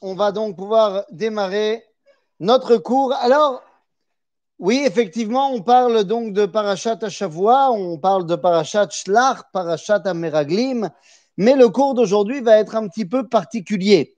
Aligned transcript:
On 0.00 0.14
va 0.14 0.32
donc 0.32 0.56
pouvoir 0.56 1.04
démarrer 1.10 1.84
notre 2.40 2.78
cours. 2.78 3.12
Alors, 3.12 3.62
oui, 4.58 4.82
effectivement, 4.86 5.52
on 5.52 5.60
parle 5.60 6.04
donc 6.04 6.32
de 6.32 6.46
Parashat 6.46 6.96
Ashavua, 7.02 7.70
on 7.72 7.98
parle 7.98 8.24
de 8.24 8.36
Parashat 8.36 8.88
Shlach, 8.88 9.42
Parashat 9.52 10.00
Ameraglim, 10.06 10.88
mais 11.36 11.54
le 11.54 11.68
cours 11.68 11.92
d'aujourd'hui 11.92 12.40
va 12.40 12.56
être 12.56 12.74
un 12.74 12.88
petit 12.88 13.04
peu 13.04 13.28
particulier. 13.28 14.16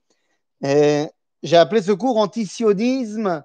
Euh, 0.65 1.05
J'ai 1.43 1.57
appelé 1.57 1.83
ce 1.83 1.91
cours 1.91 2.19
antisionisme 2.19 3.43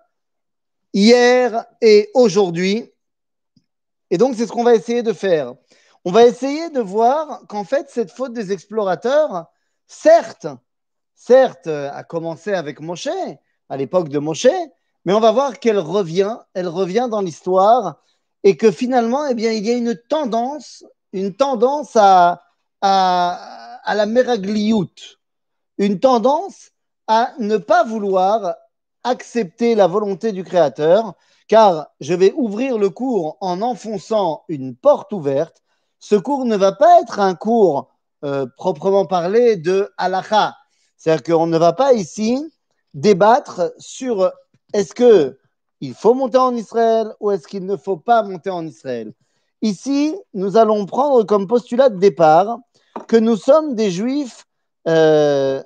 hier 0.93 1.65
et 1.81 2.11
aujourd'hui. 2.13 2.91
Et 4.11 4.19
donc, 4.19 4.35
c'est 4.35 4.45
ce 4.45 4.51
qu'on 4.51 4.63
va 4.63 4.75
essayer 4.75 5.01
de 5.01 5.13
faire. 5.13 5.55
On 6.05 6.11
va 6.11 6.27
essayer 6.27 6.69
de 6.69 6.79
voir 6.79 7.41
qu'en 7.47 7.63
fait, 7.63 7.89
cette 7.89 8.11
faute 8.11 8.33
des 8.33 8.51
explorateurs, 8.51 9.47
certes, 9.89 10.47
certes, 11.15 11.67
a 11.67 12.03
commencé 12.05 12.53
avec 12.53 12.79
Moshe, 12.79 13.09
à 13.67 13.75
l'époque 13.75 14.07
de 14.07 14.19
Moshe, 14.19 14.47
mais 15.03 15.13
on 15.13 15.19
va 15.19 15.33
voir 15.33 15.59
qu'elle 15.59 15.79
revient, 15.79 16.37
elle 16.53 16.69
revient 16.69 17.07
dans 17.11 17.21
l'histoire 17.21 18.01
et 18.43 18.55
que 18.55 18.71
finalement, 18.71 19.27
eh 19.27 19.33
bien, 19.33 19.51
il 19.51 19.65
y 19.65 19.71
a 19.71 19.73
une 19.73 19.95
tendance, 19.95 20.85
une 21.11 21.35
tendance 21.35 21.95
à, 21.95 22.43
à, 22.81 23.79
à 23.83 23.95
la 23.95 24.05
meragliout, 24.05 25.17
une 25.77 25.99
tendance 25.99 26.71
à 27.07 27.33
ne 27.39 27.57
pas 27.57 27.83
vouloir 27.83 28.55
accepter 29.03 29.75
la 29.75 29.87
volonté 29.87 30.31
du 30.31 30.43
Créateur, 30.43 31.15
car 31.47 31.87
je 31.99 32.13
vais 32.13 32.33
ouvrir 32.33 32.77
le 32.77 32.89
cours 32.89 33.37
en 33.41 33.61
enfonçant 33.61 34.43
une 34.47 34.75
porte 34.75 35.11
ouverte. 35.11 35.63
Ce 35.97 36.15
cours 36.15 36.45
ne 36.45 36.55
va 36.55 36.71
pas 36.71 37.01
être 37.01 37.19
un 37.19 37.33
cours 37.33 37.89
euh, 38.23 38.45
proprement 38.57 39.05
parlé 39.05 39.55
de 39.55 39.89
halakha. 39.97 40.55
C'est-à-dire 40.97 41.23
qu'on 41.23 41.47
ne 41.47 41.57
va 41.57 41.73
pas 41.73 41.93
ici 41.93 42.43
débattre 42.93 43.73
sur 43.77 44.31
est-ce 44.73 44.93
que 44.93 45.37
il 45.81 45.93
faut 45.93 46.13
monter 46.13 46.37
en 46.37 46.55
Israël 46.55 47.13
ou 47.19 47.31
est-ce 47.31 47.47
qu'il 47.47 47.65
ne 47.65 47.77
faut 47.77 47.97
pas 47.97 48.21
monter 48.23 48.49
en 48.49 48.65
Israël. 48.65 49.13
Ici, 49.61 50.15
nous 50.33 50.57
allons 50.57 50.85
prendre 50.85 51.23
comme 51.23 51.47
postulat 51.47 51.89
de 51.89 51.97
départ 51.97 52.59
que 53.07 53.15
nous 53.15 53.37
sommes 53.37 53.75
des 53.75 53.91
juifs 53.91 54.45
euh, 54.87 55.61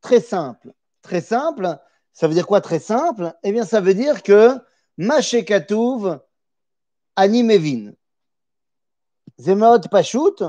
très 0.00 0.20
simples. 0.20 0.72
Très 1.02 1.20
simples, 1.20 1.78
ça 2.12 2.28
veut 2.28 2.34
dire 2.34 2.46
quoi 2.46 2.60
très 2.60 2.78
simple 2.78 3.32
Eh 3.42 3.52
bien, 3.52 3.64
ça 3.64 3.80
veut 3.80 3.94
dire 3.94 4.22
que 4.22 4.56
Mashekatouv 4.98 6.20
Ani 7.16 7.42
Mevin. 7.42 7.92
Zemot 9.38 9.80
Pashut, 9.90 10.42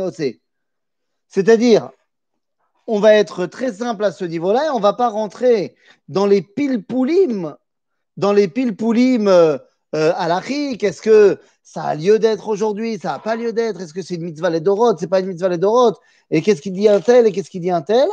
Ose. 0.00 0.34
C'est-à-dire, 1.28 1.90
on 2.86 3.00
va 3.00 3.14
être 3.14 3.46
très 3.46 3.72
simple 3.72 4.04
à 4.04 4.12
ce 4.12 4.24
niveau-là 4.24 4.66
et 4.66 4.70
on 4.70 4.78
ne 4.78 4.82
va 4.82 4.92
pas 4.92 5.08
rentrer 5.08 5.76
dans 6.08 6.26
les 6.26 6.42
pilpoulim, 6.42 7.56
dans 8.16 8.32
les 8.32 8.48
pilpoulim 8.48 9.28
euh, 9.28 9.58
à 9.92 10.28
l'achik. 10.28 10.82
Est-ce 10.82 11.02
que 11.02 11.38
ça 11.62 11.84
a 11.84 11.94
lieu 11.94 12.18
d'être 12.18 12.48
aujourd'hui 12.48 12.98
Ça 12.98 13.12
n'a 13.12 13.18
pas 13.18 13.36
lieu 13.36 13.52
d'être 13.52 13.80
Est-ce 13.80 13.94
que 13.94 14.02
c'est 14.02 14.16
une 14.16 14.24
mitzvah 14.24 14.50
ledorot 14.50 14.96
C'est 14.98 15.06
pas 15.06 15.20
une 15.20 15.26
mitzvah 15.26 15.48
ledorot 15.48 15.94
Et 16.30 16.42
qu'est-ce 16.42 16.60
qu'il 16.60 16.72
dit 16.72 16.88
un 16.88 17.00
tel 17.00 17.26
et 17.26 17.32
qu'est-ce 17.32 17.50
qu'il 17.50 17.60
dit 17.60 17.70
un 17.70 17.82
tel? 17.82 18.08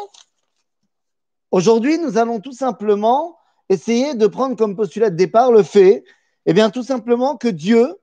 Aujourd'hui, 1.51 1.97
nous 1.97 2.18
allons 2.18 2.40
tout 2.40 2.53
simplement 2.53 3.38
essayer 3.69 4.16
de 4.16 4.27
prendre 4.27 4.56
comme 4.56 4.75
postulat 4.75 5.10
de 5.10 5.16
départ 5.16 5.51
le 5.51 5.63
fait, 5.63 6.04
eh 6.45 6.54
bien, 6.54 6.69
tout 6.69 6.83
simplement 6.83 7.38
que 7.38 7.48
Dieu 7.48 7.95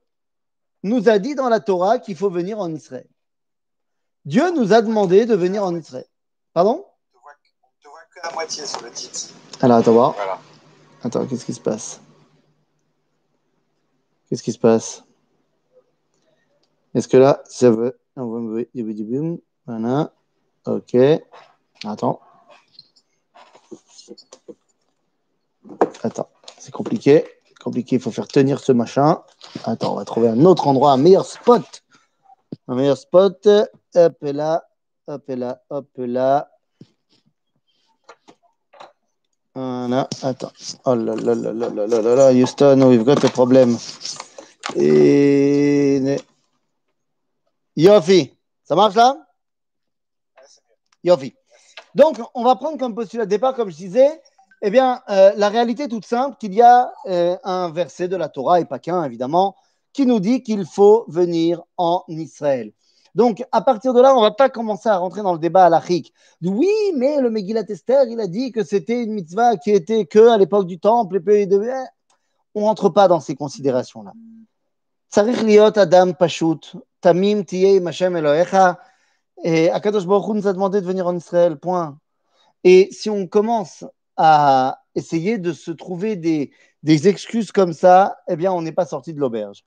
nous 0.83 1.09
a 1.09 1.19
dit 1.19 1.35
dans 1.35 1.49
la 1.49 1.59
Torah 1.59 1.99
qu'il 1.99 2.15
faut 2.15 2.29
venir 2.29 2.59
en 2.59 2.73
Israël. 2.73 3.07
Dieu 4.25 4.51
nous 4.51 4.73
a 4.73 4.81
demandé 4.81 5.25
de 5.25 5.35
venir 5.35 5.63
en 5.63 5.75
Israël. 5.75 6.07
Pardon? 6.53 6.85
On 7.13 7.17
ne 7.17 7.83
te 7.83 7.87
voit 7.87 8.01
que 8.13 8.19
la 8.27 8.33
moitié 8.33 8.65
sur 8.65 8.81
le 8.81 8.91
titre. 8.91 9.33
Alors, 9.61 9.77
attends 9.77 9.93
voir. 9.93 10.13
Voilà. 10.13 10.39
Attends, 11.03 11.25
qu'est-ce 11.27 11.45
qui 11.45 11.53
se 11.53 11.61
passe? 11.61 12.01
Qu'est-ce 14.27 14.43
qui 14.43 14.51
se 14.51 14.59
passe? 14.59 15.03
Est-ce 16.93 17.07
que 17.07 17.17
là, 17.17 17.41
ça 17.45 17.69
veut. 17.71 17.99
Voilà. 19.65 20.13
Ok. 20.65 20.95
Attends. 21.83 22.19
Attends. 26.03 26.29
C'est 26.57 26.71
compliqué. 26.71 27.25
Compliqué. 27.63 27.95
Il 27.97 28.01
faut 28.01 28.11
faire 28.11 28.27
tenir 28.27 28.59
ce 28.59 28.71
machin. 28.71 29.21
Attends, 29.65 29.93
on 29.93 29.95
va 29.95 30.05
trouver 30.05 30.29
un 30.29 30.45
autre 30.45 30.67
endroit, 30.67 30.91
un 30.91 30.97
meilleur 30.97 31.25
spot. 31.25 31.83
Un 32.67 32.75
meilleur 32.75 32.97
spot. 32.97 33.47
Hop 33.95 34.17
là. 34.21 34.63
Hop 35.07 35.23
là. 35.27 35.61
Hop 35.69 35.89
là. 35.97 36.49
Voilà, 39.59 40.07
attends. 40.21 40.51
Oh 40.85 40.93
là 40.93 41.15
là 41.15 41.33
là 41.33 41.51
là 41.51 41.69
là 41.69 41.87
là 41.87 42.01
là 42.01 42.15
là, 42.15 42.31
Houston, 42.31 42.79
we've 42.87 43.03
got 43.03 43.25
a 43.25 43.29
problem. 43.29 43.75
Et... 44.75 46.17
Yofi, 47.75 48.37
ça 48.63 48.75
marche 48.75 48.93
là? 48.93 49.17
Yofi. 51.03 51.33
Donc, 51.95 52.19
on 52.35 52.43
va 52.43 52.55
prendre 52.55 52.77
comme 52.77 52.93
postulat 52.93 53.25
de 53.25 53.31
départ, 53.31 53.55
comme 53.55 53.71
je 53.71 53.77
disais, 53.77 54.21
eh 54.61 54.69
bien, 54.71 55.01
euh, 55.09 55.31
la 55.35 55.49
réalité 55.49 55.83
est 55.83 55.87
toute 55.87 56.05
simple, 56.05 56.37
qu'il 56.39 56.53
y 56.53 56.61
a 56.61 56.91
euh, 57.07 57.37
un 57.43 57.71
verset 57.71 58.07
de 58.07 58.15
la 58.15 58.29
Torah, 58.29 58.59
et 58.59 58.65
pas 58.65 58.79
qu'un 58.79 59.03
évidemment, 59.03 59.55
qui 59.93 60.05
nous 60.05 60.19
dit 60.19 60.43
qu'il 60.43 60.65
faut 60.65 61.05
venir 61.07 61.63
en 61.77 62.03
Israël. 62.07 62.71
Donc, 63.15 63.43
à 63.51 63.61
partir 63.61 63.93
de 63.93 64.01
là, 64.01 64.13
on 64.13 64.17
ne 64.17 64.25
va 64.25 64.31
pas 64.31 64.49
commencer 64.49 64.89
à 64.89 64.97
rentrer 64.97 65.23
dans 65.23 65.33
le 65.33 65.39
débat 65.39 65.65
halachique. 65.65 66.13
Oui, 66.43 66.69
mais 66.95 67.19
le 67.19 67.31
Megillat 67.31 67.63
Esther, 67.67 68.03
il 68.07 68.19
a 68.19 68.27
dit 68.27 68.51
que 68.51 68.63
c'était 68.63 69.01
une 69.03 69.13
mitzvah 69.13 69.57
qui 69.57 69.71
était 69.71 70.05
que 70.05 70.27
à 70.27 70.37
l'époque 70.37 70.67
du 70.67 70.79
temple. 70.79 71.19
Et 71.31 71.47
de... 71.47 71.59
On 72.53 72.61
ne 72.61 72.65
rentre 72.65 72.89
pas 72.89 73.07
dans 73.07 73.19
ces 73.19 73.35
considérations-là. 73.35 74.13
Akadosh 79.73 80.05
Baruch 80.05 80.27
Hu 80.27 80.33
nous 80.33 80.47
a 80.47 80.53
demandé 80.53 80.81
de 80.81 80.85
venir 80.85 81.07
en 81.07 81.15
Israël, 81.15 81.57
point. 81.57 81.97
Et 82.63 82.89
si 82.91 83.09
on 83.09 83.25
commence 83.25 83.83
à 84.17 84.83
essayer 84.95 85.37
de 85.37 85.53
se 85.53 85.71
trouver 85.71 86.15
des, 86.15 86.51
des 86.83 87.07
excuses 87.07 87.51
comme 87.51 87.73
ça, 87.73 88.17
eh 88.27 88.35
bien, 88.35 88.51
on 88.51 88.61
n'est 88.61 88.71
pas 88.71 88.85
sorti 88.85 89.13
de 89.13 89.19
l'auberge. 89.19 89.65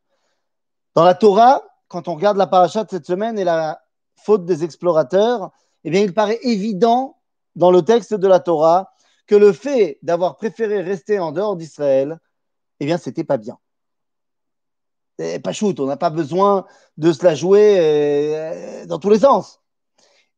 Dans 0.94 1.04
la 1.04 1.14
Torah, 1.14 1.62
quand 1.88 2.08
on 2.08 2.14
regarde 2.14 2.36
la 2.36 2.46
paracha 2.46 2.84
de 2.84 2.90
cette 2.90 3.06
semaine 3.06 3.38
et 3.38 3.44
la 3.44 3.80
faute 4.16 4.44
des 4.44 4.64
explorateurs, 4.64 5.50
eh 5.84 5.90
bien, 5.90 6.00
il 6.00 6.14
paraît 6.14 6.38
évident 6.42 7.18
dans 7.56 7.70
le 7.70 7.82
texte 7.82 8.14
de 8.14 8.28
la 8.28 8.40
Torah 8.40 8.92
que 9.26 9.34
le 9.34 9.52
fait 9.52 9.98
d'avoir 10.02 10.36
préféré 10.36 10.82
rester 10.82 11.18
en 11.18 11.32
dehors 11.32 11.56
d'Israël, 11.56 12.18
eh 12.80 12.86
bien, 12.86 12.98
c'était 12.98 13.24
pas 13.24 13.36
bien. 13.36 13.58
C'est 15.18 15.40
pas 15.40 15.52
shoot, 15.52 15.78
on 15.78 15.86
n'a 15.86 15.96
pas 15.96 16.10
besoin 16.10 16.66
de 16.96 17.12
se 17.12 17.24
la 17.24 17.34
jouer 17.34 17.76
euh, 17.78 18.86
dans 18.86 18.98
tous 18.98 19.10
les 19.10 19.20
sens. 19.20 19.60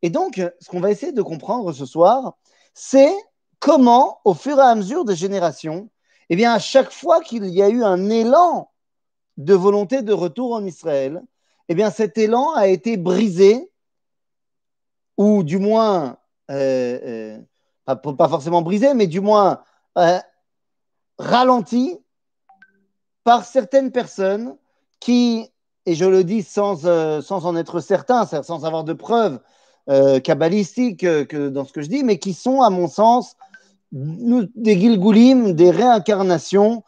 Et 0.03 0.11
donc, 0.11 0.43
ce 0.61 0.69
qu'on 0.69 0.81
va 0.81 0.91
essayer 0.91 1.12
de 1.12 1.23
comprendre 1.23 1.73
ce 1.73 1.87
soir, 1.87 2.37
c'est 2.75 3.15
comment, 3.62 4.20
au 4.25 4.35
fur 4.35 4.59
et 4.59 4.62
à 4.62 4.75
mesure 4.75 5.05
des 5.05 5.14
générations, 5.14 5.88
eh 6.29 6.37
bien, 6.37 6.53
à 6.53 6.59
chaque 6.59 6.91
fois 6.91 7.20
qu'il 7.20 7.47
y 7.47 7.62
a 7.62 7.69
eu 7.69 7.85
un 7.85 8.11
élan 8.11 8.73
de 9.37 9.55
volonté 9.55 10.03
de 10.03 10.12
retour 10.12 10.53
en 10.53 10.67
Israël, 10.67 11.23
eh 11.69 11.75
bien, 11.76 11.91
cet 11.91 12.19
élan 12.19 12.53
a 12.55 12.67
été 12.67 12.97
brisé, 12.97 13.70
ou 15.17 15.44
du 15.44 15.59
moins, 15.59 16.19
euh, 16.50 17.38
euh, 17.87 17.94
pas, 17.94 18.29
forcément 18.29 18.62
brisé, 18.62 18.94
mais 18.94 19.06
du 19.06 19.20
moins 19.20 19.62
euh, 19.97 20.19
ralenti 21.19 22.00
par 23.23 23.44
certaines 23.44 23.93
personnes 23.93 24.56
qui, 24.99 25.49
et 25.87 25.94
je 25.94 26.05
le 26.05 26.25
dis 26.25 26.43
sans, 26.43 26.85
en 26.85 27.56
être 27.56 27.79
certain, 27.79 28.26
sans 28.26 28.65
avoir 28.65 28.82
de 28.82 28.93
preuves 28.93 29.41
kabbalistiques 30.25 31.00
que 31.00 31.49
dans 31.49 31.65
ce 31.65 31.73
que 31.73 31.82
je 31.82 31.88
dis, 31.88 32.03
mais 32.03 32.19
qui 32.19 32.35
sont, 32.35 32.62
à 32.62 32.70
mon 32.70 32.88
sens, 32.88 33.37
des 33.93 34.79
Gilgulim, 34.79 35.53
des 35.53 35.71
réincarnations 35.71 36.83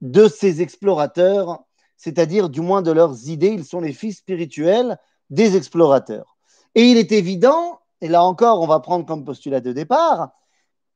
de 0.00 0.28
ces 0.28 0.60
explorateurs 0.60 1.64
c'est-à-dire 2.02 2.50
du 2.50 2.62
moins 2.62 2.82
de 2.82 2.90
leurs 2.90 3.28
idées, 3.28 3.50
ils 3.50 3.64
sont 3.64 3.80
les 3.80 3.92
fils 3.92 4.18
spirituels 4.18 4.98
des 5.30 5.56
explorateurs. 5.56 6.36
Et 6.74 6.82
il 6.82 6.96
est 6.96 7.12
évident, 7.12 7.78
et 8.00 8.08
là 8.08 8.24
encore 8.24 8.60
on 8.60 8.66
va 8.66 8.80
prendre 8.80 9.06
comme 9.06 9.24
postulat 9.24 9.60
de 9.60 9.72
départ, 9.72 10.32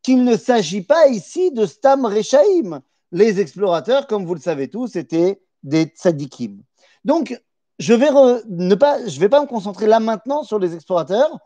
qu'il 0.02 0.24
ne 0.24 0.36
s'agit 0.36 0.82
pas 0.82 1.06
ici 1.06 1.52
de 1.52 1.64
Stam 1.64 2.06
Rechaim. 2.06 2.80
Les 3.12 3.38
explorateurs, 3.38 4.08
comme 4.08 4.26
vous 4.26 4.34
le 4.34 4.40
savez 4.40 4.68
tous, 4.68 4.96
étaient 4.96 5.40
des 5.62 5.84
tzadikim. 5.84 6.60
Donc, 7.04 7.40
je 7.78 7.92
ne 7.94 9.20
vais 9.20 9.28
pas 9.28 9.40
me 9.42 9.46
concentrer 9.46 9.86
là 9.86 10.00
maintenant 10.00 10.42
sur 10.42 10.58
les 10.58 10.74
explorateurs. 10.74 11.38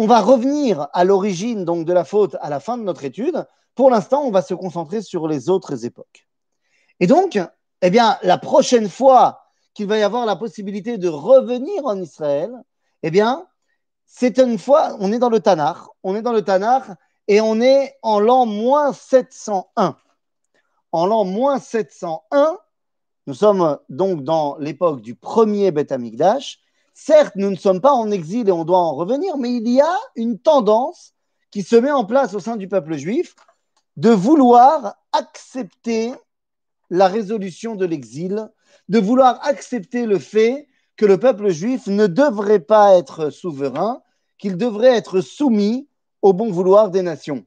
On 0.00 0.06
va 0.06 0.20
revenir 0.20 0.86
à 0.92 1.02
l'origine 1.02 1.64
donc 1.64 1.84
de 1.84 1.92
la 1.92 2.04
faute 2.04 2.36
à 2.40 2.48
la 2.48 2.60
fin 2.60 2.78
de 2.78 2.84
notre 2.84 3.04
étude. 3.04 3.44
Pour 3.74 3.90
l'instant, 3.90 4.22
on 4.22 4.30
va 4.30 4.42
se 4.42 4.54
concentrer 4.54 5.02
sur 5.02 5.26
les 5.26 5.50
autres 5.50 5.84
époques. 5.84 6.28
Et 7.00 7.08
donc, 7.08 7.36
eh 7.82 7.90
bien, 7.90 8.16
la 8.22 8.38
prochaine 8.38 8.88
fois 8.88 9.42
qu'il 9.74 9.88
va 9.88 9.98
y 9.98 10.02
avoir 10.02 10.24
la 10.24 10.36
possibilité 10.36 10.98
de 10.98 11.08
revenir 11.08 11.84
en 11.84 12.00
Israël, 12.00 12.52
eh 13.02 13.10
bien, 13.10 13.44
c'est 14.06 14.38
une 14.38 14.56
fois, 14.56 14.96
on 15.00 15.12
est 15.12 15.18
dans 15.18 15.30
le 15.30 15.40
Tanakh, 15.40 15.78
on 16.04 16.14
est 16.14 16.22
dans 16.22 16.32
le 16.32 16.42
Tanakh 16.42 16.84
et 17.26 17.40
on 17.40 17.60
est 17.60 17.96
en 18.02 18.20
l'an 18.20 18.46
moins 18.46 18.92
701. 18.92 19.96
En 20.92 21.06
l'an 21.06 21.24
moins 21.24 21.58
701, 21.58 22.56
nous 23.26 23.34
sommes 23.34 23.78
donc 23.88 24.22
dans 24.22 24.56
l'époque 24.58 25.02
du 25.02 25.16
premier 25.16 25.72
Beth 25.72 25.90
Amikdash. 25.90 26.60
Certes, 27.00 27.36
nous 27.36 27.48
ne 27.48 27.56
sommes 27.56 27.80
pas 27.80 27.92
en 27.92 28.10
exil 28.10 28.48
et 28.48 28.52
on 28.52 28.64
doit 28.64 28.80
en 28.80 28.96
revenir, 28.96 29.36
mais 29.38 29.52
il 29.54 29.68
y 29.68 29.80
a 29.80 29.96
une 30.16 30.36
tendance 30.36 31.12
qui 31.52 31.62
se 31.62 31.76
met 31.76 31.92
en 31.92 32.04
place 32.04 32.34
au 32.34 32.40
sein 32.40 32.56
du 32.56 32.66
peuple 32.66 32.96
juif 32.96 33.36
de 33.96 34.10
vouloir 34.10 34.96
accepter 35.12 36.12
la 36.90 37.06
résolution 37.06 37.76
de 37.76 37.86
l'exil, 37.86 38.50
de 38.88 38.98
vouloir 38.98 39.38
accepter 39.46 40.06
le 40.06 40.18
fait 40.18 40.66
que 40.96 41.06
le 41.06 41.18
peuple 41.20 41.50
juif 41.50 41.86
ne 41.86 42.08
devrait 42.08 42.58
pas 42.58 42.96
être 42.98 43.30
souverain, 43.30 44.02
qu'il 44.36 44.56
devrait 44.56 44.96
être 44.96 45.20
soumis 45.20 45.88
au 46.20 46.32
bon 46.32 46.50
vouloir 46.50 46.90
des 46.90 47.02
nations. 47.02 47.46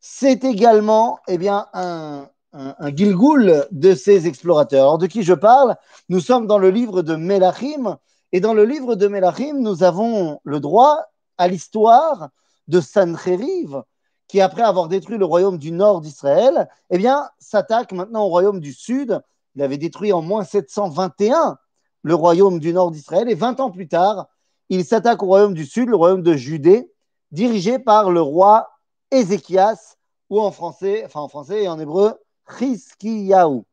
C'est 0.00 0.42
également 0.42 1.20
eh 1.28 1.38
bien, 1.38 1.68
un, 1.74 2.28
un, 2.52 2.90
de 2.90 3.94
ces 3.94 4.26
explorateurs. 4.26 4.82
Alors, 4.82 4.98
de 4.98 5.06
qui 5.06 5.22
je 5.22 5.34
parle? 5.34 5.76
Nous 6.08 6.20
sommes 6.20 6.48
dans 6.48 6.58
le 6.58 6.70
livre 6.70 7.02
de 7.02 7.14
Melachim, 7.14 7.96
et 8.32 8.40
dans 8.40 8.54
le 8.54 8.64
livre 8.64 8.94
de 8.94 9.08
Melachim, 9.08 9.58
nous 9.58 9.82
avons 9.82 10.40
le 10.44 10.60
droit 10.60 11.04
à 11.38 11.48
l'histoire 11.48 12.28
de 12.68 12.80
Sancheriv, 12.80 13.82
qui, 14.28 14.40
après 14.40 14.62
avoir 14.62 14.88
détruit 14.88 15.18
le 15.18 15.24
royaume 15.24 15.58
du 15.58 15.72
nord 15.72 16.00
d'Israël, 16.00 16.68
eh 16.90 17.04
s'attaque 17.38 17.92
maintenant 17.92 18.24
au 18.24 18.28
royaume 18.28 18.60
du 18.60 18.72
sud. 18.72 19.20
Il 19.56 19.62
avait 19.62 19.78
détruit 19.78 20.12
en 20.12 20.22
moins 20.22 20.44
721 20.44 21.58
le 22.02 22.14
royaume 22.14 22.60
du 22.60 22.72
nord 22.72 22.92
d'Israël, 22.92 23.28
et 23.28 23.34
20 23.34 23.60
ans 23.60 23.70
plus 23.70 23.88
tard, 23.88 24.28
il 24.68 24.84
s'attaque 24.84 25.22
au 25.22 25.26
royaume 25.26 25.54
du 25.54 25.66
sud, 25.66 25.88
le 25.88 25.96
royaume 25.96 26.22
de 26.22 26.34
Judée, 26.34 26.90
dirigé 27.32 27.78
par 27.78 28.10
le 28.10 28.22
roi 28.22 28.70
Ézéchias, 29.10 29.96
ou 30.30 30.40
en 30.40 30.52
français, 30.52 31.06
en 31.12 31.28
français 31.28 31.64
et 31.64 31.68
en 31.68 31.78
hébreu, 31.78 32.14
Chizkiyahu. 32.56 33.64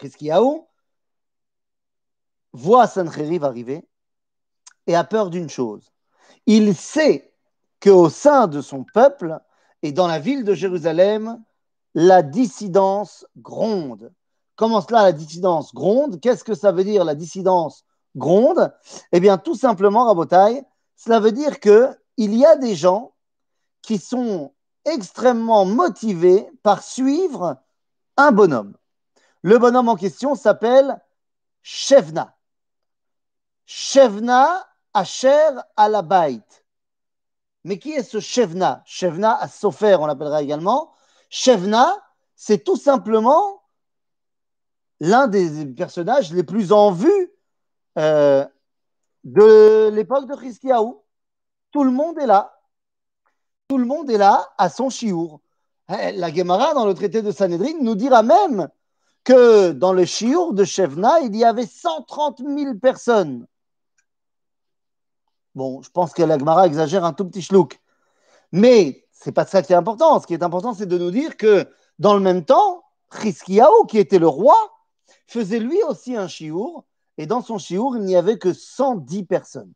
Chizkiyahu 0.00 0.62
voit 2.56 2.86
Sancheriv 2.86 3.44
arriver 3.44 3.86
et 4.86 4.96
a 4.96 5.04
peur 5.04 5.30
d'une 5.30 5.50
chose. 5.50 5.92
Il 6.46 6.74
sait 6.74 7.32
qu'au 7.82 8.08
sein 8.08 8.46
de 8.46 8.60
son 8.60 8.84
peuple 8.84 9.38
et 9.82 9.92
dans 9.92 10.06
la 10.06 10.18
ville 10.18 10.44
de 10.44 10.54
Jérusalem, 10.54 11.42
la 11.94 12.22
dissidence 12.22 13.26
gronde. 13.36 14.12
Comment 14.54 14.80
cela, 14.80 15.02
la 15.02 15.12
dissidence 15.12 15.74
gronde? 15.74 16.20
Qu'est-ce 16.20 16.44
que 16.44 16.54
ça 16.54 16.72
veut 16.72 16.84
dire, 16.84 17.04
la 17.04 17.14
dissidence 17.14 17.84
gronde? 18.16 18.72
Eh 19.12 19.20
bien, 19.20 19.36
tout 19.36 19.54
simplement, 19.54 20.06
Rabotai, 20.06 20.64
cela 20.96 21.20
veut 21.20 21.32
dire 21.32 21.60
qu'il 21.60 21.96
y 22.16 22.44
a 22.46 22.56
des 22.56 22.74
gens 22.74 23.12
qui 23.82 23.98
sont 23.98 24.54
extrêmement 24.86 25.66
motivés 25.66 26.48
par 26.62 26.82
suivre 26.82 27.56
un 28.16 28.32
bonhomme. 28.32 28.76
Le 29.42 29.58
bonhomme 29.58 29.88
en 29.88 29.96
question 29.96 30.34
s'appelle 30.34 31.00
Shevna. 31.62 32.35
Shevna 33.66 34.66
Asher 34.94 35.50
Alabait. 35.76 36.40
Mais 37.64 37.78
qui 37.78 37.92
est 37.92 38.04
ce 38.04 38.20
Shevna? 38.20 38.82
Shevna 38.86 39.36
à 39.36 39.48
Sofer, 39.48 39.96
on 40.00 40.06
l'appellera 40.06 40.42
également. 40.42 40.92
Shevna, 41.28 41.92
c'est 42.36 42.62
tout 42.62 42.76
simplement 42.76 43.62
l'un 45.00 45.26
des 45.26 45.66
personnages 45.66 46.32
les 46.32 46.44
plus 46.44 46.72
en 46.72 46.92
vue 46.92 47.32
euh, 47.98 48.46
de 49.24 49.90
l'époque 49.92 50.28
de 50.28 50.36
Christiaou. 50.36 51.02
Tout 51.72 51.82
le 51.82 51.90
monde 51.90 52.18
est 52.18 52.26
là. 52.26 52.60
Tout 53.68 53.78
le 53.78 53.84
monde 53.84 54.08
est 54.10 54.18
là 54.18 54.48
à 54.58 54.70
son 54.70 54.88
chiour. 54.88 55.40
La 55.88 56.32
Gemara, 56.32 56.72
dans 56.74 56.86
le 56.86 56.94
traité 56.94 57.20
de 57.20 57.32
Sanhedrin, 57.32 57.74
nous 57.80 57.96
dira 57.96 58.22
même 58.22 58.68
que 59.24 59.72
dans 59.72 59.92
le 59.92 60.04
chiour 60.04 60.54
de 60.54 60.64
Shevna, 60.64 61.20
il 61.20 61.34
y 61.36 61.44
avait 61.44 61.66
130 61.66 62.38
000 62.38 62.76
personnes. 62.76 63.46
Bon, 65.56 65.80
je 65.80 65.90
pense 65.90 66.12
que 66.12 66.22
la 66.22 66.38
Gemara 66.38 66.66
exagère 66.66 67.04
un 67.04 67.14
tout 67.14 67.24
petit 67.24 67.40
chlouk. 67.40 67.80
Mais 68.52 69.06
c'est 69.10 69.32
pas 69.32 69.46
ça 69.46 69.62
qui 69.62 69.72
est 69.72 69.76
important. 69.76 70.20
Ce 70.20 70.26
qui 70.26 70.34
est 70.34 70.42
important, 70.42 70.74
c'est 70.74 70.86
de 70.86 70.98
nous 70.98 71.10
dire 71.10 71.38
que 71.38 71.66
dans 71.98 72.12
le 72.12 72.20
même 72.20 72.44
temps, 72.44 72.84
Chizkiyahu, 73.22 73.86
qui 73.88 73.98
était 73.98 74.18
le 74.18 74.28
roi, 74.28 74.54
faisait 75.26 75.58
lui 75.58 75.82
aussi 75.88 76.14
un 76.14 76.28
chiour. 76.28 76.84
Et 77.16 77.24
dans 77.26 77.40
son 77.40 77.56
chiour, 77.56 77.96
il 77.96 78.02
n'y 78.02 78.16
avait 78.16 78.38
que 78.38 78.52
110 78.52 79.24
personnes. 79.24 79.72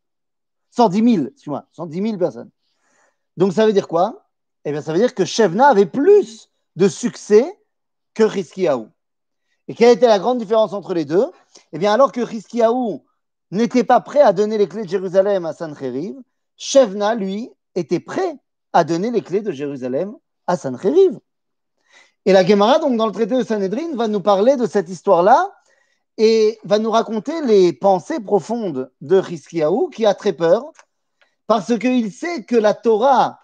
110 0.72 1.14
000, 1.14 1.26
excuse-moi, 1.28 1.64
110 1.72 2.02
000 2.02 2.18
personnes. 2.18 2.50
Donc 3.38 3.54
ça 3.54 3.64
veut 3.64 3.72
dire 3.72 3.88
quoi? 3.88 4.28
Eh 4.66 4.72
bien, 4.72 4.82
ça 4.82 4.92
veut 4.92 4.98
dire 4.98 5.14
que 5.14 5.24
Shevna 5.24 5.68
avait 5.68 5.86
plus 5.86 6.50
de 6.76 6.88
succès 6.88 7.58
que 8.12 8.28
Chizkiyahu. 8.28 8.86
Et 9.66 9.74
quelle 9.74 9.96
était 9.96 10.08
la 10.08 10.18
grande 10.18 10.36
différence 10.36 10.74
entre 10.74 10.92
les 10.92 11.06
deux? 11.06 11.26
Eh 11.72 11.78
bien, 11.78 11.94
alors 11.94 12.12
que 12.12 12.26
Chizkiyahu 12.26 13.00
n'était 13.50 13.84
pas 13.84 14.00
prêt 14.00 14.20
à 14.20 14.32
donner 14.32 14.58
les 14.58 14.68
clés 14.68 14.84
de 14.84 14.88
Jérusalem 14.88 15.44
à 15.44 15.52
Sancheriv, 15.52 16.14
Shevna, 16.56 17.14
lui, 17.14 17.50
était 17.74 18.00
prêt 18.00 18.36
à 18.72 18.84
donner 18.84 19.10
les 19.10 19.22
clés 19.22 19.40
de 19.40 19.50
Jérusalem 19.50 20.14
à 20.46 20.56
Sancheriv. 20.56 21.18
Et 22.26 22.32
la 22.32 22.44
Gemara, 22.44 22.78
donc, 22.78 22.96
dans 22.96 23.06
le 23.06 23.12
traité 23.12 23.36
de 23.36 23.42
Sanhedrin, 23.42 23.96
va 23.96 24.06
nous 24.06 24.20
parler 24.20 24.56
de 24.56 24.66
cette 24.66 24.88
histoire-là 24.88 25.50
et 26.18 26.58
va 26.64 26.78
nous 26.78 26.90
raconter 26.90 27.40
les 27.40 27.72
pensées 27.72 28.20
profondes 28.20 28.90
de 29.00 29.22
Chizkiyahu, 29.22 29.88
qui 29.90 30.04
a 30.04 30.14
très 30.14 30.34
peur, 30.34 30.70
parce 31.46 31.78
qu'il 31.78 32.12
sait 32.12 32.44
que 32.44 32.56
la 32.56 32.74
Torah, 32.74 33.40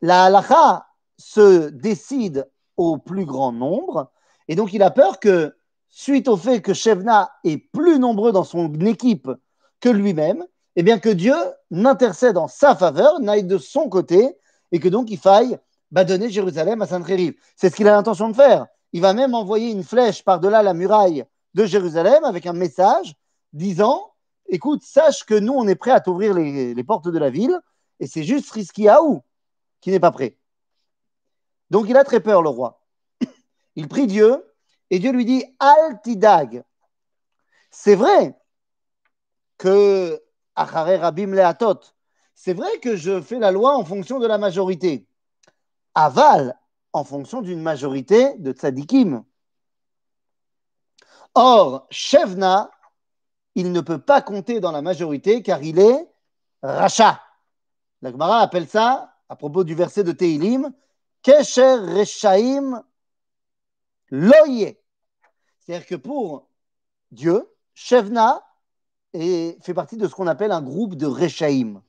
la 0.00 0.24
halacha, 0.24 0.86
se 1.16 1.68
décide 1.70 2.50
au 2.76 2.98
plus 2.98 3.24
grand 3.24 3.52
nombre, 3.52 4.10
et 4.48 4.56
donc 4.56 4.72
il 4.72 4.82
a 4.82 4.90
peur 4.90 5.20
que 5.20 5.55
suite 5.96 6.28
au 6.28 6.36
fait 6.36 6.60
que 6.60 6.74
Shevna 6.74 7.32
est 7.42 7.56
plus 7.56 7.98
nombreux 7.98 8.30
dans 8.30 8.44
son 8.44 8.70
équipe 8.80 9.30
que 9.80 9.88
lui-même, 9.88 10.44
eh 10.76 10.82
bien 10.82 10.98
que 10.98 11.08
Dieu 11.08 11.34
n'intercède 11.70 12.36
en 12.36 12.48
sa 12.48 12.76
faveur, 12.76 13.18
n'aille 13.18 13.44
de 13.44 13.56
son 13.56 13.88
côté, 13.88 14.36
et 14.72 14.78
que 14.78 14.90
donc 14.90 15.10
il 15.10 15.16
faille 15.16 15.58
bah, 15.90 16.04
donner 16.04 16.28
Jérusalem 16.28 16.82
à 16.82 16.86
Saint-Rive. 16.86 17.32
C'est 17.56 17.70
ce 17.70 17.76
qu'il 17.76 17.88
a 17.88 17.92
l'intention 17.92 18.28
de 18.28 18.36
faire. 18.36 18.66
Il 18.92 19.00
va 19.00 19.14
même 19.14 19.34
envoyer 19.34 19.70
une 19.70 19.84
flèche 19.84 20.22
par-delà 20.22 20.62
la 20.62 20.74
muraille 20.74 21.24
de 21.54 21.64
Jérusalem 21.64 22.24
avec 22.24 22.44
un 22.44 22.52
message 22.52 23.14
disant 23.54 24.12
Écoute, 24.50 24.82
sache 24.82 25.24
que 25.24 25.34
nous, 25.34 25.54
on 25.54 25.66
est 25.66 25.76
prêt 25.76 25.92
à 25.92 26.00
t'ouvrir 26.00 26.34
les, 26.34 26.84
portes 26.84 27.08
de 27.08 27.18
la 27.18 27.30
ville, 27.30 27.58
et 28.00 28.06
c'est 28.06 28.22
juste 28.22 28.50
Riskiaou 28.50 29.22
qui 29.80 29.92
n'est 29.92 30.00
pas 30.00 30.10
prêt. 30.10 30.36
Donc 31.70 31.86
il 31.88 31.96
a 31.96 32.04
très 32.04 32.20
peur, 32.20 32.42
le 32.42 32.50
roi. 32.50 32.82
Il 33.76 33.88
prie 33.88 34.06
Dieu 34.06 34.42
et 34.90 34.98
Dieu 34.98 35.12
lui 35.12 35.24
dit 35.24 35.44
Altidag. 35.58 36.64
C'est 37.70 37.94
vrai 37.94 38.38
que 39.58 40.22
Rabim 40.54 41.34
Leatot, 41.34 41.80
c'est 42.34 42.54
vrai 42.54 42.78
que 42.80 42.96
je 42.96 43.20
fais 43.20 43.38
la 43.38 43.50
loi 43.50 43.76
en 43.76 43.84
fonction 43.84 44.18
de 44.18 44.26
la 44.26 44.38
majorité. 44.38 45.06
Aval, 45.94 46.58
en 46.92 47.04
fonction 47.04 47.42
d'une 47.42 47.60
majorité 47.60 48.36
de 48.38 48.52
tzadikim. 48.52 49.24
Or, 51.34 51.86
Shevna, 51.90 52.70
il 53.54 53.72
ne 53.72 53.80
peut 53.80 53.98
pas 53.98 54.22
compter 54.22 54.60
dans 54.60 54.72
la 54.72 54.82
majorité 54.82 55.42
car 55.42 55.62
il 55.62 55.78
est 55.78 56.08
rachat. 56.62 57.20
La 58.02 58.10
Gemara 58.10 58.40
appelle 58.40 58.68
ça, 58.68 59.14
à 59.28 59.36
propos 59.36 59.64
du 59.64 59.74
verset 59.74 60.04
de 60.04 60.12
Teilim, 60.12 60.72
Kesher 61.22 61.76
Reshaim 61.76 62.82
Loye. 64.10 64.76
C'est-à-dire 65.58 65.86
que 65.86 65.94
pour 65.94 66.48
Dieu, 67.10 67.48
Shevna 67.74 68.42
est, 69.12 69.62
fait 69.64 69.74
partie 69.74 69.96
de 69.96 70.06
ce 70.06 70.14
qu'on 70.14 70.26
appelle 70.26 70.52
un 70.52 70.62
groupe 70.62 70.94
de 70.94 71.06
Rechaim. 71.06 71.82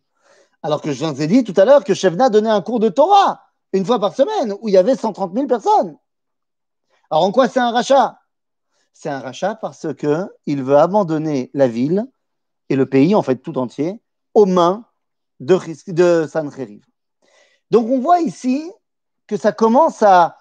Alors 0.64 0.82
que 0.82 0.92
je 0.92 1.06
vous 1.06 1.22
ai 1.22 1.28
dit 1.28 1.44
tout 1.44 1.54
à 1.58 1.66
l'heure 1.66 1.84
que 1.84 1.94
Shevna 1.94 2.30
donnait 2.30 2.50
un 2.50 2.62
cours 2.62 2.80
de 2.80 2.90
Torah 2.90 3.44
une 3.74 3.86
fois 3.86 4.00
par 4.00 4.16
semaine 4.16 4.56
où 4.62 4.70
il 4.70 4.74
y 4.74 4.78
avait 4.78 4.96
130 4.96 5.34
000 5.34 5.48
personnes. 5.48 5.98
Alors 7.10 7.24
en 7.24 7.32
quoi 7.32 7.48
c'est 7.48 7.60
un 7.60 7.72
rachat? 7.72 8.20
C'est 8.94 9.10
un 9.10 9.20
rachat 9.20 9.56
parce 9.56 9.88
qu'il 9.96 10.64
veut 10.64 10.78
abandonner 10.78 11.52
la 11.54 11.68
ville 11.68 12.08
et 12.70 12.76
le 12.76 12.88
pays, 12.88 13.16
en 13.16 13.22
fait 13.22 13.38
tout 13.38 13.58
entier, 13.58 14.02
aux 14.34 14.46
mains 14.46 14.86
de, 15.40 15.58
de 15.92 16.28
Sancheriv. 16.28 16.84
Donc 17.70 17.88
on 17.90 18.00
voit 18.00 18.22
ici 18.22 18.72
que 19.28 19.38
ça 19.38 19.52
commence 19.52 20.02
à 20.02 20.38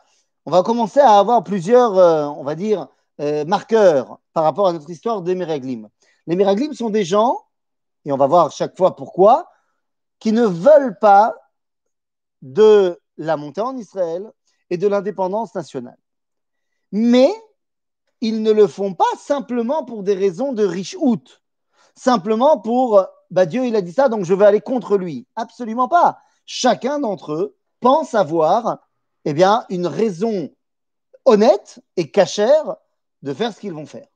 on 0.47 0.53
va 0.53 0.62
commencer 0.62 1.00
à 1.00 1.19
avoir 1.19 1.43
plusieurs, 1.43 1.99
euh, 1.99 2.26
on 2.26 2.45
va 2.45 2.55
dire, 2.55 2.87
euh, 3.21 3.45
marqueurs 3.45 4.21
par 4.33 4.45
rapport 4.45 4.69
à 4.69 4.73
notre 4.73 4.88
histoire 4.88 5.21
des 5.21 5.35
Meraglim. 5.35 5.88
Les 6.29 6.37
Meraglim 6.37 6.73
sont 6.73 6.91
des 6.91 7.05
gens, 7.05 7.41
et 8.05 8.12
on 8.12 8.17
va 8.17 8.29
voir 8.29 8.53
chaque 8.53 8.76
fois 8.76 8.95
pourquoi, 8.95 9.50
qui 10.21 10.31
ne 10.31 10.47
veulent 10.47 10.99
pas 11.00 11.35
de 12.43 13.00
la 13.17 13.37
montée 13.37 13.61
en 13.61 13.76
Israël 13.76 14.31
et 14.71 14.76
de 14.76 14.87
l'indépendance 14.87 15.55
nationale. 15.55 15.99
Mais 16.93 17.31
ils 18.21 18.43
ne 18.43 18.53
le 18.53 18.69
font 18.69 18.95
pas 18.95 19.05
simplement 19.19 19.85
pour 19.85 20.05
des 20.05 20.15
raisons 20.15 20.53
de 20.53 20.65
riche 20.65 20.97
out, 21.00 21.43
simplement 21.97 22.59
pour 22.59 23.05
bah, 23.31 23.47
Dieu 23.47 23.67
il 23.67 23.75
a 23.75 23.83
dit 23.83 23.93
ça 23.93 24.09
donc 24.09 24.25
je 24.25 24.33
vais 24.33 24.47
aller 24.47 24.61
contre 24.61 24.97
lui. 24.97 25.26
Absolument 25.35 25.88
pas. 25.88 26.19
Chacun 26.47 27.00
d'entre 27.00 27.33
eux 27.33 27.57
pense 27.81 28.15
avoir 28.15 28.86
eh 29.26 29.35
bien, 29.35 29.66
une 29.68 29.88
raison 29.88 30.50
honnête 31.25 31.80
et 31.97 32.11
cachère 32.11 32.76
de 33.23 33.35
faire 33.35 33.52
ce 33.52 33.61
qu'ils 33.61 33.75
vont 33.75 33.85
faire. 33.85 34.06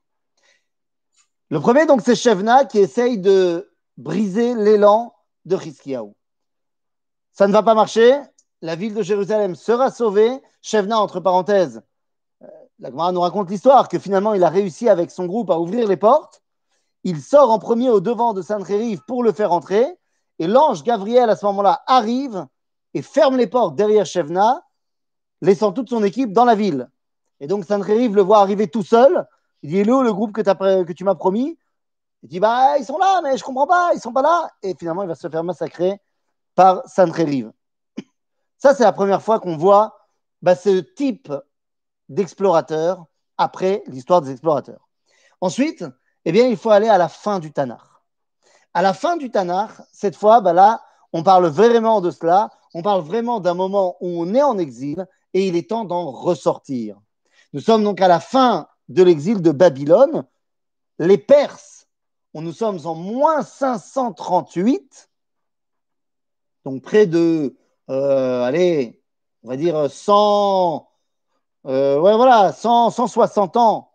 Le 1.49 1.59
premier, 1.59 1.85
donc, 1.85 2.01
c'est 2.01 2.15
Shevna 2.15 2.63
qui 2.63 2.79
essaye 2.79 3.19
de 3.19 3.73
briser 3.97 4.55
l'élan 4.55 5.13
de 5.43 5.57
Chizkiyahu. 5.57 6.13
Ça 7.33 7.45
ne 7.47 7.51
va 7.51 7.61
pas 7.61 7.73
marcher. 7.73 8.17
La 8.61 8.75
ville 8.75 8.93
de 8.93 9.03
Jérusalem 9.03 9.55
sera 9.55 9.91
sauvée. 9.91 10.41
Shevna, 10.61 10.97
entre 10.97 11.19
parenthèses, 11.19 11.81
euh, 12.41 12.47
la 12.79 12.89
Gemara 12.89 13.11
nous 13.11 13.19
raconte 13.19 13.49
l'histoire 13.49 13.89
que 13.89 13.99
finalement, 13.99 14.33
il 14.33 14.45
a 14.45 14.49
réussi 14.49 14.87
avec 14.87 15.11
son 15.11 15.25
groupe 15.25 15.49
à 15.49 15.59
ouvrir 15.59 15.89
les 15.89 15.97
portes. 15.97 16.41
Il 17.03 17.19
sort 17.19 17.51
en 17.51 17.59
premier 17.59 17.89
au 17.89 17.99
devant 17.99 18.33
de 18.33 18.41
Sainte-Rérive 18.41 19.01
pour 19.05 19.23
le 19.23 19.33
faire 19.33 19.51
entrer. 19.51 19.85
Et 20.39 20.47
l'ange 20.47 20.83
Gabriel, 20.83 21.29
à 21.29 21.35
ce 21.35 21.45
moment-là, 21.47 21.81
arrive 21.85 22.47
et 22.93 23.01
ferme 23.01 23.35
les 23.35 23.47
portes 23.47 23.75
derrière 23.75 24.05
Shevna, 24.05 24.61
laissant 25.41 25.71
toute 25.71 25.89
son 25.89 26.03
équipe 26.03 26.33
dans 26.33 26.45
la 26.45 26.55
ville. 26.55 26.89
Et 27.39 27.47
donc 27.47 27.65
Sainte-Rérive 27.65 28.15
le 28.15 28.21
voit 28.21 28.39
arriver 28.39 28.67
tout 28.67 28.83
seul. 28.83 29.27
Il 29.63 29.71
dit 29.71 29.79
Hello, 29.79 30.03
le 30.03 30.13
groupe 30.13 30.31
que, 30.31 30.41
que 30.83 30.93
tu 30.93 31.03
m'as 31.03 31.15
promis. 31.15 31.57
Il 32.23 32.29
dit 32.29 32.39
Bah, 32.39 32.77
ils 32.77 32.85
sont 32.85 32.97
là, 32.97 33.21
mais 33.23 33.37
je 33.37 33.43
comprends 33.43 33.67
pas, 33.67 33.91
ils 33.93 33.99
sont 33.99 34.13
pas 34.13 34.21
là. 34.21 34.49
Et 34.61 34.75
finalement, 34.75 35.03
il 35.03 35.07
va 35.07 35.15
se 35.15 35.27
faire 35.27 35.43
massacrer 35.43 35.99
par 36.55 36.87
Sainte-Rérive. 36.87 37.51
Ça, 38.57 38.75
c'est 38.75 38.83
la 38.83 38.91
première 38.91 39.21
fois 39.21 39.39
qu'on 39.39 39.57
voit 39.57 39.97
bah, 40.41 40.55
ce 40.55 40.79
type 40.79 41.33
d'explorateur 42.09 43.05
après 43.37 43.83
l'histoire 43.87 44.21
des 44.21 44.31
explorateurs. 44.31 44.87
Ensuite, 45.39 45.83
eh 46.25 46.31
bien, 46.31 46.47
il 46.47 46.57
faut 46.57 46.69
aller 46.69 46.87
à 46.87 46.99
la 46.99 47.09
fin 47.09 47.39
du 47.39 47.51
Tanakh. 47.51 47.81
À 48.73 48.81
la 48.83 48.93
fin 48.93 49.17
du 49.17 49.31
Tanakh, 49.31 49.71
cette 49.91 50.15
fois, 50.15 50.41
bah 50.41 50.53
là, 50.53 50.81
on 51.13 51.23
parle 51.23 51.47
vraiment 51.47 52.01
de 52.01 52.11
cela. 52.11 52.51
On 52.73 52.83
parle 52.83 53.01
vraiment 53.01 53.39
d'un 53.39 53.55
moment 53.55 53.97
où 53.99 54.21
on 54.21 54.33
est 54.33 54.43
en 54.43 54.57
exil 54.57 55.07
et 55.33 55.47
il 55.47 55.55
est 55.55 55.69
temps 55.69 55.85
d'en 55.85 56.11
ressortir. 56.11 56.99
Nous 57.53 57.61
sommes 57.61 57.83
donc 57.83 58.01
à 58.01 58.07
la 58.07 58.19
fin 58.19 58.67
de 58.89 59.03
l'exil 59.03 59.41
de 59.41 59.51
Babylone. 59.51 60.25
Les 60.99 61.17
Perses, 61.17 61.87
nous 62.33 62.53
sommes 62.53 62.79
en 62.85 62.95
moins 62.95 63.43
538, 63.43 65.09
donc 66.63 66.81
près 66.81 67.07
de, 67.07 67.57
euh, 67.89 68.43
allez, 68.43 69.01
on 69.43 69.49
va 69.49 69.57
dire 69.57 69.89
100, 69.89 70.89
euh, 71.65 71.99
ouais, 71.99 72.15
voilà, 72.15 72.53
160 72.53 73.57
ans 73.57 73.91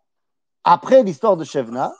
après 0.64 1.02
l'histoire 1.02 1.36
de 1.36 1.44
Shevna. 1.44 1.94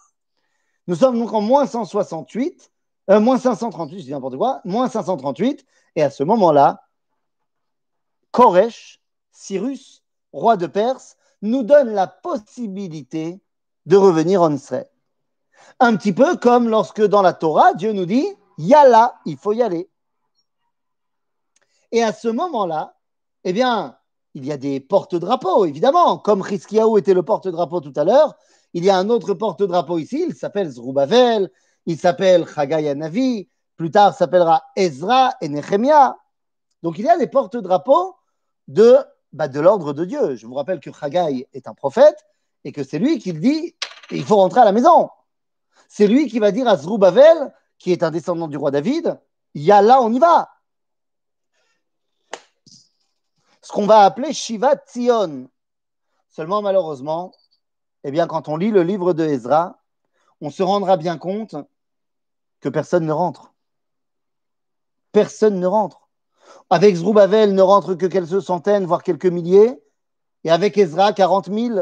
Nous 0.89 0.95
sommes 0.95 1.19
donc 1.19 1.33
en 1.33 1.41
moins 1.41 1.67
168, 1.67 2.71
euh, 3.11 3.21
moins 3.21 3.39
538, 3.39 3.99
je 4.01 4.05
dis 4.05 4.11
n'importe 4.11 4.37
quoi, 4.37 4.61
moins 4.65 4.89
538, 4.89 5.65
et 5.97 6.03
à 6.03 6.11
ce 6.11 6.23
moment-là, 6.23 6.83
Koresh, 8.31 9.01
Cyrus, 9.37 10.03
roi 10.33 10.57
de 10.57 10.67
Perse, 10.67 11.17
nous 11.43 11.63
donne 11.63 11.91
la 11.91 12.07
possibilité 12.07 13.39
de 13.85 13.97
revenir 13.97 14.41
en 14.41 14.53
Israël. 14.53 14.89
Un 15.79 15.97
petit 15.97 16.15
peu 16.15 16.37
comme 16.37 16.71
lorsque 16.71 17.03
dans 17.03 17.21
la 17.21 17.35
Torah, 17.35 17.75
Dieu 17.75 17.93
nous 17.93 18.07
dit 18.07 18.27
Yalla, 18.57 19.15
il 19.27 19.37
faut 19.37 19.53
y 19.53 19.63
aller. 19.63 19.91
Et 21.93 22.03
à 22.03 22.15
ce 22.15 22.29
moment-là, 22.29 22.97
eh 23.45 23.53
bien, 23.53 23.99
il 24.35 24.47
y 24.47 24.53
a 24.53 24.57
des 24.57 24.81
porte-drapeaux, 24.81 25.67
évidemment, 25.67 26.19
comme 26.19 26.43
Chizkiyahu 26.43 26.99
était 26.99 27.15
le 27.15 27.23
porte-drapeau 27.23 27.81
tout 27.81 27.93
à 27.95 28.05
l'heure, 28.05 28.35
il 28.73 28.85
y 28.85 28.91
a 28.91 28.97
un 28.97 29.11
autre 29.11 29.35
porte-drapeau 29.35 29.99
ici, 29.99 30.25
il 30.27 30.35
s'appelle 30.35 30.71
Zrubavel, 30.71 31.51
il 31.85 31.99
s'appelle 31.99 32.47
Chagai 32.47 32.95
Navi, 32.95 33.49
plus 33.77 33.91
tard 33.91 34.15
s'appellera 34.15 34.65
Ezra 34.77 35.35
et 35.43 35.49
Nehemia. 35.49 36.17
Donc 36.83 36.99
il 36.99 37.05
y 37.05 37.09
a 37.09 37.19
des 37.19 37.27
porte-drapeaux 37.27 38.17
de, 38.69 38.97
bah, 39.33 39.49
de 39.49 39.61
l'ordre 39.61 39.93
de 39.93 40.05
Dieu. 40.05 40.37
Je 40.37 40.47
vous 40.47 40.55
rappelle 40.55 40.81
que 40.81 40.93
Chagai 40.93 41.49
est 41.53 41.69
un 41.69 41.75
prophète 41.75 42.27
et 42.65 42.73
que 42.73 42.83
c'est 42.83 42.99
lui 42.99 43.19
qui 43.19 43.33
dit 43.33 43.75
il 44.11 44.25
faut 44.25 44.37
rentrer 44.37 44.61
à 44.61 44.65
la 44.65 44.73
maison. 44.73 45.11
C'est 45.89 46.07
lui 46.07 46.29
qui 46.29 46.39
va 46.39 46.53
dire 46.53 46.69
à 46.69 46.77
Zrubavel, 46.77 47.53
qui 47.79 47.93
est 47.93 48.03
un 48.03 48.11
descendant 48.11 48.49
du 48.49 48.57
roi 48.57 48.71
David, 48.71 49.21
il 49.55 49.63
y 49.63 49.73
a 49.73 49.83
là, 49.83 50.01
on 50.01 50.13
y 50.13 50.19
va. 50.19 50.51
Ce 53.63 53.73
qu'on 53.73 53.87
va 53.87 54.05
appeler 54.05 54.33
Shiva 54.33 54.77
Tzion. 54.77 55.49
Seulement, 56.29 56.63
malheureusement, 56.63 57.33
eh 58.05 58.11
bien, 58.11 58.27
quand 58.27 58.49
on 58.49 58.57
lit 58.57 58.71
le 58.71 58.83
livre 58.83 59.13
de 59.13 59.25
Ezra, 59.25 59.83
on 60.41 60.51
se 60.51 60.63
rendra 60.63 60.97
bien 60.97 61.19
compte 61.19 61.57
que 62.61 62.69
personne 62.69 63.07
ne 63.07 63.13
rentre. 63.13 63.55
Personne 65.13 65.59
ne 65.59 65.67
rentre. 65.67 66.06
Avec 66.71 66.97
Zrubavel 66.97 67.55
ne 67.55 67.63
rentre 67.63 67.95
que 67.95 68.07
quelques 68.07 68.43
centaines, 68.43 68.87
voire 68.87 69.03
quelques 69.03 69.27
milliers, 69.27 69.79
et 70.45 70.51
avec 70.51 70.79
Ezra, 70.79 71.13
40 71.13 71.53
000 71.53 71.81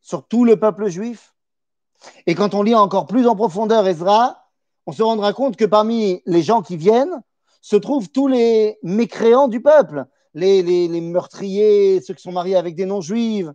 sur 0.00 0.26
tout 0.26 0.44
le 0.44 0.58
peuple 0.58 0.88
juif. 0.88 1.34
Et 2.26 2.34
quand 2.34 2.54
on 2.54 2.62
lit 2.62 2.74
encore 2.74 3.06
plus 3.06 3.26
en 3.26 3.36
profondeur 3.36 3.86
Ezra, 3.86 4.50
on 4.86 4.92
se 4.92 5.02
rendra 5.02 5.32
compte 5.32 5.56
que 5.56 5.64
parmi 5.64 6.22
les 6.26 6.42
gens 6.42 6.62
qui 6.62 6.76
viennent 6.76 7.22
se 7.62 7.76
trouvent 7.76 8.10
tous 8.10 8.28
les 8.28 8.78
mécréants 8.82 9.48
du 9.48 9.62
peuple, 9.62 10.04
les, 10.34 10.88
meurtriers, 11.00 12.00
ceux 12.02 12.14
qui 12.14 12.22
sont 12.22 12.32
mariés 12.32 12.56
avec 12.56 12.74
des 12.74 12.84
non-juifs, 12.84 13.48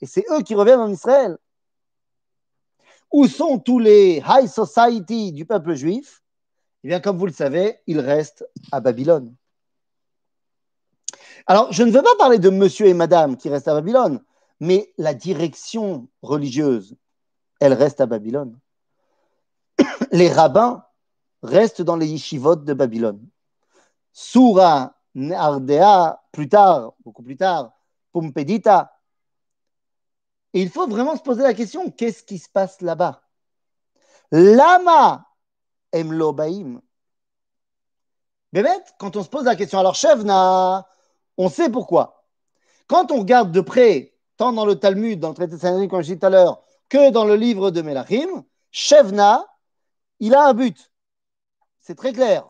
et 0.00 0.06
c'est 0.06 0.24
eux 0.30 0.42
qui 0.42 0.54
reviennent 0.54 0.80
en 0.80 0.90
Israël. 0.90 1.36
Où 3.12 3.26
sont 3.26 3.58
tous 3.58 3.78
les 3.78 4.22
high 4.26 4.46
society 4.46 5.32
du 5.32 5.44
peuple 5.44 5.74
juif? 5.74 6.22
Eh 6.84 6.88
bien, 6.88 7.00
comme 7.00 7.18
vous 7.18 7.26
le 7.26 7.32
savez, 7.32 7.76
ils 7.86 8.00
restent 8.00 8.46
à 8.72 8.80
Babylone. 8.80 9.34
Alors, 11.50 11.72
je 11.72 11.82
ne 11.82 11.90
veux 11.90 12.00
pas 12.00 12.14
parler 12.16 12.38
de 12.38 12.48
monsieur 12.48 12.86
et 12.86 12.94
madame 12.94 13.36
qui 13.36 13.48
restent 13.48 13.66
à 13.66 13.74
Babylone, 13.74 14.22
mais 14.60 14.94
la 14.98 15.14
direction 15.14 16.06
religieuse, 16.22 16.94
elle 17.58 17.72
reste 17.72 18.00
à 18.00 18.06
Babylone. 18.06 18.56
Les 20.12 20.28
rabbins 20.32 20.84
restent 21.42 21.82
dans 21.82 21.96
les 21.96 22.06
yeshivot 22.06 22.54
de 22.54 22.72
Babylone. 22.72 23.26
Soura, 24.12 24.94
Nardea, 25.16 26.22
plus 26.30 26.48
tard, 26.48 26.92
beaucoup 27.04 27.24
plus 27.24 27.36
tard, 27.36 27.72
Pumpedita, 28.12 28.92
et 30.54 30.62
il 30.62 30.70
faut 30.70 30.86
vraiment 30.86 31.16
se 31.16 31.22
poser 31.22 31.42
la 31.42 31.54
question, 31.54 31.90
qu'est-ce 31.90 32.22
qui 32.22 32.38
se 32.38 32.48
passe 32.48 32.80
là-bas? 32.80 33.22
Lama 34.30 35.26
emlobaim. 35.92 36.80
Bébête, 38.52 38.94
quand 39.00 39.16
on 39.16 39.24
se 39.24 39.28
pose 39.28 39.46
la 39.46 39.56
question, 39.56 39.80
alors 39.80 39.96
Shevna, 39.96 40.86
on 41.36 41.48
sait 41.48 41.70
pourquoi. 41.70 42.24
Quand 42.86 43.12
on 43.12 43.20
regarde 43.20 43.52
de 43.52 43.60
près, 43.60 44.14
tant 44.36 44.52
dans 44.52 44.66
le 44.66 44.76
Talmud, 44.76 45.20
dans 45.20 45.28
le 45.28 45.34
traité 45.34 45.54
de 45.54 45.60
Sanhedrin, 45.60 45.88
comme 45.88 46.02
je 46.02 46.12
dit 46.12 46.18
tout 46.18 46.26
à 46.26 46.30
l'heure, 46.30 46.62
que 46.88 47.10
dans 47.10 47.24
le 47.24 47.36
livre 47.36 47.70
de 47.70 47.82
Melachim, 47.82 48.44
Shevna, 48.70 49.46
il 50.18 50.34
a 50.34 50.48
un 50.48 50.54
but. 50.54 50.90
C'est 51.80 51.94
très 51.94 52.12
clair. 52.12 52.48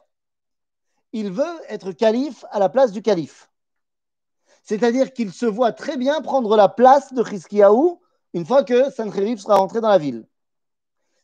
Il 1.13 1.31
veut 1.31 1.61
être 1.69 1.93
calife 1.93 2.45
à 2.51 2.59
la 2.59 2.69
place 2.69 2.93
du 2.93 3.03
calife. 3.03 3.51
C'est-à-dire 4.63 5.13
qu'il 5.13 5.33
se 5.33 5.47
voit 5.47 5.73
très 5.73 5.97
bien 5.97 6.21
prendre 6.21 6.57
la 6.57 6.69
place 6.69 7.13
de 7.13 7.25
Chizkiyahu 7.25 7.97
une 8.35 8.47
fois 8.47 8.63
que 8.65 8.91
Sancherib 8.91 9.39
sera 9.39 9.57
rentré 9.57 9.81
dans 9.81 9.89
la 9.89 9.99
ville. 9.99 10.27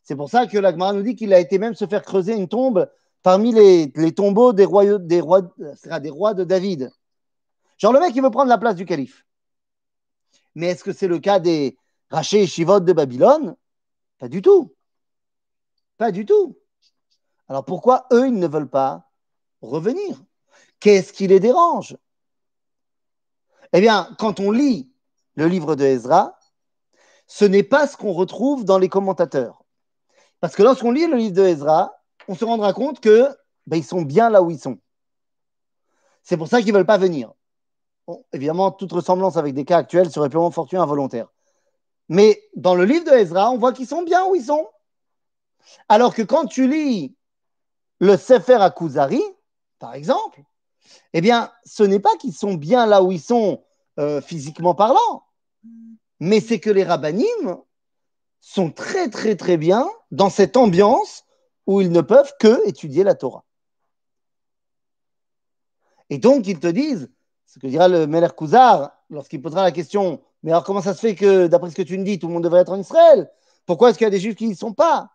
C'est 0.02 0.16
pour 0.16 0.30
ça 0.30 0.46
que 0.46 0.58
l'Agmara 0.58 0.92
nous 0.92 1.02
dit 1.02 1.16
qu'il 1.16 1.32
a 1.34 1.40
été 1.40 1.58
même 1.58 1.74
se 1.74 1.86
faire 1.86 2.02
creuser 2.02 2.34
une 2.34 2.48
tombe 2.48 2.88
parmi 3.22 3.52
les, 3.52 4.14
tombeaux 4.14 4.52
des 4.52 4.66
des, 5.00 5.20
rois, 5.20 5.42
des 6.00 6.10
rois 6.10 6.34
de 6.34 6.44
David. 6.44 6.92
Genre 7.78 7.92
le 7.92 8.00
mec, 8.00 8.14
il 8.14 8.22
veut 8.22 8.30
prendre 8.30 8.48
la 8.48 8.58
place 8.58 8.76
du 8.76 8.86
calife. 8.86 9.26
Mais 10.54 10.68
est-ce 10.68 10.84
que 10.84 10.92
c'est 10.92 11.08
le 11.08 11.18
cas 11.18 11.38
des 11.38 11.76
rachés 12.10 12.42
et 12.42 12.46
Shivot 12.46 12.80
de 12.80 12.92
Babylone? 12.92 13.56
Pas 14.18 14.28
du 14.28 14.40
tout. 14.40 14.74
Pas 15.98 16.10
du 16.10 16.24
tout. 16.24 16.56
Alors 17.48 17.64
pourquoi 17.64 18.06
eux, 18.12 18.26
ils 18.26 18.38
ne 18.38 18.48
veulent 18.48 18.70
pas 18.70 19.10
revenir? 19.60 20.22
Qu'est-ce 20.80 21.12
qui 21.12 21.26
les 21.26 21.40
dérange? 21.40 21.96
Eh 23.72 23.80
bien, 23.80 24.14
quand 24.18 24.40
on 24.40 24.50
lit 24.50 24.90
le 25.34 25.46
livre 25.46 25.76
de 25.76 25.84
Ezra, 25.84 26.38
ce 27.26 27.44
n'est 27.44 27.62
pas 27.62 27.86
ce 27.86 27.96
qu'on 27.96 28.12
retrouve 28.12 28.64
dans 28.64 28.78
les 28.78 28.88
commentateurs. 28.88 29.64
Parce 30.40 30.54
que 30.54 30.62
lorsqu'on 30.62 30.92
lit 30.92 31.06
le 31.06 31.16
livre 31.16 31.34
de 31.34 31.42
Ezra, 31.42 31.92
on 32.28 32.34
se 32.34 32.44
rendra 32.44 32.72
compte 32.72 33.00
que 33.00 33.28
ben, 33.66 33.76
ils 33.76 33.84
sont 33.84 34.02
bien 34.02 34.30
là 34.30 34.42
où 34.42 34.50
ils 34.50 34.58
sont. 34.58 34.78
C'est 36.22 36.36
pour 36.36 36.48
ça 36.48 36.60
qu'ils 36.60 36.72
ne 36.72 36.78
veulent 36.78 36.86
pas 36.86 36.98
venir. 36.98 37.32
Évidemment, 38.32 38.70
toute 38.70 38.92
ressemblance 38.92 39.36
avec 39.36 39.54
des 39.54 39.64
cas 39.64 39.78
actuels 39.78 40.10
serait 40.10 40.28
purement 40.28 40.50
fortuite 40.50 40.80
involontaire. 40.80 41.28
Mais 42.08 42.40
dans 42.54 42.74
le 42.74 42.84
livre 42.84 43.04
de 43.04 43.10
Ezra, 43.10 43.50
on 43.50 43.58
voit 43.58 43.72
qu'ils 43.72 43.86
sont 43.86 44.02
bien 44.02 44.24
où 44.26 44.34
ils 44.34 44.44
sont. 44.44 44.68
Alors 45.88 46.14
que 46.14 46.22
quand 46.22 46.46
tu 46.46 46.68
lis 46.68 47.16
le 47.98 48.16
Sefer 48.16 48.54
Akuzari, 48.54 49.22
par 49.78 49.94
exemple, 49.94 50.40
eh 51.12 51.20
bien, 51.20 51.52
ce 51.64 51.82
n'est 51.82 52.00
pas 52.00 52.16
qu'ils 52.16 52.34
sont 52.34 52.54
bien 52.54 52.86
là 52.86 53.02
où 53.02 53.10
ils 53.10 53.20
sont 53.20 53.64
euh, 53.98 54.20
physiquement 54.20 54.74
parlant. 54.74 55.24
mais 56.20 56.40
c'est 56.40 56.60
que 56.60 56.70
les 56.70 56.84
rabbinim 56.84 57.58
sont 58.40 58.70
très 58.70 59.10
très 59.10 59.36
très 59.36 59.56
bien 59.56 59.88
dans 60.10 60.30
cette 60.30 60.56
ambiance 60.56 61.24
où 61.66 61.80
ils 61.80 61.90
ne 61.90 62.00
peuvent 62.00 62.32
que 62.38 62.66
étudier 62.68 63.04
la 63.04 63.14
Torah. 63.14 63.44
Et 66.10 66.18
donc 66.18 66.46
ils 66.46 66.60
te 66.60 66.68
disent, 66.68 67.10
ce 67.56 67.60
que 67.60 67.66
dira 67.68 67.88
le 67.88 68.06
Meler 68.06 68.28
Kuzar 68.36 68.92
lorsqu'il 69.08 69.40
posera 69.40 69.62
la 69.62 69.72
question, 69.72 70.20
mais 70.42 70.52
alors 70.52 70.62
comment 70.62 70.82
ça 70.82 70.92
se 70.92 71.00
fait 71.00 71.14
que 71.14 71.46
d'après 71.46 71.70
ce 71.70 71.74
que 71.74 71.82
tu 71.82 71.96
me 71.96 72.04
dis, 72.04 72.18
tout 72.18 72.28
le 72.28 72.34
monde 72.34 72.44
devrait 72.44 72.60
être 72.60 72.72
en 72.72 72.78
Israël? 72.78 73.30
Pourquoi 73.64 73.88
est-ce 73.90 73.98
qu'il 73.98 74.04
y 74.04 74.08
a 74.08 74.10
des 74.10 74.20
juifs 74.20 74.34
qui 74.34 74.46
n'y 74.46 74.54
sont 74.54 74.74
pas? 74.74 75.08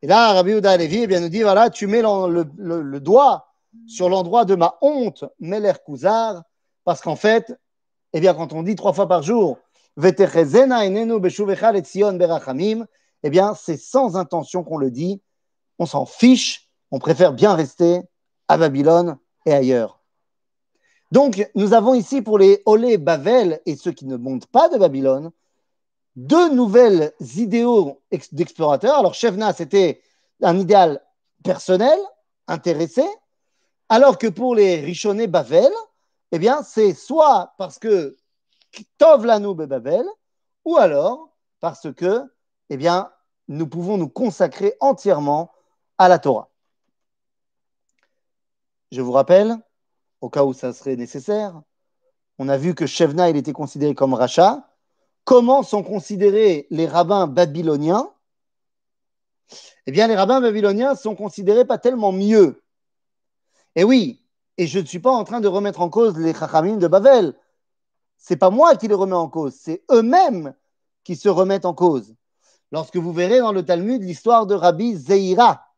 Et 0.00 0.06
là, 0.06 0.32
Rabbi 0.32 0.52
Uda 0.52 0.76
Levi 0.76 1.06
eh 1.10 1.20
nous 1.20 1.28
dit, 1.28 1.42
voilà, 1.42 1.68
tu 1.68 1.88
mets 1.88 2.02
le, 2.02 2.46
le 2.56 3.00
doigt 3.00 3.48
sur 3.88 4.08
l'endroit 4.08 4.44
de 4.44 4.54
ma 4.54 4.78
honte, 4.80 5.24
Meler 5.40 5.72
Kuzar, 5.84 6.42
parce 6.84 7.00
qu'en 7.00 7.16
fait, 7.16 7.52
eh 8.12 8.20
bien, 8.20 8.32
quand 8.32 8.52
on 8.52 8.62
dit 8.62 8.76
trois 8.76 8.92
fois 8.92 9.08
par 9.08 9.22
jour, 9.22 9.58
eh 10.02 10.10
bien, 13.30 13.54
c'est 13.54 13.76
sans 13.76 14.16
intention 14.16 14.62
qu'on 14.62 14.78
le 14.78 14.90
dit. 14.90 15.20
On 15.78 15.86
s'en 15.86 16.06
fiche. 16.06 16.70
On 16.90 16.98
préfère 16.98 17.32
bien 17.32 17.54
rester 17.54 18.02
à 18.48 18.56
Babylone 18.56 19.18
et 19.44 19.52
ailleurs. 19.52 19.95
Donc, 21.12 21.48
nous 21.54 21.72
avons 21.72 21.94
ici 21.94 22.22
pour 22.22 22.38
les 22.38 22.62
Olé 22.66 22.98
Bavel 22.98 23.60
et 23.64 23.76
ceux 23.76 23.92
qui 23.92 24.06
ne 24.06 24.16
montent 24.16 24.46
pas 24.46 24.68
de 24.68 24.76
Babylone, 24.76 25.30
deux 26.16 26.52
nouvelles 26.52 27.12
idéaux 27.36 28.00
d'explorateurs. 28.32 28.96
Alors, 28.96 29.14
Shevna, 29.14 29.52
c'était 29.52 30.02
un 30.42 30.58
idéal 30.58 31.00
personnel, 31.44 31.98
intéressé, 32.48 33.04
alors 33.88 34.18
que 34.18 34.26
pour 34.26 34.54
les 34.54 34.80
Richonnais 34.80 35.28
Bavel, 35.28 35.70
eh 36.32 36.38
bien, 36.38 36.62
c'est 36.62 36.92
soit 36.92 37.54
parce 37.56 37.78
que 37.78 38.16
Tov 38.98 39.24
lanu 39.24 39.54
Babel, 39.54 40.04
ou 40.64 40.76
alors 40.76 41.30
parce 41.60 41.92
que, 41.92 42.22
eh 42.68 42.76
bien, 42.76 43.10
nous 43.48 43.68
pouvons 43.68 43.96
nous 43.96 44.08
consacrer 44.08 44.74
entièrement 44.80 45.52
à 45.98 46.08
la 46.08 46.18
Torah. 46.18 46.50
Je 48.90 49.00
vous 49.00 49.12
rappelle, 49.12 49.56
au 50.26 50.28
cas 50.28 50.42
où 50.42 50.52
ça 50.52 50.72
serait 50.72 50.96
nécessaire, 50.96 51.62
on 52.38 52.48
a 52.48 52.56
vu 52.56 52.74
que 52.74 52.84
Shevna, 52.84 53.30
était 53.30 53.52
considéré 53.52 53.94
comme 53.94 54.12
rachat. 54.12 54.68
Comment 55.22 55.62
sont 55.62 55.84
considérés 55.84 56.66
les 56.70 56.88
rabbins 56.88 57.28
babyloniens? 57.28 58.10
Eh 59.86 59.92
bien, 59.92 60.08
les 60.08 60.16
rabbins 60.16 60.40
babyloniens 60.40 60.96
sont 60.96 61.14
considérés 61.14 61.64
pas 61.64 61.78
tellement 61.78 62.10
mieux. 62.10 62.60
Et 63.76 63.84
oui, 63.84 64.20
et 64.58 64.66
je 64.66 64.80
ne 64.80 64.84
suis 64.84 64.98
pas 64.98 65.12
en 65.12 65.22
train 65.22 65.40
de 65.40 65.46
remettre 65.46 65.80
en 65.80 65.90
cause 65.90 66.18
les 66.18 66.34
chachamim 66.34 66.78
de 66.78 66.88
Babel. 66.88 67.32
C'est 68.18 68.36
pas 68.36 68.50
moi 68.50 68.74
qui 68.74 68.88
les 68.88 68.94
remets 68.94 69.14
en 69.14 69.28
cause, 69.28 69.54
c'est 69.54 69.84
eux-mêmes 69.92 70.54
qui 71.04 71.14
se 71.14 71.28
remettent 71.28 71.66
en 71.66 71.74
cause. 71.74 72.16
Lorsque 72.72 72.96
vous 72.96 73.12
verrez 73.12 73.38
dans 73.38 73.52
le 73.52 73.64
Talmud 73.64 74.02
l'histoire 74.02 74.44
de 74.46 74.56
Rabbi 74.56 74.96
Zeira. 74.96 75.68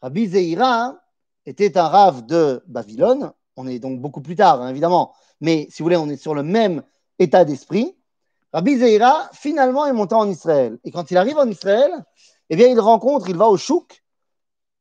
Rabbi 0.00 0.28
Zeira 0.28 0.96
était 1.44 1.76
un 1.76 1.88
rave 1.88 2.24
de 2.24 2.62
Babylone. 2.68 3.32
On 3.58 3.66
est 3.66 3.80
donc 3.80 4.00
beaucoup 4.00 4.20
plus 4.20 4.36
tard, 4.36 4.62
hein, 4.62 4.68
évidemment. 4.68 5.14
Mais 5.40 5.66
si 5.68 5.82
vous 5.82 5.86
voulez, 5.86 5.96
on 5.96 6.08
est 6.08 6.16
sur 6.16 6.32
le 6.32 6.44
même 6.44 6.84
état 7.18 7.44
d'esprit. 7.44 7.96
Rabbi 8.52 8.78
Zeira, 8.78 9.28
finalement, 9.32 9.84
est 9.84 9.92
monté 9.92 10.14
en 10.14 10.28
Israël. 10.30 10.78
Et 10.84 10.92
quand 10.92 11.10
il 11.10 11.16
arrive 11.16 11.38
en 11.38 11.48
Israël, 11.48 11.90
eh 12.50 12.56
bien, 12.56 12.68
il 12.68 12.78
rencontre, 12.78 13.28
il 13.28 13.36
va 13.36 13.48
au 13.48 13.56
Chouk. 13.56 14.04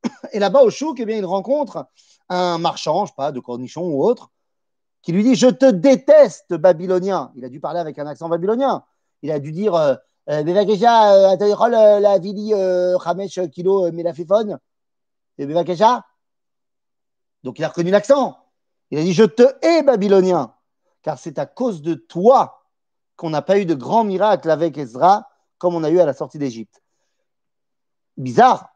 Et 0.31 0.37
là-bas, 0.37 0.61
au 0.61 0.69
Chouk, 0.69 0.99
eh 0.99 1.05
bien, 1.05 1.17
il 1.17 1.25
rencontre 1.25 1.87
un 2.29 2.59
marchand, 2.59 3.05
je 3.05 3.11
sais 3.11 3.15
pas, 3.17 3.31
de 3.31 3.39
cornichons 3.39 3.87
ou 3.87 4.03
autre, 4.03 4.29
qui 5.01 5.11
lui 5.11 5.23
dit 5.23 5.33
Je 5.33 5.47
te 5.47 5.71
déteste, 5.71 6.53
babylonien. 6.53 7.31
Il 7.35 7.43
a 7.45 7.49
dû 7.49 7.59
parler 7.59 7.79
avec 7.79 7.97
un 7.97 8.05
accent 8.05 8.29
babylonien. 8.29 8.83
Il 9.23 9.31
a 9.31 9.39
dû 9.39 9.51
dire 9.51 9.73
euh, 9.73 9.95
euh, 10.29 10.43
euh, 10.45 11.99
la 11.99 12.19
vili 12.19 12.53
Kilo. 13.51 13.89
Donc 17.43 17.59
il 17.59 17.63
a 17.63 17.69
reconnu 17.69 17.89
l'accent. 17.89 18.37
Il 18.91 18.99
a 18.99 19.03
dit 19.03 19.13
Je 19.13 19.23
te 19.23 19.43
hais, 19.61 19.83
babylonien, 19.83 20.53
car 21.01 21.19
c'est 21.19 21.39
à 21.39 21.45
cause 21.45 21.81
de 21.81 21.93
toi 21.93 22.63
qu'on 23.15 23.29
n'a 23.29 23.41
pas 23.41 23.59
eu 23.59 23.65
de 23.65 23.73
grands 23.73 24.03
miracles 24.03 24.49
avec 24.49 24.77
Ezra 24.77 25.27
comme 25.57 25.75
on 25.75 25.83
a 25.83 25.89
eu 25.89 25.99
à 25.99 26.05
la 26.05 26.13
sortie 26.13 26.37
d'Égypte. 26.37 26.81
Bizarre. 28.15 28.69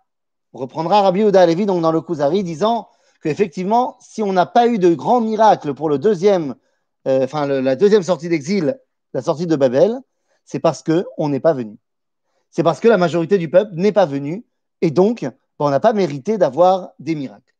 On 0.54 0.60
reprendra 0.60 1.02
Rabbi 1.02 1.22
Uda 1.22 1.46
Levi 1.46 1.66
donc 1.66 1.82
dans 1.82 1.92
le 1.92 2.02
Kuzari 2.02 2.44
disant 2.44 2.90
qu'effectivement, 3.24 3.98
si 4.02 4.22
on 4.22 4.34
n'a 4.34 4.46
pas 4.46 4.68
eu 4.68 4.80
de 4.80 4.94
grands 4.94 5.22
miracles 5.22 5.74
pour 5.74 5.90
le 5.90 5.98
deuxième, 5.98 6.56
euh, 7.08 7.24
enfin, 7.24 7.46
la 7.46 7.76
deuxième 7.76 8.04
sortie 8.04 8.30
d'exil, 8.30 8.80
la 9.14 9.22
sortie 9.22 9.48
de 9.48 9.56
Babel, 9.56 10.00
c'est 10.44 10.60
parce 10.60 10.84
qu'on 10.84 11.30
n'est 11.30 11.40
pas 11.40 11.54
venu. 11.54 11.78
C'est 12.50 12.64
parce 12.64 12.80
que 12.80 12.88
la 12.88 12.98
majorité 12.98 13.38
du 13.38 13.50
peuple 13.50 13.72
n'est 13.76 13.92
pas 13.92 14.06
venu 14.06 14.46
et 14.82 14.92
donc 14.92 15.22
ben, 15.22 15.34
on 15.60 15.70
n'a 15.70 15.80
pas 15.80 15.94
mérité 15.94 16.38
d'avoir 16.38 16.90
des 17.00 17.16
miracles. 17.16 17.51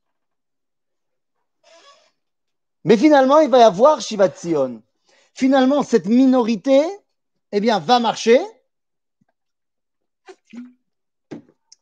Mais 2.84 2.98
finalement, 2.98 3.40
il 3.40 3.50
va 3.50 3.60
y 3.60 3.64
avoir 3.64 4.02
Shivat 4.02 4.34
Sion. 4.36 4.82
Finalement, 5.34 5.84
cette 5.84 6.08
minorité, 6.08 6.82
eh 7.52 7.60
bien, 7.60 7.80
va 7.80 8.00
marcher. 8.00 8.40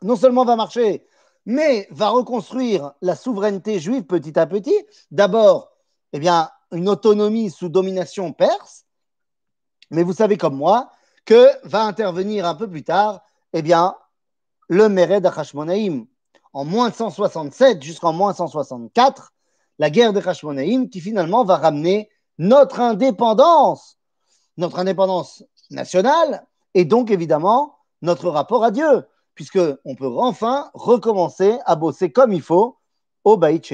Non 0.01 0.15
seulement 0.15 0.45
va 0.45 0.55
marcher, 0.55 1.05
mais 1.45 1.87
va 1.91 2.09
reconstruire 2.09 2.93
la 3.01 3.15
souveraineté 3.15 3.79
juive 3.79 4.03
petit 4.03 4.37
à 4.39 4.45
petit. 4.45 4.75
D'abord, 5.11 5.71
eh 6.13 6.19
bien, 6.19 6.49
une 6.71 6.87
autonomie 6.87 7.49
sous 7.49 7.69
domination 7.69 8.31
perse, 8.31 8.85
mais 9.91 10.03
vous 10.03 10.13
savez 10.13 10.37
comme 10.37 10.55
moi 10.55 10.91
que 11.25 11.49
va 11.63 11.83
intervenir 11.83 12.45
un 12.45 12.55
peu 12.55 12.69
plus 12.69 12.83
tard, 12.83 13.21
eh 13.53 13.61
bien, 13.61 13.95
le 14.67 14.89
Mered 14.89 15.25
Hashmonaïm. 15.25 16.05
En 16.53 16.65
moins 16.65 16.91
167 16.91 17.83
jusqu'en 17.83 18.13
moins 18.13 18.33
164, 18.33 19.33
la 19.79 19.89
guerre 19.89 20.13
de 20.13 20.19
Hashmonaïm 20.19 20.89
qui 20.89 21.01
finalement 21.01 21.43
va 21.43 21.57
ramener 21.57 22.09
notre 22.37 22.79
indépendance, 22.79 23.97
notre 24.57 24.79
indépendance 24.79 25.43
nationale 25.71 26.45
et 26.73 26.85
donc 26.85 27.11
évidemment 27.11 27.77
notre 28.01 28.29
rapport 28.29 28.63
à 28.63 28.71
Dieu 28.71 29.07
puisqu'on 29.33 29.95
peut 29.95 30.07
enfin 30.17 30.69
recommencer 30.73 31.57
à 31.65 31.75
bosser 31.77 32.11
comme 32.11 32.33
il 32.33 32.41
faut 32.41 32.77
au 33.23 33.37
Baït 33.37 33.73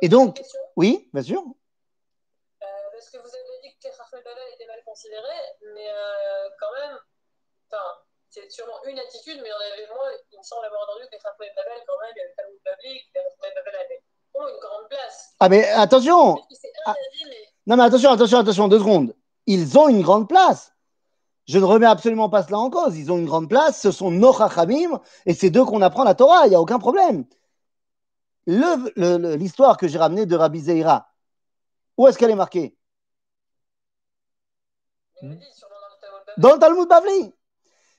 Et 0.00 0.08
donc, 0.08 0.40
oui, 0.76 1.10
bien 1.12 1.22
sûr. 1.22 1.42
Euh, 1.42 2.66
parce 2.92 3.10
que 3.10 3.18
vous 3.18 3.28
avez 3.28 3.60
dit 3.62 3.76
que 3.78 3.88
Babel 4.12 4.34
étaient 4.54 4.66
mal 4.66 4.82
considérés, 4.84 5.44
mais 5.74 5.90
euh, 5.90 6.48
quand 6.58 6.72
même, 6.72 6.98
c'est 8.36 8.50
sûrement 8.52 8.84
une 8.86 8.98
attitude, 8.98 9.40
mais 9.42 9.48
il 9.48 9.50
y 9.50 9.52
en 9.52 9.72
avait 9.72 9.88
moins. 9.88 10.10
Il 10.32 10.38
me 10.38 10.42
semble 10.42 10.66
avoir 10.66 10.82
entendu 10.82 11.06
que 11.06 11.16
les 11.16 11.50
Babel, 11.56 11.82
quand 11.86 11.98
même, 12.02 12.12
il 12.14 12.18
y 12.18 12.22
avait 12.22 12.34
Talmud 12.36 12.60
Babel, 12.64 13.00
que 13.14 13.46
les 13.46 13.54
Babel 13.54 13.74
avaient 13.74 14.02
ont 14.34 14.48
une 14.48 14.60
grande 14.60 14.88
place. 14.90 15.34
Ah, 15.40 15.48
mais 15.48 15.66
attention 15.70 16.38
ah. 16.84 16.94
Non, 17.66 17.76
mais 17.76 17.84
attention, 17.84 18.10
attention, 18.10 18.38
attention, 18.38 18.68
deux 18.68 18.78
secondes. 18.78 19.14
Ils 19.46 19.78
ont 19.78 19.88
une 19.88 20.02
grande 20.02 20.28
place. 20.28 20.74
Je 21.48 21.58
ne 21.58 21.64
remets 21.64 21.86
absolument 21.86 22.28
pas 22.28 22.42
cela 22.42 22.58
en 22.58 22.68
cause. 22.68 22.98
Ils 22.98 23.10
ont 23.10 23.16
une 23.16 23.26
grande 23.26 23.48
place, 23.48 23.80
ce 23.80 23.90
sont 23.90 24.10
nos 24.10 24.34
chachamim, 24.34 25.00
et 25.24 25.32
c'est 25.32 25.48
d'eux 25.48 25.64
qu'on 25.64 25.80
apprend 25.80 26.04
la 26.04 26.14
Torah, 26.14 26.46
il 26.46 26.50
n'y 26.50 26.56
a 26.56 26.60
aucun 26.60 26.78
problème. 26.78 27.24
L'histoire 28.46 29.76
que 29.78 29.88
j'ai 29.88 29.98
ramenée 29.98 30.26
de 30.26 30.36
Rabbi 30.36 30.60
Zeira, 30.60 31.08
où 31.96 32.06
est-ce 32.06 32.18
qu'elle 32.18 32.30
est 32.30 32.36
marquée? 32.36 32.76
Dans 36.36 36.52
le 36.52 36.58
Talmud 36.58 36.88
Bavli. 36.88 37.32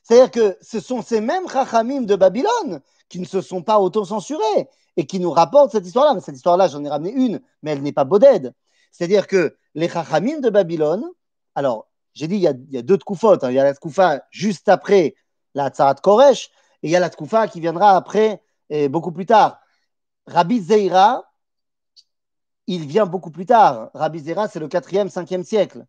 C'est-à-dire 0.08 0.32
que 0.32 0.58
ce 0.62 0.80
sont 0.80 1.02
ces 1.02 1.20
mêmes 1.20 1.50
chachamim 1.50 2.04
de 2.04 2.16
Babylone 2.16 2.80
qui 3.10 3.20
ne 3.20 3.26
se 3.26 3.42
sont 3.42 3.62
pas 3.62 3.78
auto-censurés 3.80 4.70
et 4.96 5.06
qui 5.06 5.20
nous 5.20 5.32
rapportent 5.32 5.72
cette 5.72 5.86
histoire-là. 5.86 6.14
Mais 6.14 6.22
cette 6.22 6.38
histoire-là, 6.38 6.70
j'en 6.70 6.82
ai 6.86 6.88
ramené 6.88 7.12
une, 7.12 7.42
mais 7.62 7.72
elle 7.72 7.82
n'est 7.82 7.92
pas 7.92 8.06
bodède. 8.06 8.54
C'est-à-dire 8.94 9.28
que 9.28 9.58
les 9.76 9.90
chachamim 9.90 10.40
de 10.40 10.50
Babylone, 10.50 11.06
alors 11.56 11.90
j'ai 12.14 12.30
dit, 12.30 12.36
il 12.36 12.42
y, 12.42 12.48
a, 12.48 12.82
deux 12.82 12.96
Tkoufot. 12.96 13.44
Hein. 13.44 13.52
Il 13.52 13.56
y 13.56 13.60
a 13.60 13.66
la 13.66 13.74
Tkoufa 13.74 14.24
juste 14.32 14.70
après 14.70 15.16
la 15.56 15.72
Tzarat 15.72 15.96
Koresh, 15.96 16.52
et 16.84 16.88
il 16.88 16.90
y 16.90 16.96
a 16.96 17.02
la 17.02 17.10
Tkoufa 17.10 17.50
qui 17.50 17.60
viendra 17.60 17.98
après, 17.98 18.42
et 18.70 18.88
beaucoup 18.88 19.12
plus 19.12 19.26
tard. 19.26 19.60
Rabbi 20.26 20.62
Zeira, 20.62 21.26
il 22.66 22.88
vient 22.88 23.08
beaucoup 23.08 23.30
plus 23.30 23.46
tard. 23.46 23.92
Rabbi 23.94 24.20
Zeira, 24.20 24.48
c'est 24.48 24.60
le 24.60 24.70
4e, 24.70 25.10
5e 25.10 25.44
siècle. 25.44 25.86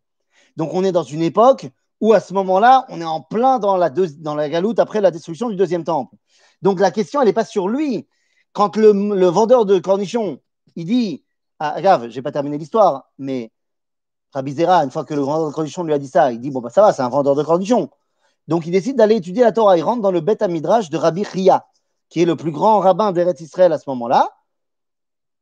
Donc 0.57 0.73
on 0.73 0.83
est 0.83 0.91
dans 0.91 1.03
une 1.03 1.21
époque 1.21 1.69
où 2.01 2.13
à 2.13 2.19
ce 2.19 2.33
moment-là, 2.33 2.85
on 2.89 3.01
est 3.01 3.05
en 3.05 3.21
plein 3.21 3.59
dans 3.59 3.77
la, 3.77 3.89
galoute 4.49 4.79
après 4.79 5.01
la 5.01 5.11
destruction 5.11 5.49
du 5.49 5.55
deuxième 5.55 5.83
temple. 5.83 6.15
Donc 6.61 6.79
la 6.79 6.91
question, 6.91 7.21
elle 7.21 7.27
n'est 7.27 7.33
pas 7.33 7.45
sur 7.45 7.67
lui. 7.67 8.07
Quand 8.53 8.75
le, 8.77 9.25
vendeur 9.27 9.65
de 9.65 9.79
cornichons, 9.79 10.39
il 10.75 10.85
dit, 10.85 11.23
ah, 11.59 11.81
grave, 11.81 12.09
je 12.09 12.15
n'ai 12.15 12.21
pas 12.21 12.31
terminé 12.31 12.57
l'histoire, 12.57 13.11
mais 13.17 13.51
Rabbi 14.33 14.53
Zera, 14.53 14.83
une 14.83 14.91
fois 14.91 15.05
que 15.05 15.13
le 15.13 15.21
vendeur 15.21 15.49
de 15.49 15.53
cornichons 15.53 15.83
lui 15.83 15.93
a 15.93 15.99
dit 15.99 16.07
ça, 16.07 16.31
il 16.31 16.39
dit 16.39 16.51
Bon, 16.51 16.61
bah 16.61 16.69
ça 16.69 16.81
va, 16.81 16.93
c'est 16.93 17.01
un 17.01 17.09
vendeur 17.09 17.35
de 17.35 17.43
cornichons. 17.43 17.89
Donc 18.47 18.65
il 18.65 18.71
décide 18.71 18.95
d'aller 18.95 19.15
étudier 19.15 19.43
la 19.43 19.51
Torah. 19.51 19.77
Il 19.77 19.83
rentre 19.83 20.01
dans 20.01 20.11
le 20.11 20.21
Beth 20.21 20.41
Midrash 20.43 20.89
de 20.89 20.97
Rabbi 20.97 21.23
Chia, 21.23 21.65
qui 22.09 22.21
est 22.21 22.25
le 22.25 22.35
plus 22.35 22.51
grand 22.51 22.79
rabbin 22.79 23.11
d'Eretz 23.11 23.41
Israël 23.41 23.73
à 23.73 23.79
ce 23.79 23.89
moment-là. 23.89 24.29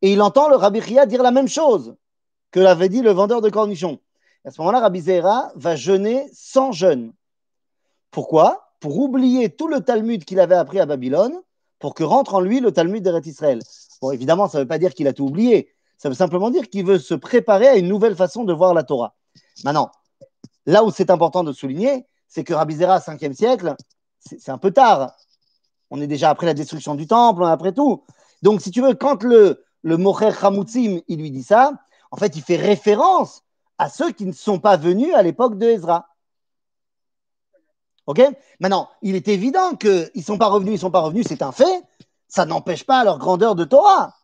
Et 0.02 0.13
il 0.13 0.22
entend 0.22 0.50
le 0.50 0.56
Rabbi 0.56 0.82
Chia 0.82 1.06
dire 1.06 1.24
la 1.24 1.32
même 1.32 1.48
chose 1.48 1.96
que 2.52 2.60
l'avait 2.60 2.89
dit 2.89 3.02
le 3.02 3.12
vendeur 3.12 3.41
de 3.41 3.50
cornichons. 3.50 4.00
À 4.47 4.51
ce 4.51 4.62
moment-là, 4.62 4.79
Rabbi 4.79 5.01
Zera 5.01 5.51
va 5.55 5.75
jeûner 5.75 6.25
sans 6.31 6.71
jeûne. 6.71 7.12
Pourquoi? 8.12 8.71
Pour 8.79 8.97
oublier 8.97 9.49
tout 9.49 9.67
le 9.67 9.81
Talmud 9.81 10.23
qu'il 10.23 10.39
avait 10.39 10.55
appris 10.55 10.79
à 10.79 10.86
Babylone, 10.86 11.33
pour 11.79 11.93
que 11.93 12.05
rentre 12.05 12.36
en 12.36 12.39
lui 12.39 12.62
le 12.62 12.71
Talmud 12.71 13.03
d'Eret 13.03 13.23
Israël. 13.25 13.60
Bon, 14.01 14.12
évidemment, 14.12 14.47
ça 14.47 14.57
ne 14.57 14.63
veut 14.63 14.67
pas 14.67 14.77
dire 14.77 14.93
qu'il 14.93 15.05
a 15.10 15.12
tout 15.12 15.25
oublié. 15.25 15.73
Ça 15.97 16.07
veut 16.07 16.15
simplement 16.15 16.49
dire 16.49 16.69
qu'il 16.69 16.86
veut 16.86 16.97
se 16.97 17.13
préparer 17.13 17.67
à 17.67 17.75
une 17.75 17.89
nouvelle 17.89 18.15
façon 18.15 18.45
de 18.45 18.53
voir 18.53 18.73
la 18.73 18.83
Torah. 18.83 19.15
Maintenant, 19.65 19.91
là 20.65 20.86
où 20.86 20.91
c'est 20.91 21.10
important 21.10 21.43
de 21.43 21.51
souligner, 21.51 22.05
c'est 22.29 22.45
que 22.45 22.53
Rabbi 22.53 22.75
Zera, 22.75 22.99
5e 22.99 23.33
siècle, 23.33 23.75
c'est 24.19 24.49
un 24.49 24.57
peu 24.57 24.71
tard. 24.71 25.12
On 25.89 25.99
est 25.99 26.07
déjà 26.07 26.29
après 26.29 26.45
la 26.45 26.53
destruction 26.53 26.95
du 26.95 27.05
temple, 27.05 27.43
après 27.43 27.73
tout. 27.73 28.05
Donc, 28.43 28.62
si 28.62 28.71
tu 28.71 28.81
veux, 28.81 28.93
quand 28.93 29.23
le, 29.23 29.65
le 29.81 29.97
Mocher 29.97 30.31
Chamutzim, 30.31 31.01
il 31.10 31.19
lui 31.19 31.31
dit 31.31 31.43
ça, 31.43 31.73
en 32.12 32.15
fait, 32.15 32.38
il 32.38 32.41
fait 32.41 32.55
référence 32.55 33.43
à 33.78 33.90
ceux 33.90 34.12
qui 34.12 34.26
ne 34.26 34.32
sont 34.32 34.60
pas 34.60 34.78
venus 34.78 35.13
à 35.13 35.22
l'époque 35.22 35.58
de 35.58 35.68
Ezra. 35.68 36.08
OK? 38.08 38.22
Maintenant, 38.60 38.90
il 39.02 39.16
est 39.16 39.28
évident 39.28 39.76
qu'ils 39.76 40.10
ne 40.16 40.22
sont 40.22 40.38
pas 40.38 40.48
revenus, 40.48 40.72
ils 40.72 40.76
ne 40.76 40.82
sont 40.82 40.92
pas 40.92 41.02
revenus, 41.02 41.26
c'est 41.28 41.42
un 41.42 41.52
fait. 41.52 41.84
Ça 42.28 42.46
n'empêche 42.46 42.86
pas 42.86 43.04
leur 43.04 43.20
grandeur 43.20 43.56
de 43.56 43.66
Torah. 43.66 44.16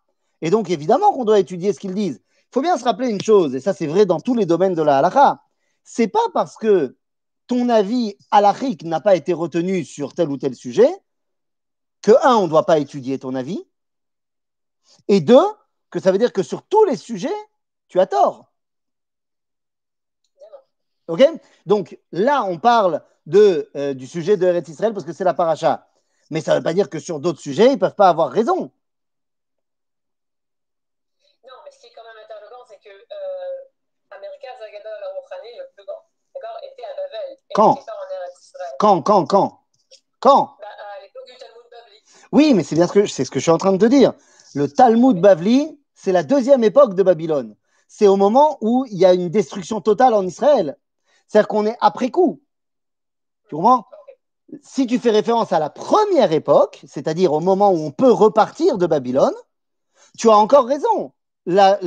Et 0.41 0.49
donc, 0.49 0.69
évidemment 0.69 1.11
qu'on 1.11 1.25
doit 1.25 1.39
étudier 1.39 1.73
ce 1.73 1.79
qu'ils 1.79 1.93
disent. 1.93 2.21
Il 2.25 2.53
faut 2.53 2.61
bien 2.61 2.77
se 2.77 2.83
rappeler 2.83 3.09
une 3.09 3.21
chose, 3.21 3.55
et 3.55 3.59
ça 3.59 3.73
c'est 3.73 3.87
vrai 3.87 4.05
dans 4.05 4.19
tous 4.19 4.35
les 4.35 4.45
domaines 4.45 4.75
de 4.75 4.81
la 4.81 4.99
halakha. 4.99 5.41
C'est 5.83 6.07
pas 6.07 6.27
parce 6.33 6.55
que 6.55 6.95
ton 7.47 7.67
avis 7.69 8.15
halachique 8.31 8.83
n'a 8.83 9.01
pas 9.01 9.15
été 9.15 9.33
retenu 9.33 9.83
sur 9.83 10.13
tel 10.13 10.29
ou 10.29 10.37
tel 10.37 10.55
sujet 10.55 10.89
que, 12.01 12.11
un, 12.23 12.35
on 12.35 12.43
ne 12.43 12.49
doit 12.49 12.65
pas 12.65 12.79
étudier 12.79 13.17
ton 13.17 13.33
avis, 13.33 13.65
et 15.07 15.21
deux, 15.21 15.45
que 15.89 15.99
ça 15.99 16.11
veut 16.11 16.17
dire 16.17 16.33
que 16.33 16.43
sur 16.43 16.63
tous 16.63 16.85
les 16.85 16.97
sujets, 16.97 17.33
tu 17.87 17.99
as 17.99 18.07
tort. 18.07 18.52
Ok? 21.07 21.23
Donc 21.65 21.97
là, 22.11 22.43
on 22.43 22.57
parle 22.57 23.01
de, 23.25 23.69
euh, 23.75 23.93
du 23.93 24.07
sujet 24.07 24.37
de 24.37 24.45
Eretz 24.47 24.69
Israël 24.69 24.93
parce 24.93 25.05
que 25.05 25.13
c'est 25.13 25.23
la 25.23 25.33
paracha. 25.33 25.87
Mais 26.29 26.41
ça 26.41 26.51
ne 26.53 26.57
veut 26.57 26.63
pas 26.63 26.73
dire 26.73 26.89
que 26.89 26.99
sur 26.99 27.19
d'autres 27.19 27.39
sujets, 27.41 27.67
ils 27.67 27.73
ne 27.73 27.77
peuvent 27.77 27.95
pas 27.95 28.09
avoir 28.09 28.29
raison. 28.31 28.71
Non, 31.43 31.57
mais 31.65 31.71
ce 31.71 31.79
qui 31.79 31.87
est 31.87 31.93
quand 31.95 32.03
même 32.03 32.23
interloquant, 32.23 32.63
c'est 32.67 32.79
que 32.79 32.89
euh, 32.89 34.15
America 34.17 34.47
Zagadol 34.59 34.91
Rouhani, 35.15 35.57
le 35.57 35.65
plus 35.75 35.85
grand, 35.85 36.03
d'accord, 36.33 36.57
était 36.63 36.83
à 36.83 36.95
Babel. 36.95 37.37
Et 37.49 37.53
Quand? 37.53 37.73
n'était 37.75 37.85
pas 37.85 37.93
en 37.93 38.15
Eretz 38.15 38.39
Israël. 38.41 38.75
Quand, 38.79 39.01
quand, 39.01 39.25
quand? 39.25 39.59
Quand? 40.19 40.57
Bah, 40.59 40.67
à 40.97 41.01
l'époque 41.03 41.25
du 41.25 41.35
Talmud 41.37 41.67
Babli. 41.69 41.97
Oui, 42.31 42.53
mais 42.53 42.63
c'est 42.63 42.75
bien 42.75 42.87
ce 42.87 42.93
que, 42.93 43.05
c'est 43.05 43.25
ce 43.25 43.31
que 43.31 43.39
je 43.39 43.43
suis 43.43 43.51
en 43.51 43.57
train 43.57 43.73
de 43.73 43.77
te 43.77 43.85
dire. 43.85 44.13
Le 44.55 44.67
Talmud 44.71 45.19
Bavli, 45.19 45.79
c'est 45.95 46.11
la 46.11 46.23
deuxième 46.23 46.63
époque 46.63 46.95
de 46.95 47.03
Babylone. 47.03 47.55
C'est 47.87 48.07
au 48.07 48.15
moment 48.15 48.57
où 48.61 48.85
il 48.89 48.97
y 48.97 49.05
a 49.05 49.13
une 49.13 49.29
destruction 49.29 49.81
totale 49.81 50.13
en 50.13 50.25
Israël. 50.25 50.77
C'est-à-dire 51.33 51.47
qu'on 51.47 51.65
est 51.65 51.77
après 51.81 52.11
coup. 52.11 52.43
Tu 53.49 53.55
Si 54.61 54.85
tu 54.85 54.99
fais 54.99 55.09
référence 55.09 55.51
à 55.51 55.57
la 55.57 55.71
première 55.71 56.31
époque, 56.31 56.79
c'est-à-dire 56.87 57.33
au 57.33 57.39
moment 57.39 57.71
où 57.71 57.77
on 57.77 57.89
peut 57.89 58.11
repartir 58.11 58.77
de 58.77 58.85
Babylone, 58.85 59.33
tu 60.15 60.29
as 60.29 60.37
encore 60.37 60.67
raison. 60.67 61.11
La, 61.47 61.79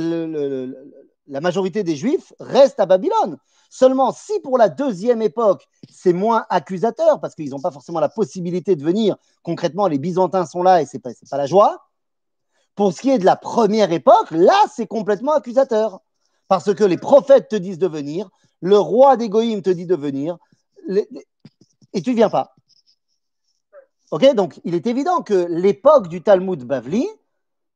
majorité 1.27 1.83
des 1.83 1.95
Juifs 1.95 2.33
restent 2.41 2.81
à 2.81 2.85
Babylone. 2.85 3.37
Seulement, 3.69 4.11
si 4.11 4.37
pour 4.41 4.57
la 4.57 4.67
deuxième 4.67 5.21
époque, 5.21 5.65
c'est 5.89 6.11
moins 6.11 6.45
accusateur, 6.49 7.21
parce 7.21 7.33
qu'ils 7.33 7.51
n'ont 7.51 7.61
pas 7.61 7.71
forcément 7.71 8.01
la 8.01 8.09
possibilité 8.09 8.75
de 8.75 8.83
venir, 8.83 9.15
concrètement, 9.43 9.87
les 9.87 9.97
Byzantins 9.97 10.45
sont 10.45 10.61
là 10.61 10.81
et 10.81 10.85
c'est 10.85 10.99
pas, 10.99 11.13
c'est 11.13 11.29
pas 11.29 11.37
la 11.37 11.45
joie. 11.45 11.87
Pour 12.75 12.91
ce 12.91 12.99
qui 12.99 13.11
est 13.11 13.17
de 13.17 13.25
la 13.25 13.37
première 13.37 13.93
époque, 13.93 14.29
là, 14.31 14.65
c'est 14.75 14.87
complètement 14.87 15.31
accusateur. 15.31 16.01
Parce 16.49 16.73
que 16.73 16.83
les 16.83 16.97
prophètes 16.97 17.47
te 17.47 17.55
disent 17.55 17.79
de 17.79 17.87
venir, 17.87 18.29
le 18.61 18.77
roi 18.77 19.17
des 19.17 19.29
te 19.29 19.69
dit 19.69 19.85
de 19.85 19.95
venir, 19.95 20.37
et 21.93 22.01
tu 22.01 22.11
ne 22.11 22.15
viens 22.15 22.29
pas. 22.29 22.55
Ok 24.11 24.33
Donc, 24.35 24.59
il 24.63 24.73
est 24.73 24.87
évident 24.87 25.21
que 25.21 25.47
l'époque 25.49 26.07
du 26.07 26.21
Talmud 26.21 26.63
Bavli 26.63 27.07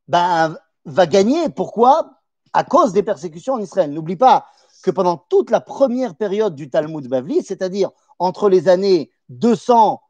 ben, 0.07 0.55
va 0.85 1.05
gagner. 1.05 1.49
Pourquoi? 1.49 2.21
À 2.53 2.63
cause 2.63 2.93
des 2.93 3.03
persécutions 3.03 3.55
en 3.55 3.59
Israël. 3.59 3.91
N'oublie 3.91 4.15
pas 4.15 4.45
que 4.83 4.91
pendant 4.91 5.17
toute 5.17 5.51
la 5.51 5.61
première 5.61 6.15
période 6.15 6.55
du 6.55 6.69
Talmud 6.69 7.07
Bavli, 7.07 7.43
c'est-à-dire 7.43 7.91
entre 8.19 8.49
les 8.49 8.67
années 8.67 9.11
200 9.29 10.01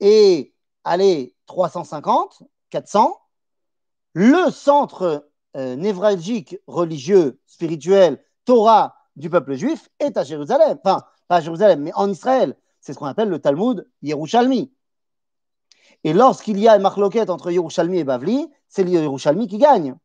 et 0.00 0.54
allez, 0.84 1.34
350, 1.46 2.42
400, 2.70 3.16
le 4.14 4.50
centre 4.50 5.28
euh, 5.56 5.76
névralgique 5.76 6.58
religieux, 6.66 7.40
spirituel, 7.46 8.22
Torah 8.44 8.95
du 9.16 9.30
peuple 9.30 9.54
juif 9.54 9.88
est 9.98 10.16
à 10.16 10.24
Jérusalem. 10.24 10.78
Enfin, 10.84 11.02
pas 11.28 11.36
à 11.36 11.40
Jérusalem, 11.40 11.82
mais 11.82 11.92
en 11.94 12.10
Israël. 12.10 12.56
C'est 12.80 12.92
ce 12.92 12.98
qu'on 12.98 13.06
appelle 13.06 13.28
le 13.28 13.40
Talmud 13.40 13.88
Yerushalmi. 14.02 14.72
Et 16.04 16.12
lorsqu'il 16.12 16.58
y 16.60 16.68
a 16.68 16.76
une 16.76 16.82
marloquette 16.82 17.30
entre 17.30 17.50
Yerushalmi 17.50 17.98
et 17.98 18.04
Bavli, 18.04 18.48
c'est 18.68 18.84
le 18.84 18.90
Yerushalmi 18.90 19.48
qui 19.48 19.58
gagne. 19.58 19.96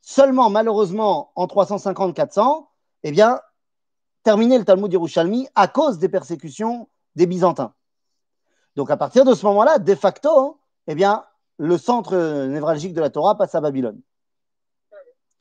Seulement, 0.00 0.50
malheureusement, 0.50 1.32
en 1.36 1.46
350-400, 1.46 2.66
eh 3.04 3.12
bien, 3.12 3.40
terminé 4.24 4.58
le 4.58 4.64
Talmud 4.64 4.92
Yerushalmi 4.92 5.48
à 5.54 5.68
cause 5.68 5.98
des 5.98 6.08
persécutions 6.08 6.88
des 7.14 7.26
Byzantins. 7.26 7.74
Donc, 8.74 8.90
à 8.90 8.96
partir 8.96 9.24
de 9.24 9.34
ce 9.34 9.44
moment-là, 9.46 9.78
de 9.78 9.94
facto, 9.94 10.60
eh 10.86 10.94
bien, 10.94 11.24
le 11.58 11.76
centre 11.78 12.16
névralgique 12.46 12.94
de 12.94 13.00
la 13.00 13.10
Torah 13.10 13.36
passe 13.36 13.54
à 13.54 13.60
Babylone. 13.60 14.00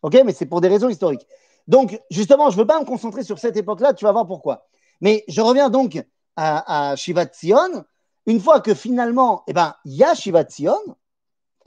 Ok, 0.02 0.18
mais 0.26 0.34
c'est 0.34 0.46
pour 0.46 0.62
des 0.62 0.68
raisons 0.68 0.90
historiques. 0.90 1.28
Donc, 1.68 2.00
justement, 2.10 2.50
je 2.50 2.56
ne 2.56 2.62
veux 2.62 2.68
pas 2.68 2.80
me 2.80 2.86
concentrer 2.86 3.24
sur 3.24 3.40
cette 3.40 3.58
époque-là, 3.58 3.94
tu 3.94 4.06
vas 4.06 4.12
voir 4.12 4.28
pourquoi. 4.28 4.68
Mais 5.02 5.24
je 5.28 5.42
reviens 5.42 5.70
donc 5.70 6.04
à, 6.36 6.92
à 6.92 6.96
Shivat 6.96 7.28
Zion. 7.34 7.84
Une 8.26 8.40
fois 8.40 8.62
que 8.62 8.74
finalement, 8.74 9.44
eh 9.48 9.54
ben, 9.54 9.76
il 9.86 9.94
y 9.94 10.04
a 10.04 10.16
Shivat 10.16 10.50
Zion, 10.50 10.78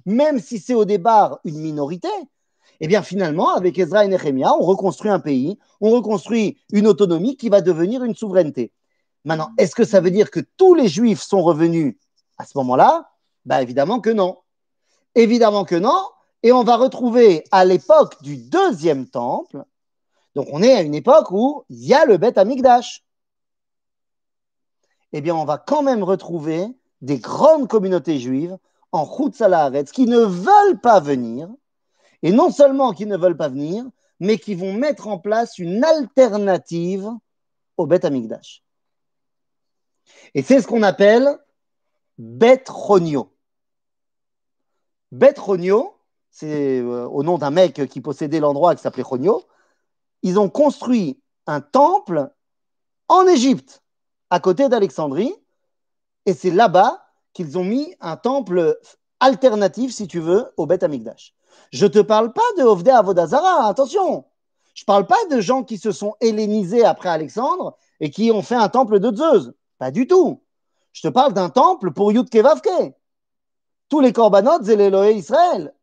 même 0.07 0.41
si 0.41 0.59
c'est 0.59 0.75
au 0.75 0.85
départ 0.85 1.41
une 1.45 1.59
minorité, 1.59 2.09
eh 2.81 2.89
bien 2.89 3.03
finalement, 3.03 3.55
avec 3.55 3.79
Ezra 3.79 4.05
et 4.05 4.09
Nehemiah, 4.09 4.55
on 4.59 4.65
reconstruit 4.65 5.11
un 5.11 5.21
pays, 5.21 5.59
on 5.81 5.91
reconstruit 5.91 6.59
une 6.73 6.87
autonomie 6.87 7.37
qui 7.37 7.49
va 7.49 7.61
devenir 7.61 8.05
une 8.05 8.15
souveraineté. 8.15 8.73
Maintenant, 9.25 9.51
est-ce 9.59 9.75
que 9.75 9.85
ça 9.85 10.01
veut 10.01 10.11
dire 10.11 10.31
que 10.31 10.41
tous 10.57 10.75
les 10.75 10.89
Juifs 10.89 11.21
sont 11.21 11.43
revenus 11.43 11.97
à 12.39 12.47
ce 12.47 12.57
moment-là? 12.57 13.11
Ben, 13.45 13.61
Évidemment 13.61 14.01
que 14.01 14.11
non. 14.11 14.39
Évidemment 15.15 15.65
que 15.65 15.75
non. 15.75 16.01
Et 16.43 16.53
on 16.53 16.65
va 16.65 16.77
retrouver 16.77 17.45
à 17.51 17.67
l'époque 17.67 18.23
du 18.23 18.39
deuxième 18.39 19.07
temple, 19.07 19.65
donc 20.35 20.49
on 20.53 20.63
est 20.63 20.75
à 20.75 20.83
une 20.83 20.95
époque 20.95 21.31
où 21.31 21.65
il 21.69 21.85
y 21.85 21.95
a 21.95 22.05
le 22.05 22.17
Beth 22.17 22.39
Amikdash. 22.39 23.05
Eh 25.13 25.21
bien, 25.21 25.35
on 25.35 25.45
va 25.45 25.59
quand 25.59 25.83
même 25.83 26.05
retrouver 26.05 26.67
des 27.01 27.19
grandes 27.19 27.69
communautés 27.69 28.19
juives 28.19 28.57
en 28.93 29.07
Chutz 29.07 29.41
Haaretz 29.41 29.91
qui 29.93 30.07
ne 30.07 30.19
veulent 30.19 30.81
pas 30.81 31.01
venir, 31.01 31.49
et 32.23 32.33
non 32.33 32.51
seulement 32.51 32.93
qui 32.93 33.07
ne 33.07 33.17
veulent 33.17 33.37
pas 33.37 33.49
venir, 33.49 33.85
mais 34.21 34.39
qui 34.39 34.55
vont 34.55 34.73
mettre 34.73 35.09
en 35.09 35.19
place 35.19 35.59
une 35.59 35.83
alternative 35.83 37.09
au 37.77 37.87
Beth 37.87 38.05
Amikdash. 38.05 38.63
Et 40.35 40.43
c'est 40.43 40.61
ce 40.61 40.67
qu'on 40.67 40.83
appelle 40.83 41.39
Bet 42.19 42.65
Ronio. 42.69 43.33
Bet 45.11 45.35
Ronio, 45.39 45.97
c'est 46.31 46.81
euh, 46.81 47.07
au 47.09 47.23
nom 47.23 47.39
d'un 47.39 47.51
mec 47.51 47.87
qui 47.89 48.01
possédait 48.01 48.41
l'endroit 48.41 48.75
qui 48.75 48.83
s'appelait 48.83 49.03
Ronio. 49.03 49.45
Ils 50.23 50.39
ont 50.39 50.49
construit 50.49 51.21
un 51.47 51.61
temple 51.61 52.31
en 53.09 53.27
Égypte, 53.27 53.83
à 54.31 54.41
côté 54.41 54.69
d'Alexandrie, 54.69 55.35
et 56.27 56.35
c'est 56.35 56.51
là-bas 56.51 57.05
qu'ils 57.33 57.59
ont 57.59 57.65
mis 57.65 57.95
un 58.01 58.17
temple 58.17 58.79
alternatif, 59.21 59.93
si 59.93 60.07
tu 60.07 60.21
veux, 60.21 60.53
au 60.57 60.67
Beth 60.67 60.83
Amikdash. 60.83 61.35
Je 61.73 61.87
ne 61.87 61.91
te 61.91 61.99
parle 61.99 62.33
pas 62.33 62.43
de 62.59 62.63
Ovdei 62.63 62.91
Avodazara, 62.91 63.69
attention. 63.69 64.25
Je 64.75 64.83
ne 64.83 64.87
parle 64.87 65.07
pas 65.07 65.25
de 65.31 65.41
gens 65.41 65.63
qui 65.63 65.79
se 65.79 65.93
sont 65.93 66.15
hellénisés 66.21 66.85
après 66.85 67.09
Alexandre 67.09 67.77
et 68.01 68.11
qui 68.11 68.31
ont 68.31 68.43
fait 68.43 68.55
un 68.55 68.69
temple 68.69 68.99
de 68.99 69.15
Zeus. 69.15 69.53
Pas 69.79 69.91
du 69.91 70.07
tout. 70.07 70.43
Je 70.93 71.03
te 71.03 71.09
parle 71.09 71.33
d'un 71.33 71.51
temple 71.51 71.93
pour 71.93 72.13
Yud 72.13 72.31
Kevavke. 72.31 72.95
Tous 73.89 74.01
les 74.01 74.13
corbanotes, 74.13 74.65
c'est 74.65 74.77
l'Elohé 74.77 75.15
Israël. 75.15 75.75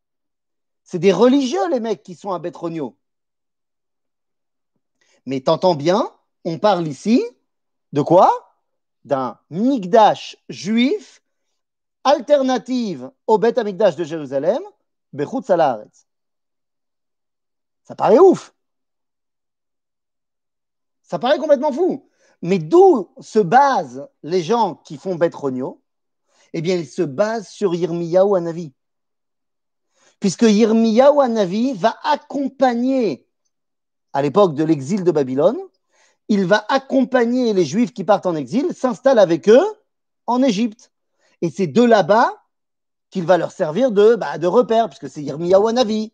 C'est 0.84 1.00
des 1.00 1.12
religieux, 1.12 1.70
les 1.70 1.80
mecs 1.80 2.04
qui 2.04 2.16
sont 2.16 2.32
à 2.32 2.40
Betronio. 2.40 2.97
Mais 5.28 5.42
t'entends 5.42 5.76
bien, 5.76 6.10
on 6.46 6.58
parle 6.58 6.88
ici 6.88 7.22
de 7.92 8.02
quoi? 8.02 8.32
D'un 9.04 9.38
Migdash 9.50 10.38
juif 10.48 11.22
alternative 12.06 13.12
au 13.28 13.38
Beth 13.38 13.58
Amikdash 13.58 13.98
de 13.98 14.06
Jérusalem, 14.06 14.62
Bechut 15.12 15.44
Salaharetz. 15.44 16.08
Ça 17.84 17.94
paraît 17.94 18.20
ouf. 18.20 18.56
Ça 21.04 21.20
paraît 21.20 21.40
complètement 21.40 21.74
fou. 21.74 22.10
Mais 22.42 22.58
d'où 22.58 23.14
se 23.20 23.40
basent 23.40 24.08
les 24.24 24.42
gens 24.42 24.76
qui 24.76 24.96
font 24.98 25.16
Beth 25.16 25.36
Ronio 25.36 25.82
Eh 26.54 26.62
bien, 26.62 26.78
ils 26.78 26.88
se 26.88 27.02
basent 27.02 27.50
sur 27.50 27.76
Yirmiyahu 27.76 28.38
Hanavi. 28.38 28.72
Puisque 30.22 30.44
Yirmiyahu 30.44 31.20
Hanavi 31.20 31.74
va 31.74 31.98
accompagner, 32.04 33.27
à 34.14 34.22
l'époque 34.22 34.56
de 34.56 34.64
l'exil 34.64 35.04
de 35.04 35.12
Babylone, 35.12 35.58
il 36.30 36.46
va 36.46 36.66
accompagner 36.70 37.54
les 37.54 37.66
Juifs 37.66 37.94
qui 37.94 38.04
partent 38.04 38.26
en 38.26 38.36
exil, 38.36 38.74
s'installe 38.74 39.20
avec 39.20 39.48
eux 39.50 39.66
en 40.26 40.44
Égypte. 40.44 40.92
Et 41.42 41.50
c'est 41.50 41.68
de 41.68 41.84
là-bas 41.84 42.34
qu'il 43.10 43.26
va 43.26 43.38
leur 43.38 43.52
servir 43.52 43.92
de, 43.92 44.16
bah, 44.16 44.34
repère, 44.44 44.90
puisque 44.90 45.10
c'est 45.10 45.22
Yirmiyahu 45.22 45.74
Navi. 45.74 46.12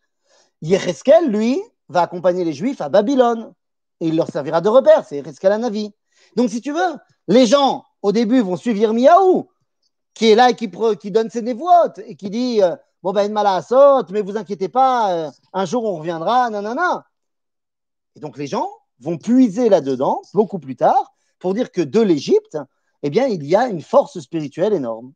Yecheskel, 0.62 1.30
lui, 1.30 1.62
va 1.90 2.02
accompagner 2.04 2.44
les 2.44 2.54
Juifs 2.54 2.82
à 2.82 2.90
Babylone. 2.90 3.54
Et 4.00 4.08
il 4.08 4.16
leur 4.16 4.30
servira 4.30 4.62
de 4.62 4.70
repère, 4.70 5.06
c'est 5.06 5.18
Yecheskel 5.18 5.60
Navi. 5.60 5.92
Donc, 6.36 6.50
si 6.50 6.62
tu 6.62 6.72
veux, 6.72 6.98
les 7.28 7.46
gens, 7.48 7.84
au 8.02 8.12
début, 8.12 8.42
vont 8.42 8.56
suivre 8.56 8.78
Yirmiyahu, 8.78 9.44
qui 10.14 10.30
est 10.30 10.36
là 10.36 10.52
et 10.52 10.56
qui, 10.56 11.12
donne 11.12 11.30
ses 11.30 11.42
névoites, 11.42 12.00
et 12.06 12.16
qui 12.16 12.30
dit 12.30 12.62
euh, 12.62 12.76
Bon, 13.02 13.12
ben, 13.12 13.32
mal 13.32 13.48
à 13.48 13.62
saute, 13.62 14.12
mais 14.12 14.22
vous 14.22 14.38
inquiétez 14.38 14.70
pas, 14.70 15.12
euh, 15.12 15.32
un 15.52 15.66
jour 15.66 15.84
on 15.84 15.98
reviendra, 15.98 16.50
nanana. 16.50 17.06
Et 18.16 18.20
donc, 18.20 18.38
les 18.38 18.48
gens 18.48 18.70
vont 19.00 19.18
puiser 19.18 19.70
là-dedans, 19.70 20.22
beaucoup 20.34 20.60
plus 20.60 20.76
tard, 20.76 21.14
pour 21.40 21.54
dire 21.54 21.72
que 21.72 21.82
de 21.82 22.00
l'Égypte, 22.00 22.58
eh 23.02 23.10
bien, 23.10 23.28
il 23.28 23.46
y 23.46 23.56
a 23.56 23.68
une 23.68 23.82
force 23.82 24.20
spirituelle 24.20 24.74
énorme. 24.74 25.14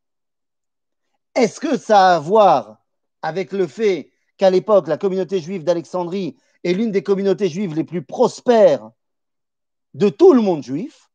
Est-ce 1.35 1.59
que 1.59 1.77
ça 1.77 2.09
a 2.09 2.15
à 2.15 2.19
voir 2.19 2.83
avec 3.21 3.51
le 3.51 3.67
fait 3.67 4.11
qu'à 4.37 4.49
l'époque, 4.49 4.87
la 4.87 4.97
communauté 4.97 5.39
juive 5.39 5.63
d'Alexandrie 5.63 6.35
est 6.63 6.73
l'une 6.73 6.91
des 6.91 7.03
communautés 7.03 7.49
juives 7.49 7.75
les 7.75 7.83
plus 7.83 8.03
prospères 8.03 8.91
de 9.93 10.09
tout 10.09 10.33
le 10.33 10.41
monde 10.41 10.63
juif? 10.63 11.09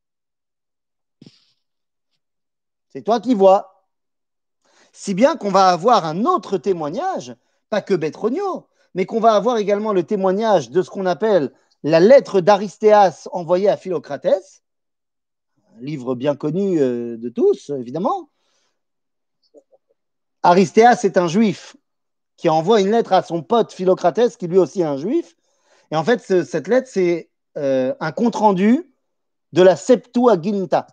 C'est 2.88 3.03
toi 3.03 3.21
qui 3.21 3.35
vois. 3.35 3.88
Si 4.92 5.14
bien 5.14 5.37
qu'on 5.37 5.51
va 5.51 5.68
avoir 5.68 6.05
un 6.05 6.25
autre 6.25 6.59
témoignage, 6.59 7.35
pas 7.71 7.81
que 7.81 7.95
Betronio, 7.95 8.68
mais 8.95 9.07
qu'on 9.07 9.21
va 9.21 9.35
avoir 9.35 9.57
également 9.57 9.92
le 9.92 10.05
témoignage 10.05 10.71
de 10.71 10.83
ce 10.83 10.90
qu'on 10.90 11.07
appelle 11.07 11.53
la 11.83 12.01
lettre 12.01 12.40
d'Aristéas 12.40 13.29
envoyée 13.33 13.68
à 13.68 13.77
Philocratès, 13.77 14.62
un 15.77 15.81
livre 15.81 16.14
bien 16.14 16.37
connu 16.37 16.81
euh, 16.81 17.16
de 17.16 17.29
tous, 17.29 17.71
évidemment. 17.71 18.29
Aristéas 20.42 21.01
est 21.05 21.16
un 21.16 21.29
juif 21.29 21.77
qui 22.37 22.49
envoie 22.49 22.81
une 22.81 22.90
lettre 22.90 23.12
à 23.12 23.23
son 23.23 23.42
pote 23.42 23.73
Philocratès, 23.73 24.37
qui 24.37 24.49
lui 24.49 24.59
aussi 24.59 24.81
est 24.81 24.85
un 24.85 24.97
juif. 24.97 25.37
Et 25.90 25.97
en 25.97 26.05
fait, 26.05 26.21
cette 26.45 26.68
lettre, 26.68 26.88
c'est 26.90 27.31
euh, 27.57 27.95
un 28.01 28.12
compte-rendu 28.12 28.90
de 29.53 29.62
la 29.62 29.77
Septuaginta, 29.77 30.87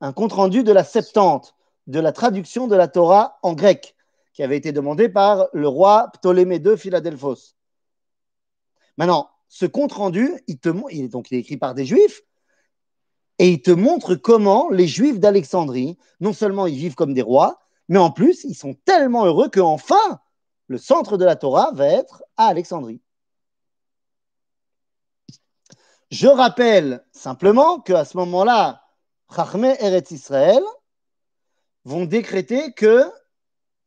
un 0.00 0.12
compte-rendu 0.12 0.62
de 0.62 0.72
la 0.72 0.84
Septante, 0.84 1.54
de 1.86 2.00
la 2.00 2.12
traduction 2.12 2.66
de 2.66 2.76
la 2.76 2.88
Torah 2.88 3.38
en 3.42 3.54
grec, 3.54 3.94
qui 4.32 4.42
avait 4.42 4.56
été 4.56 4.72
demandé 4.72 5.08
par 5.08 5.48
le 5.52 5.68
roi 5.68 6.10
Ptolémée 6.12 6.56
II 6.56 6.76
Philadelphos. 6.76 7.54
Maintenant, 8.96 9.29
ce 9.50 9.66
compte-rendu, 9.66 10.42
il, 10.46 10.58
il, 10.92 11.08
donc, 11.10 11.30
est 11.32 11.38
écrit 11.38 11.56
par 11.56 11.74
des 11.74 11.84
juifs, 11.84 12.22
et 13.38 13.50
il 13.50 13.60
te 13.60 13.72
montre 13.72 14.14
comment 14.14 14.70
les 14.70 14.86
juifs 14.86 15.18
d'Alexandrie, 15.18 15.98
non 16.20 16.32
seulement 16.32 16.66
ils 16.66 16.78
vivent 16.78 16.94
comme 16.94 17.14
des 17.14 17.20
rois, 17.20 17.58
mais 17.88 17.98
en 17.98 18.12
plus, 18.12 18.44
ils 18.44 18.54
sont 18.54 18.74
tellement 18.84 19.26
heureux 19.26 19.50
qu'enfin, 19.50 20.20
le 20.68 20.78
centre 20.78 21.16
de 21.16 21.24
la 21.24 21.34
Torah 21.34 21.72
va 21.72 21.86
être 21.86 22.22
à 22.36 22.46
Alexandrie. 22.46 23.02
Je 26.12 26.28
rappelle 26.28 27.04
simplement 27.10 27.80
qu'à 27.80 28.04
ce 28.04 28.16
moment-là, 28.18 28.84
Chachmé 29.34 29.74
Eretz 29.80 30.12
Israël 30.12 30.62
vont 31.84 32.04
décréter 32.04 32.72
que, 32.72 33.04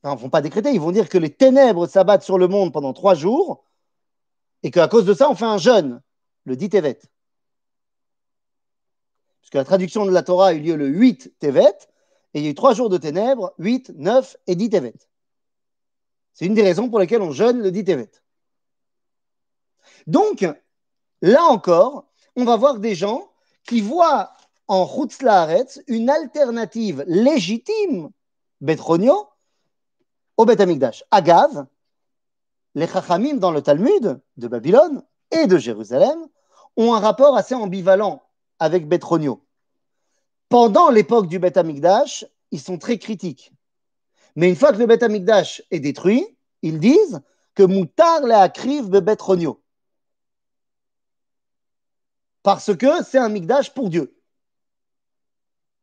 enfin, 0.04 0.16
vont 0.16 0.30
pas 0.30 0.42
décréter, 0.42 0.72
ils 0.72 0.82
vont 0.82 0.92
dire 0.92 1.08
que 1.08 1.18
les 1.18 1.34
ténèbres 1.34 1.88
s'abattent 1.88 2.24
sur 2.24 2.38
le 2.38 2.50
monde 2.50 2.74
pendant 2.74 2.92
trois 2.92 3.16
jours 3.16 3.64
et 4.64 4.72
qu'à 4.72 4.88
cause 4.88 5.06
de 5.06 5.14
ça, 5.14 5.30
on 5.30 5.36
fait 5.36 5.46
un 5.46 5.58
jeûne, 5.58 6.02
le 6.46 6.56
dit 6.56 6.70
Tevet. 6.70 7.00
Puisque 9.42 9.56
la 9.56 9.66
traduction 9.66 10.06
de 10.06 10.12
la 10.12 10.24
Torah 10.24 10.48
a 10.48 10.54
eu 10.54 10.62
lieu 10.62 10.76
le 10.76 10.88
8 10.88 11.36
Tevet, 11.40 11.78
et 12.34 12.40
il 12.40 12.46
y 12.46 12.48
a 12.48 12.52
eu 12.52 12.56
trois 12.56 12.74
jours 12.74 12.90
de 12.90 12.98
ténèbres, 12.98 13.54
8, 13.60 13.92
9 13.96 14.38
et 14.48 14.56
10 14.56 14.70
Tevet. 14.70 14.96
C'est 16.34 16.46
une 16.46 16.56
des 16.56 16.64
raisons 16.64 16.90
pour 16.90 17.00
lesquelles 17.00 17.22
on 17.22 17.32
jeûne 17.32 17.62
le 17.62 17.72
10 17.72 17.84
Tevet. 17.84 18.12
Donc, 20.08 20.46
là 21.22 21.44
encore, 21.44 22.08
on 22.36 22.46
va 22.46 22.56
voir 22.56 22.80
des 22.80 22.96
gens 22.96 23.30
qui 23.68 23.82
voient 23.82 24.34
en 24.68 24.88
Chutzlaaretz 24.88 25.82
une 25.88 26.10
alternative 26.10 27.04
légitime, 27.06 28.10
Betronio, 28.62 29.28
au 30.38 30.46
Bet 30.46 30.62
Amikdash. 30.62 31.04
Les 32.76 32.88
Chachamim 32.88 33.36
dans 33.36 33.52
le 33.52 33.62
Talmud 33.62 34.20
de 34.38 34.48
Babylone 34.48 35.04
et 35.32 35.48
de 35.48 35.58
Jérusalem 35.58 36.28
ont 36.76 36.94
un 36.94 37.00
rapport 37.00 37.38
assez 37.38 37.54
ambivalent 37.54 38.24
avec 38.60 38.88
Betronio. 38.88 39.46
Pendant 40.50 40.90
l'époque 40.90 41.28
du 41.28 41.40
Beth 41.40 41.58
Amikdash, 41.58 42.26
ils 42.52 42.62
sont 42.62 42.78
très 42.78 42.98
critiques. 42.98 43.52
Mais 44.36 44.50
une 44.50 44.56
fois 44.56 44.72
que 44.72 44.78
le 44.78 44.88
Beth 44.88 45.04
Amikdash 45.04 45.62
est 45.72 45.80
détruit, 45.80 46.26
ils 46.62 46.80
disent 46.80 47.22
que 47.56 47.64
Moutar 47.64 48.22
le 48.22 48.34
akriv 48.34 48.90
Betronio. 48.90 49.62
Parce 52.42 52.76
que 52.76 53.04
c'est 53.04 53.18
un 53.18 53.30
Mikdash 53.30 53.74
pour 53.74 53.90
Dieu. 53.90 54.20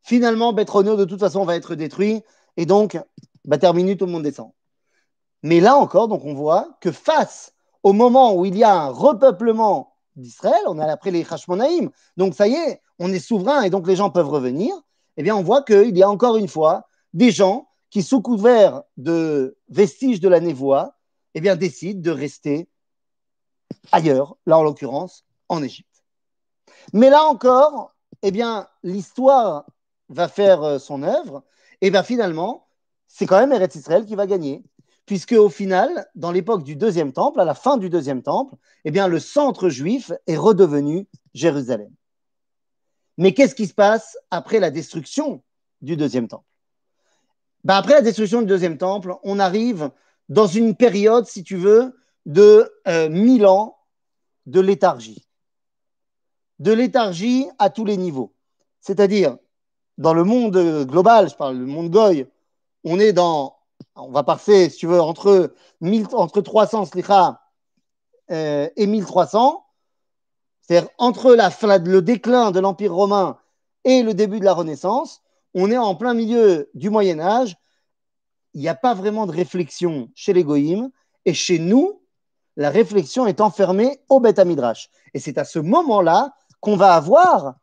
Finalement, 0.03 0.53
Betronio, 0.53 0.95
de 0.95 1.05
toute 1.05 1.19
façon, 1.19 1.45
va 1.45 1.55
être 1.55 1.75
détruit. 1.75 2.21
Et 2.57 2.65
donc, 2.65 2.97
bah, 3.45 3.57
terminé, 3.57 3.97
tout 3.97 4.05
le 4.05 4.11
monde 4.11 4.23
descend. 4.23 4.51
Mais 5.43 5.59
là 5.59 5.75
encore, 5.75 6.07
donc 6.07 6.23
on 6.25 6.33
voit 6.33 6.69
que 6.81 6.91
face 6.91 7.53
au 7.83 7.93
moment 7.93 8.35
où 8.35 8.45
il 8.45 8.57
y 8.57 8.63
a 8.63 8.73
un 8.73 8.89
repeuplement 8.89 9.95
d'Israël, 10.15 10.61
on 10.67 10.77
a 10.77 10.85
après 10.85 11.11
les 11.11 11.25
Hashmonaïm, 11.27 11.89
donc 12.17 12.35
ça 12.35 12.47
y 12.47 12.53
est, 12.53 12.81
on 12.99 13.11
est 13.11 13.19
souverain 13.19 13.63
et 13.63 13.69
donc 13.69 13.87
les 13.87 13.95
gens 13.95 14.11
peuvent 14.11 14.29
revenir, 14.29 14.75
eh 15.17 15.23
bien 15.23 15.35
on 15.35 15.41
voit 15.41 15.63
qu'il 15.63 15.97
y 15.97 16.03
a 16.03 16.09
encore 16.09 16.37
une 16.37 16.47
fois 16.47 16.87
des 17.13 17.31
gens 17.31 17.67
qui, 17.89 18.03
sous 18.03 18.21
couvert 18.21 18.83
de 18.97 19.57
vestiges 19.69 20.19
de 20.19 20.29
la 20.29 20.39
névoie, 20.39 20.95
eh 21.33 21.41
bien 21.41 21.55
décident 21.55 22.01
de 22.01 22.11
rester 22.11 22.69
ailleurs, 23.91 24.37
là 24.45 24.59
en 24.59 24.63
l'occurrence 24.63 25.25
en 25.49 25.63
Égypte. 25.63 26.03
Mais 26.93 27.09
là 27.09 27.23
encore, 27.23 27.93
eh 28.21 28.31
bien 28.31 28.67
l'histoire 28.83 29.65
va 30.09 30.27
faire 30.27 30.63
euh, 30.63 30.79
son 30.79 31.03
œuvre, 31.03 31.43
et 31.81 31.89
bien 31.89 32.03
finalement, 32.03 32.67
c'est 33.07 33.25
quand 33.25 33.39
même 33.39 33.51
Eretz 33.51 33.75
Israël 33.75 34.05
qui 34.05 34.15
va 34.15 34.27
gagner 34.27 34.63
puisque 35.05 35.33
au 35.33 35.49
final, 35.49 36.07
dans 36.15 36.31
l'époque 36.31 36.63
du 36.63 36.75
deuxième 36.75 37.11
temple, 37.11 37.39
à 37.39 37.45
la 37.45 37.53
fin 37.53 37.77
du 37.77 37.89
deuxième 37.89 38.21
temple, 38.21 38.55
eh 38.85 38.91
bien, 38.91 39.07
le 39.07 39.19
centre 39.19 39.69
juif 39.69 40.11
est 40.27 40.37
redevenu 40.37 41.07
Jérusalem. 41.33 41.91
Mais 43.17 43.33
qu'est-ce 43.33 43.55
qui 43.55 43.67
se 43.67 43.73
passe 43.73 44.17
après 44.29 44.59
la 44.59 44.71
destruction 44.71 45.43
du 45.81 45.97
deuxième 45.97 46.27
temple? 46.27 46.45
Ben, 47.63 47.75
Après 47.75 47.93
la 47.93 48.01
destruction 48.01 48.41
du 48.41 48.47
deuxième 48.47 48.77
temple, 48.77 49.15
on 49.23 49.39
arrive 49.39 49.91
dans 50.29 50.47
une 50.47 50.75
période, 50.75 51.25
si 51.25 51.43
tu 51.43 51.57
veux, 51.57 51.99
de 52.25 52.71
euh, 52.87 53.09
mille 53.09 53.45
ans 53.45 53.77
de 54.45 54.59
léthargie. 54.59 55.27
De 56.59 56.71
léthargie 56.71 57.47
à 57.59 57.69
tous 57.69 57.85
les 57.85 57.97
niveaux. 57.97 58.33
C'est-à-dire, 58.79 59.37
dans 59.97 60.13
le 60.13 60.23
monde 60.23 60.85
global, 60.85 61.29
je 61.29 61.35
parle 61.35 61.57
du 61.57 61.65
monde 61.65 61.91
goy, 61.91 62.27
on 62.83 62.99
est 62.99 63.13
dans 63.13 63.60
on 63.95 64.11
va 64.11 64.23
passer, 64.23 64.69
si 64.69 64.77
tu 64.77 64.87
veux, 64.87 65.01
entre, 65.01 65.53
entre 66.13 66.41
300 66.41 66.85
euh, 68.31 68.69
et 68.75 68.87
1300, 68.87 69.65
c'est-à-dire 70.61 70.89
entre 70.97 71.33
la, 71.35 71.49
le 71.77 72.01
déclin 72.01 72.51
de 72.51 72.59
l'Empire 72.59 72.93
romain 72.93 73.37
et 73.83 74.03
le 74.03 74.13
début 74.13 74.39
de 74.39 74.45
la 74.45 74.53
Renaissance, 74.53 75.21
on 75.53 75.69
est 75.71 75.77
en 75.77 75.95
plein 75.95 76.13
milieu 76.13 76.69
du 76.73 76.89
Moyen 76.89 77.19
Âge. 77.19 77.57
Il 78.53 78.61
n'y 78.61 78.69
a 78.69 78.75
pas 78.75 78.93
vraiment 78.93 79.25
de 79.25 79.31
réflexion 79.31 80.09
chez 80.15 80.33
les 80.33 80.43
goïms, 80.43 80.91
et 81.25 81.33
chez 81.33 81.59
nous, 81.59 82.01
la 82.57 82.69
réflexion 82.69 83.27
est 83.27 83.41
enfermée 83.41 84.01
au 84.09 84.19
Beth 84.19 84.39
Midrash. 84.39 84.89
Et 85.13 85.19
c'est 85.19 85.37
à 85.37 85.45
ce 85.45 85.59
moment-là 85.59 86.33
qu'on 86.59 86.75
va 86.75 86.93
avoir 86.93 87.55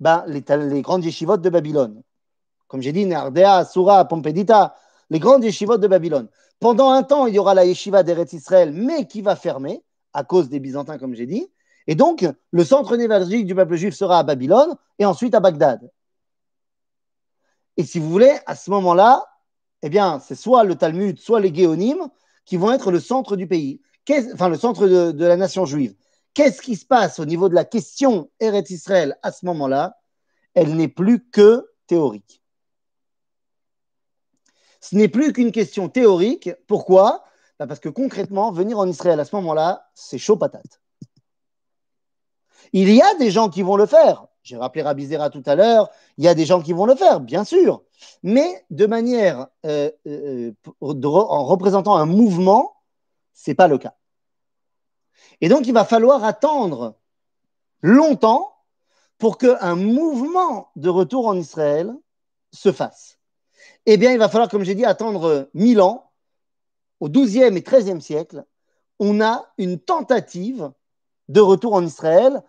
ben, 0.00 0.24
les, 0.26 0.44
les 0.68 0.82
grandes 0.82 1.04
yeshivotes 1.04 1.42
de 1.42 1.50
Babylone 1.50 2.02
comme 2.74 2.82
j'ai 2.82 2.90
dit, 2.90 3.06
Nardea, 3.06 3.64
Sura, 3.64 4.04
Pompedita, 4.04 4.74
les 5.08 5.20
grandes 5.20 5.44
yeshivot 5.44 5.78
de 5.78 5.86
Babylone. 5.86 6.26
Pendant 6.58 6.90
un 6.90 7.04
temps, 7.04 7.28
il 7.28 7.34
y 7.36 7.38
aura 7.38 7.54
la 7.54 7.64
yeshiva 7.64 8.02
d'Eretz 8.02 8.32
Israël, 8.32 8.72
mais 8.72 9.06
qui 9.06 9.22
va 9.22 9.36
fermer 9.36 9.84
à 10.12 10.24
cause 10.24 10.48
des 10.48 10.58
Byzantins, 10.58 10.98
comme 10.98 11.14
j'ai 11.14 11.26
dit. 11.26 11.46
Et 11.86 11.94
donc, 11.94 12.26
le 12.50 12.64
centre 12.64 12.96
névralgique 12.96 13.46
du 13.46 13.54
peuple 13.54 13.76
juif 13.76 13.94
sera 13.94 14.18
à 14.18 14.22
Babylone 14.24 14.74
et 14.98 15.04
ensuite 15.04 15.36
à 15.36 15.38
Bagdad. 15.38 15.88
Et 17.76 17.84
si 17.84 18.00
vous 18.00 18.10
voulez, 18.10 18.36
à 18.44 18.56
ce 18.56 18.72
moment-là, 18.72 19.24
eh 19.82 19.88
bien, 19.88 20.18
c'est 20.18 20.34
soit 20.34 20.64
le 20.64 20.74
Talmud, 20.74 21.20
soit 21.20 21.38
les 21.38 21.54
Géonimes 21.54 22.08
qui 22.44 22.56
vont 22.56 22.72
être 22.72 22.90
le 22.90 22.98
centre 22.98 23.36
du 23.36 23.46
pays, 23.46 23.82
enfin 24.32 24.48
le 24.48 24.56
centre 24.56 24.88
de, 24.88 25.12
de 25.12 25.24
la 25.24 25.36
nation 25.36 25.64
juive. 25.64 25.94
Qu'est-ce 26.34 26.60
qui 26.60 26.74
se 26.74 26.86
passe 26.86 27.20
au 27.20 27.24
niveau 27.24 27.48
de 27.48 27.54
la 27.54 27.64
question 27.64 28.30
Eretz 28.40 28.70
Israël 28.70 29.16
à 29.22 29.30
ce 29.30 29.46
moment-là? 29.46 29.96
Elle 30.54 30.74
n'est 30.74 30.88
plus 30.88 31.24
que 31.30 31.68
théorique. 31.86 32.40
Ce 34.84 34.94
n'est 34.96 35.08
plus 35.08 35.32
qu'une 35.32 35.50
question 35.50 35.88
théorique. 35.88 36.50
Pourquoi? 36.66 37.24
Bah, 37.58 37.66
Parce 37.66 37.80
que 37.80 37.88
concrètement, 37.88 38.52
venir 38.52 38.78
en 38.78 38.86
Israël 38.86 39.18
à 39.18 39.24
ce 39.24 39.34
moment-là, 39.36 39.88
c'est 39.94 40.18
chaud 40.18 40.36
patate. 40.36 40.82
Il 42.74 42.92
y 42.92 43.00
a 43.00 43.14
des 43.14 43.30
gens 43.30 43.48
qui 43.48 43.62
vont 43.62 43.76
le 43.76 43.86
faire. 43.86 44.26
J'ai 44.42 44.58
rappelé 44.58 44.82
Rabbi 44.82 45.06
Zera 45.06 45.30
tout 45.30 45.42
à 45.46 45.54
l'heure. 45.54 45.88
Il 46.18 46.24
y 46.24 46.28
a 46.28 46.34
des 46.34 46.44
gens 46.44 46.60
qui 46.60 46.74
vont 46.74 46.84
le 46.84 46.96
faire, 46.96 47.20
bien 47.20 47.44
sûr. 47.44 47.82
Mais 48.22 48.66
de 48.68 48.84
manière, 48.84 49.46
euh, 49.64 49.90
euh, 50.06 50.52
de- 50.82 51.06
en 51.08 51.44
représentant 51.46 51.96
un 51.96 52.04
mouvement, 52.04 52.76
c'est 53.32 53.54
pas 53.54 53.68
le 53.68 53.78
cas. 53.78 53.94
Et 55.40 55.48
donc, 55.48 55.66
il 55.66 55.72
va 55.72 55.86
falloir 55.86 56.24
attendre 56.24 56.98
longtemps 57.80 58.54
pour 59.16 59.38
qu'un 59.38 59.76
mouvement 59.76 60.72
de 60.76 60.90
retour 60.90 61.26
en 61.26 61.34
Israël 61.38 61.94
se 62.52 62.70
fasse. 62.70 63.13
Eh 63.86 63.96
bien, 63.96 64.12
il 64.12 64.18
va 64.18 64.28
falloir, 64.28 64.48
comme 64.48 64.64
j'ai 64.64 64.74
dit, 64.74 64.84
attendre 64.84 65.48
mille 65.54 65.80
ans. 65.80 66.10
Au 67.00 67.08
XIIe 67.08 67.56
et 67.56 67.62
XIIIe 67.62 68.00
siècle, 68.00 68.44
on 68.98 69.20
a 69.20 69.46
une 69.58 69.78
tentative 69.78 70.70
de 71.28 71.40
retour 71.40 71.74
en 71.74 71.84
Israël 71.84 72.42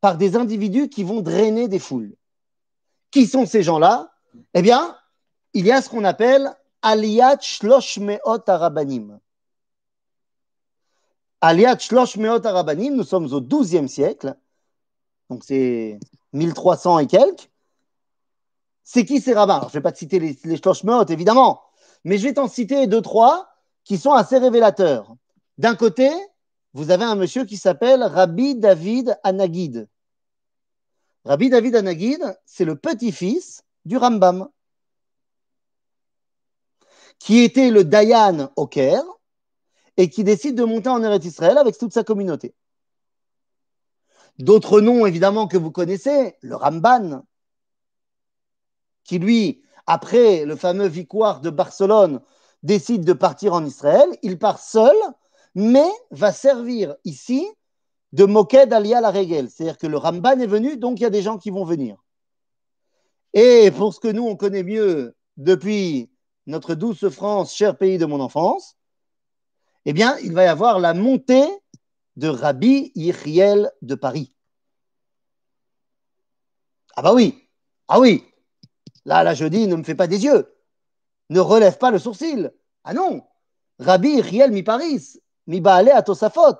par 0.00 0.16
des 0.16 0.36
individus 0.36 0.88
qui 0.88 1.02
vont 1.02 1.20
drainer 1.20 1.68
des 1.68 1.78
foules. 1.78 2.14
Qui 3.10 3.26
sont 3.26 3.44
ces 3.44 3.62
gens-là? 3.62 4.12
Eh 4.54 4.62
bien, 4.62 4.96
il 5.52 5.66
y 5.66 5.72
a 5.72 5.82
ce 5.82 5.88
qu'on 5.88 6.04
appelle 6.04 6.54
Aliyat 6.82 7.40
Shlosh 7.40 7.98
Meot 7.98 8.48
Arabanim. 8.48 9.18
Aliyat 11.40 11.78
Shlosh 11.78 12.16
Meot 12.16 12.46
Arabanim, 12.46 12.94
nous 12.94 13.04
sommes 13.04 13.32
au 13.32 13.40
XIIe 13.40 13.88
siècle, 13.88 14.36
donc 15.28 15.44
c'est 15.44 15.98
1300 16.32 17.00
et 17.00 17.06
quelques. 17.06 17.50
C'est 18.90 19.04
qui 19.04 19.20
ces 19.20 19.34
rabbins 19.34 19.56
Alors, 19.56 19.68
Je 19.68 19.76
ne 19.76 19.80
vais 19.80 19.82
pas 19.82 19.92
te 19.92 19.98
citer 19.98 20.18
les, 20.18 20.38
les 20.44 20.60
évidemment, 21.10 21.62
mais 22.04 22.16
je 22.16 22.22
vais 22.26 22.32
t'en 22.32 22.48
citer 22.48 22.86
deux, 22.86 23.02
trois 23.02 23.46
qui 23.84 23.98
sont 23.98 24.12
assez 24.12 24.38
révélateurs. 24.38 25.14
D'un 25.58 25.76
côté, 25.76 26.10
vous 26.72 26.90
avez 26.90 27.04
un 27.04 27.14
monsieur 27.14 27.44
qui 27.44 27.58
s'appelle 27.58 28.02
Rabbi 28.02 28.54
David 28.54 29.18
Anagid. 29.24 29.90
Rabbi 31.26 31.50
David 31.50 31.76
Anagid, 31.76 32.34
c'est 32.46 32.64
le 32.64 32.76
petit-fils 32.76 33.62
du 33.84 33.98
Rambam, 33.98 34.48
qui 37.18 37.40
était 37.40 37.68
le 37.68 37.84
Dayan 37.84 38.50
au 38.56 38.66
Caire 38.66 39.04
et 39.98 40.08
qui 40.08 40.24
décide 40.24 40.54
de 40.54 40.64
monter 40.64 40.88
en 40.88 41.02
Eretz 41.02 41.26
Israël 41.26 41.58
avec 41.58 41.76
toute 41.76 41.92
sa 41.92 42.04
communauté. 42.04 42.54
D'autres 44.38 44.80
noms, 44.80 45.04
évidemment, 45.04 45.46
que 45.46 45.58
vous 45.58 45.72
connaissez, 45.72 46.38
le 46.40 46.56
Ramban, 46.56 47.26
qui 49.08 49.18
lui, 49.18 49.62
après 49.86 50.44
le 50.44 50.54
fameux 50.54 50.86
victoire 50.86 51.40
de 51.40 51.48
Barcelone, 51.48 52.20
décide 52.62 53.04
de 53.04 53.14
partir 53.14 53.54
en 53.54 53.64
Israël. 53.64 54.06
Il 54.22 54.38
part 54.38 54.60
seul, 54.60 54.94
mais 55.54 55.88
va 56.10 56.30
servir 56.30 56.94
ici 57.04 57.48
de 58.12 58.24
Moked 58.24 58.70
Alia 58.72 59.00
la 59.00 59.10
Regel. 59.10 59.48
C'est-à-dire 59.50 59.78
que 59.78 59.86
le 59.86 59.96
Ramban 59.96 60.38
est 60.38 60.46
venu, 60.46 60.76
donc 60.76 61.00
il 61.00 61.04
y 61.04 61.06
a 61.06 61.10
des 61.10 61.22
gens 61.22 61.38
qui 61.38 61.48
vont 61.48 61.64
venir. 61.64 61.96
Et 63.32 63.70
pour 63.70 63.94
ce 63.94 64.00
que 64.00 64.08
nous, 64.08 64.26
on 64.26 64.36
connaît 64.36 64.62
mieux 64.62 65.16
depuis 65.38 66.10
notre 66.46 66.74
douce 66.74 67.08
France, 67.08 67.54
cher 67.54 67.78
pays 67.78 67.96
de 67.96 68.06
mon 68.06 68.20
enfance, 68.20 68.76
eh 69.86 69.94
bien, 69.94 70.18
il 70.18 70.34
va 70.34 70.44
y 70.44 70.48
avoir 70.48 70.80
la 70.80 70.92
montée 70.92 71.48
de 72.16 72.28
Rabbi 72.28 72.92
Yiriel 72.94 73.70
de 73.80 73.94
Paris. 73.94 74.34
Ah 76.94 77.00
bah 77.00 77.14
oui, 77.14 77.48
ah 77.86 78.00
oui. 78.00 78.27
Là, 79.04 79.22
là, 79.24 79.34
je 79.34 79.46
dis, 79.46 79.66
ne 79.66 79.76
me 79.76 79.82
fais 79.82 79.94
pas 79.94 80.06
des 80.06 80.24
yeux. 80.24 80.54
Ne 81.30 81.40
relève 81.40 81.78
pas 81.78 81.90
le 81.90 81.98
sourcil. 81.98 82.52
Ah 82.84 82.94
non, 82.94 83.22
Rabbi 83.78 84.16
Yiriel 84.16 84.50
mi 84.50 84.62
Paris, 84.62 85.20
mi 85.46 85.60
Baale 85.60 85.90
à 85.90 86.02
Tosafot. 86.02 86.58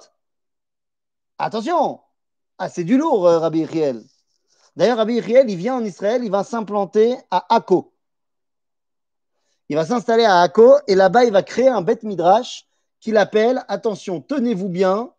Attention, 1.39 2.01
ah, 2.59 2.69
c'est 2.69 2.85
du 2.85 2.99
lourd, 2.99 3.27
euh, 3.27 3.39
Rabbi 3.39 3.61
Yiriel. 3.61 4.05
D'ailleurs, 4.77 4.99
Rabbi 4.99 5.15
Yiriel, 5.15 5.49
il 5.51 5.57
vient 5.57 5.77
en 5.77 5.85
Israël, 5.85 6.23
il 6.25 6.31
va 6.31 6.45
s'implanter 6.45 7.17
à 7.31 7.55
Akko. 7.55 7.93
Il 9.69 9.77
va 9.77 9.85
s'installer 9.85 10.25
à 10.25 10.41
Akko 10.41 10.79
et 10.87 10.95
là-bas, 10.95 11.25
il 11.25 11.33
va 11.33 11.43
créer 11.43 11.69
un 11.69 11.83
bête 11.83 12.03
midrash 12.03 12.67
qu'il 13.01 13.17
appelle, 13.17 13.65
attention, 13.69 14.21
tenez-vous 14.21 14.69
bien, 14.69 15.13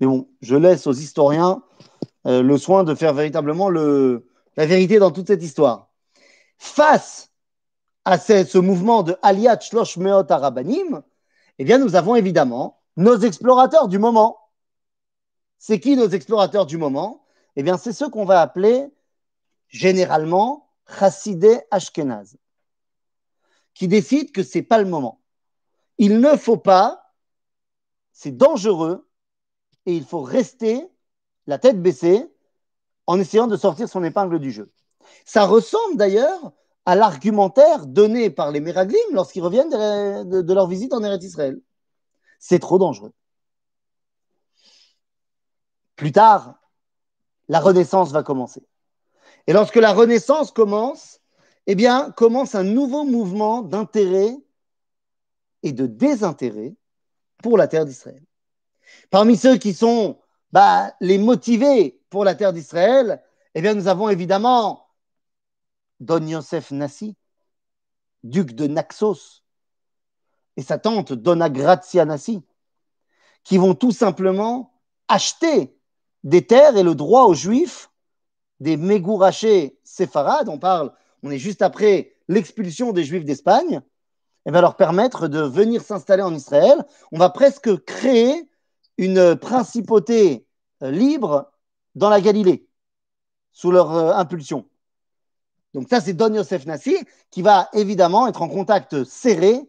Mais 0.00 0.06
bon, 0.06 0.28
je 0.40 0.56
laisse 0.56 0.86
aux 0.86 0.92
historiens 0.92 1.62
euh, 2.26 2.42
le 2.42 2.58
soin 2.58 2.84
de 2.84 2.94
faire 2.94 3.14
véritablement 3.14 3.68
le, 3.68 4.28
la 4.56 4.66
vérité 4.66 4.98
dans 4.98 5.10
toute 5.10 5.28
cette 5.28 5.42
histoire. 5.42 5.90
Face 6.58 7.30
à 8.04 8.18
ce, 8.18 8.58
mouvement 8.58 9.02
de 9.02 9.16
Aliyat 9.22 9.60
Shlosh 9.60 9.96
Meot 9.96 10.30
Arabanim, 10.30 11.02
eh 11.58 11.64
bien, 11.64 11.78
nous 11.78 11.94
avons 11.94 12.16
évidemment 12.16 12.80
nos 12.96 13.18
explorateurs 13.18 13.88
du 13.88 13.98
moment. 13.98 14.38
C'est 15.58 15.78
qui 15.78 15.96
nos 15.96 16.08
explorateurs 16.08 16.66
du 16.66 16.78
moment? 16.78 17.24
Eh 17.56 17.62
bien, 17.62 17.76
c'est 17.76 17.92
ceux 17.92 18.08
qu'on 18.08 18.24
va 18.24 18.40
appeler 18.40 18.88
généralement 19.68 20.68
Chassidé 20.98 21.60
Ashkenaz, 21.70 22.36
qui 23.74 23.88
décident 23.88 24.30
que 24.32 24.42
ce 24.42 24.58
n'est 24.58 24.64
pas 24.64 24.78
le 24.78 24.88
moment. 24.88 25.20
Il 25.98 26.20
ne 26.20 26.36
faut 26.36 26.56
pas, 26.56 27.14
c'est 28.12 28.36
dangereux, 28.36 29.08
et 29.86 29.94
il 29.94 30.04
faut 30.04 30.22
rester 30.22 30.86
la 31.46 31.58
tête 31.58 31.80
baissée 31.80 32.26
en 33.06 33.18
essayant 33.18 33.46
de 33.46 33.56
sortir 33.56 33.88
son 33.88 34.04
épingle 34.04 34.38
du 34.38 34.50
jeu. 34.50 34.72
Ça 35.24 35.44
ressemble 35.44 35.96
d'ailleurs 35.96 36.52
à 36.86 36.94
l'argumentaire 36.94 37.86
donné 37.86 38.30
par 38.30 38.50
les 38.50 38.60
Meraglim 38.60 39.00
lorsqu'ils 39.12 39.42
reviennent 39.42 39.70
de, 39.70 40.52
leur 40.52 40.66
visite 40.66 40.92
en 40.92 41.02
Eretz 41.02 41.24
Israël. 41.24 41.60
C'est 42.38 42.58
trop 42.58 42.78
dangereux. 42.78 43.12
Plus 45.96 46.12
tard, 46.12 46.56
la 47.48 47.60
Renaissance 47.60 48.10
va 48.10 48.22
commencer. 48.22 48.66
Et 49.46 49.52
lorsque 49.52 49.76
la 49.76 49.92
Renaissance 49.92 50.50
commence, 50.50 51.20
eh 51.66 51.74
bien, 51.74 52.10
commence 52.12 52.54
un 52.54 52.64
nouveau 52.64 53.04
mouvement 53.04 53.62
d'intérêt 53.62 54.36
et 55.62 55.72
de 55.72 55.86
désintérêt 55.86 56.74
pour 57.42 57.56
la 57.56 57.68
terre 57.68 57.84
d'Israël. 57.84 58.22
Parmi 59.10 59.36
ceux 59.36 59.56
qui 59.56 59.74
sont 59.74 60.18
bah, 60.52 60.94
les 61.00 61.18
motivés 61.18 62.00
pour 62.10 62.24
la 62.24 62.34
terre 62.34 62.52
d'Israël, 62.52 63.22
eh 63.54 63.62
bien, 63.62 63.74
nous 63.74 63.88
avons 63.88 64.08
évidemment 64.08 64.88
Don 66.00 66.26
Yosef 66.26 66.72
Nassi, 66.72 67.16
duc 68.24 68.52
de 68.52 68.66
Naxos, 68.66 69.42
et 70.56 70.62
sa 70.62 70.78
tante 70.78 71.12
Donna 71.12 71.48
Grazia 71.48 72.04
Nassi, 72.04 72.42
qui 73.44 73.56
vont 73.56 73.74
tout 73.74 73.92
simplement 73.92 74.74
acheter 75.08 75.76
des 76.24 76.46
terres 76.46 76.76
et 76.76 76.82
le 76.82 76.94
droit 76.94 77.24
aux 77.24 77.34
Juifs 77.34 77.90
des 78.60 78.76
Mégourachés 78.76 79.78
séfarades, 79.82 80.48
on 80.48 80.58
parle, 80.58 80.92
on 81.22 81.30
est 81.30 81.38
juste 81.38 81.62
après 81.62 82.14
l'expulsion 82.28 82.92
des 82.92 83.04
Juifs 83.04 83.24
d'Espagne, 83.24 83.80
et 84.44 84.50
va 84.50 84.60
leur 84.60 84.76
permettre 84.76 85.28
de 85.28 85.40
venir 85.40 85.82
s'installer 85.82 86.22
en 86.22 86.34
Israël. 86.34 86.84
On 87.12 87.18
va 87.18 87.30
presque 87.30 87.84
créer 87.84 88.48
une 88.98 89.36
principauté 89.36 90.46
libre 90.80 91.52
dans 91.94 92.08
la 92.08 92.20
Galilée, 92.20 92.66
sous 93.52 93.70
leur 93.70 93.94
euh, 93.94 94.12
impulsion. 94.14 94.66
Donc 95.74 95.88
ça, 95.88 96.00
c'est 96.00 96.12
Don 96.12 96.32
Yosef 96.32 96.66
Nassi 96.66 96.96
qui 97.30 97.42
va 97.42 97.68
évidemment 97.72 98.26
être 98.26 98.42
en 98.42 98.48
contact 98.48 99.04
serré 99.04 99.60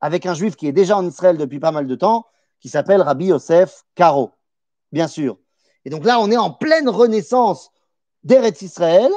avec 0.00 0.26
un 0.26 0.34
juif 0.34 0.56
qui 0.56 0.68
est 0.68 0.72
déjà 0.72 0.96
en 0.96 1.06
Israël 1.06 1.36
depuis 1.36 1.58
pas 1.58 1.72
mal 1.72 1.86
de 1.86 1.94
temps, 1.94 2.26
qui 2.60 2.68
s'appelle 2.68 3.02
Rabbi 3.02 3.26
Yosef 3.26 3.84
Karo, 3.94 4.32
bien 4.92 5.08
sûr. 5.08 5.38
Et 5.84 5.90
donc 5.90 6.04
là, 6.04 6.20
on 6.20 6.30
est 6.30 6.36
en 6.36 6.50
pleine 6.50 6.88
renaissance 6.88 7.70
d'Eretz 8.22 8.62
Israël, 8.62 9.10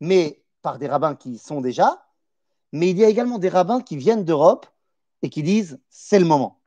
mais 0.00 0.42
par 0.62 0.78
des 0.78 0.86
rabbins 0.86 1.14
qui 1.14 1.38
sont 1.38 1.60
déjà, 1.60 2.06
mais 2.72 2.90
il 2.90 2.98
y 2.98 3.04
a 3.04 3.08
également 3.08 3.38
des 3.38 3.48
rabbins 3.48 3.80
qui 3.80 3.96
viennent 3.96 4.24
d'Europe 4.24 4.66
et 5.22 5.30
qui 5.30 5.42
disent 5.42 5.80
c'est 5.88 6.18
le 6.18 6.24
moment. 6.24 6.60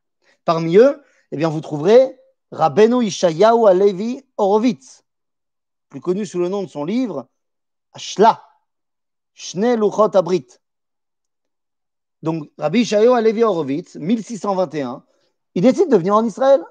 Parmi 0.46 0.78
eux, 0.78 1.02
eh 1.32 1.38
bien, 1.38 1.50
vous 1.50 1.62
trouverez 1.62 2.20
Rabbeinu 2.52 3.06
Ishayahu 3.06 3.68
Alevi 3.68 4.22
Horowitz, 4.38 5.04
plus 5.90 6.02
connu 6.02 6.26
sous 6.26 6.40
le 6.40 6.50
nom 6.50 6.64
de 6.64 6.68
son 6.68 6.84
livre 6.84 7.30
Ashla, 7.94 8.44
Shne 9.34 9.76
Luchot 9.76 10.16
Abrit. 10.16 10.48
Donc, 12.22 12.52
Rabbi 12.58 12.82
Ishayahu 12.82 13.14
Alevi 13.14 13.44
Horowitz, 13.44 13.96
1621, 13.96 15.04
il 15.56 15.62
décide 15.62 15.90
de 15.90 15.98
venir 15.98 16.16
en 16.16 16.26
Israël. 16.26 16.64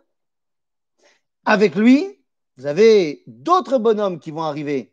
Avec 1.44 1.74
lui, 1.74 2.20
vous 2.56 2.66
avez 2.66 3.22
d'autres 3.26 3.78
bonhommes 3.78 4.20
qui 4.20 4.30
vont 4.30 4.42
arriver. 4.42 4.92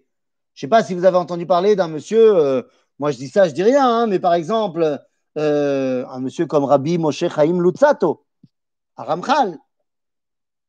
Je 0.57 0.65
ne 0.65 0.69
sais 0.69 0.69
pas 0.71 0.83
si 0.83 0.95
vous 0.95 1.05
avez 1.05 1.17
entendu 1.17 1.45
parler 1.45 1.75
d'un 1.75 1.87
monsieur, 1.87 2.35
euh, 2.35 2.63
moi 2.97 3.11
je 3.11 3.17
dis 3.17 3.29
ça, 3.29 3.47
je 3.47 3.53
dis 3.53 3.61
rien, 3.61 3.87
hein, 3.87 4.07
mais 4.07 4.17
par 4.17 4.33
exemple, 4.33 4.99
euh, 5.37 6.03
un 6.07 6.19
monsieur 6.19 6.47
comme 6.47 6.63
Rabbi 6.63 6.97
Moshe 6.97 7.27
Chaim 7.27 7.61
Lutzato, 7.61 8.25
à 8.95 9.03
Ramchal. 9.03 9.59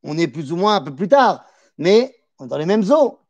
On 0.02 0.18
est 0.18 0.28
plus 0.28 0.52
ou 0.52 0.56
moins 0.56 0.76
un 0.76 0.80
peu 0.82 0.94
plus 0.94 1.08
tard, 1.08 1.42
mais 1.78 2.14
dans 2.38 2.58
les 2.58 2.66
mêmes 2.66 2.84
eaux. 2.90 3.20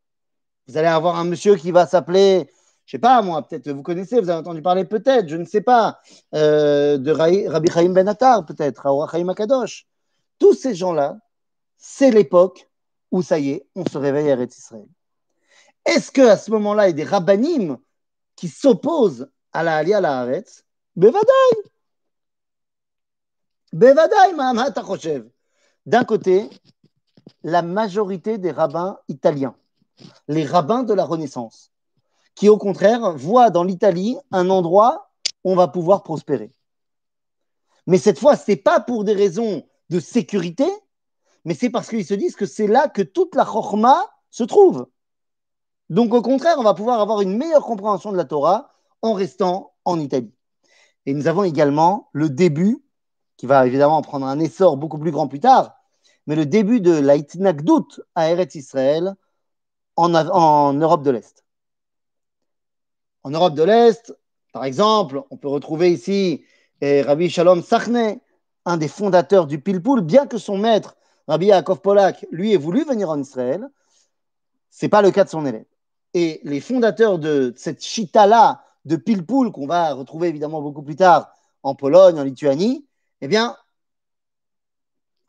Vous 0.67 0.77
allez 0.77 0.89
avoir 0.89 1.15
un 1.17 1.25
monsieur 1.25 1.55
qui 1.55 1.71
va 1.71 1.87
s'appeler, 1.87 2.51
je 2.87 2.97
ne 2.97 2.99
sais 2.99 2.99
pas 2.99 3.23
moi, 3.23 3.47
peut-être 3.47 3.71
vous 3.71 3.85
connaissez, 3.85 4.21
vous 4.21 4.29
avez 4.29 4.41
entendu 4.41 4.61
parler 4.61 4.85
peut-être, 4.85 5.29
je 5.29 5.37
ne 5.37 5.45
sais 5.45 5.61
pas, 5.61 6.01
euh, 6.35 6.99
de 6.99 7.13
Rabbi 7.13 7.71
Chaim 7.71 7.91
Ben 7.91 8.09
Attar, 8.09 8.45
peut-être, 8.45 8.79
Raoura 8.83 9.09
Chaim 9.09 9.29
Akadosh. 9.29 9.87
Tous 10.41 10.55
ces 10.55 10.75
gens-là, 10.75 11.19
c'est 11.77 12.11
l'époque 12.11 12.69
où 13.13 13.23
ça 13.23 13.39
y 13.39 13.51
est, 13.51 13.69
on 13.77 13.87
se 13.87 13.97
réveille 13.97 14.29
à 14.29 14.33
Eretz 14.33 14.59
Israël. 14.59 14.89
Est-ce 15.85 16.13
qu'à 16.13 16.37
ce 16.37 16.51
moment-là, 16.51 16.87
il 16.87 16.91
y 16.91 16.93
a 16.93 17.05
des 17.05 17.05
rabbinim 17.05 17.79
qui 18.37 18.49
s'opposent 18.49 19.31
à 19.53 19.63
la 19.63 19.77
Aliyah 19.77 20.01
la 20.01 20.21
Haaretz? 20.21 20.65
Bevadaï 20.97 21.23
Bevadaï, 23.73 24.35
D'un 25.87 26.05
côté, 26.05 26.49
la 27.43 27.63
majorité 27.63 28.39
des 28.39 28.51
rabbins 28.51 28.99
italiens, 29.09 29.55
les 30.27 30.45
rabbins 30.45 30.83
de 30.83 30.95
la 30.95 31.05
Renaissance, 31.05 31.71
qui 32.35 32.49
au 32.49 32.59
contraire 32.59 33.17
voient 33.17 33.51
dans 33.51 33.65
l'Italie 33.65 34.17
un 34.31 34.51
endroit 34.51 35.11
où 35.45 35.53
on 35.53 35.57
va 35.57 35.69
pouvoir 35.69 36.03
prospérer. 36.03 36.53
Mais 37.87 37.99
cette 37.99 38.19
fois, 38.19 38.37
ce 38.37 38.51
n'est 38.51 38.57
pas 38.57 38.81
pour 38.81 39.05
des 39.05 39.15
raisons 39.15 39.67
de 39.91 40.01
sécurité, 40.01 40.67
mais 41.45 41.55
c'est 41.55 41.71
parce 41.71 41.89
qu'ils 41.89 42.05
se 42.05 42.15
disent 42.15 42.37
que 42.37 42.47
c'est 42.47 42.67
là 42.67 42.89
que 42.89 43.03
toute 43.03 43.35
la 43.35 43.45
chorma 43.45 44.07
se 44.31 44.45
trouve. 44.45 44.87
Donc 45.91 46.13
au 46.13 46.23
contraire, 46.23 46.57
on 46.59 46.63
va 46.63 46.75
pouvoir 46.75 47.01
avoir 47.01 47.21
une 47.21 47.37
meilleure 47.37 47.65
compréhension 47.65 48.13
de 48.13 48.17
la 48.17 48.25
Torah 48.25 48.75
en 49.03 49.15
restant 49.15 49.73
en 49.85 49.99
Italie. 49.99 50.33
Et 51.07 51.15
nous 51.15 51.27
avons 51.27 51.45
également 51.45 52.11
le 52.13 52.29
début, 52.29 52.85
qui 53.37 53.47
va 53.47 53.67
évidemment 53.67 54.03
prendre 54.03 54.27
un 54.27 54.39
essor 54.39 54.77
beaucoup 54.77 54.99
plus 54.99 55.11
grand 55.11 55.29
plus 55.29 55.41
tard, 55.41 55.77
mais 56.27 56.37
le 56.37 56.45
début 56.45 56.81
de 56.81 56.93
la 56.93 57.17
Itnagdout 57.17 58.01
à 58.15 58.31
Eretz 58.31 58.55
Israël 58.55 59.15
en, 59.97 60.15
en 60.15 60.75
Europe 60.75 61.03
de 61.03 61.11
l'Est. 61.11 61.45
En 63.23 63.31
Europe 63.31 63.55
de 63.55 63.63
l'Est, 63.63 64.15
par 64.53 64.65
exemple, 64.65 65.23
on 65.31 65.37
peut 65.37 65.49
retrouver 65.49 65.91
ici 65.93 66.45
eh, 66.81 67.03
Rabbi 67.03 67.31
Shalom 67.31 67.63
Sachne, 67.63 68.19
un 68.65 68.77
des 68.77 68.89
fondateurs 68.89 69.47
du 69.47 69.61
Pilpoul, 69.61 70.03
bien 70.03 70.27
que 70.27 70.37
son 70.37 70.59
maître, 70.59 70.97
Rabbi 71.27 71.47
Yaakov 71.47 71.81
Polak, 71.81 72.27
lui 72.31 72.53
ait 72.53 72.59
voulu 72.59 72.85
venir 72.85 73.09
en 73.09 73.19
Israël, 73.21 73.69
ce 74.71 74.85
n'est 74.85 74.91
pas 74.91 75.03
le 75.03 75.11
cas 75.11 75.25
de 75.25 75.31
son 75.31 75.47
élève. 75.47 75.65
Et 76.15 76.41
les 76.45 76.61
fondateurs 76.61 77.19
de 77.19 77.53
cette 77.57 77.83
chita-là 77.83 78.65
de 78.85 78.97
Pilpoul, 78.97 79.53
qu'on 79.53 79.67
va 79.67 79.93
retrouver 79.93 80.29
évidemment 80.29 80.63
beaucoup 80.63 80.83
plus 80.83 80.97
tard 80.97 81.31
en 81.63 81.75
Pologne, 81.75 82.19
en 82.19 82.25
Lituanie, 82.25 82.87
eh 83.21 83.29
bien, 83.29 83.57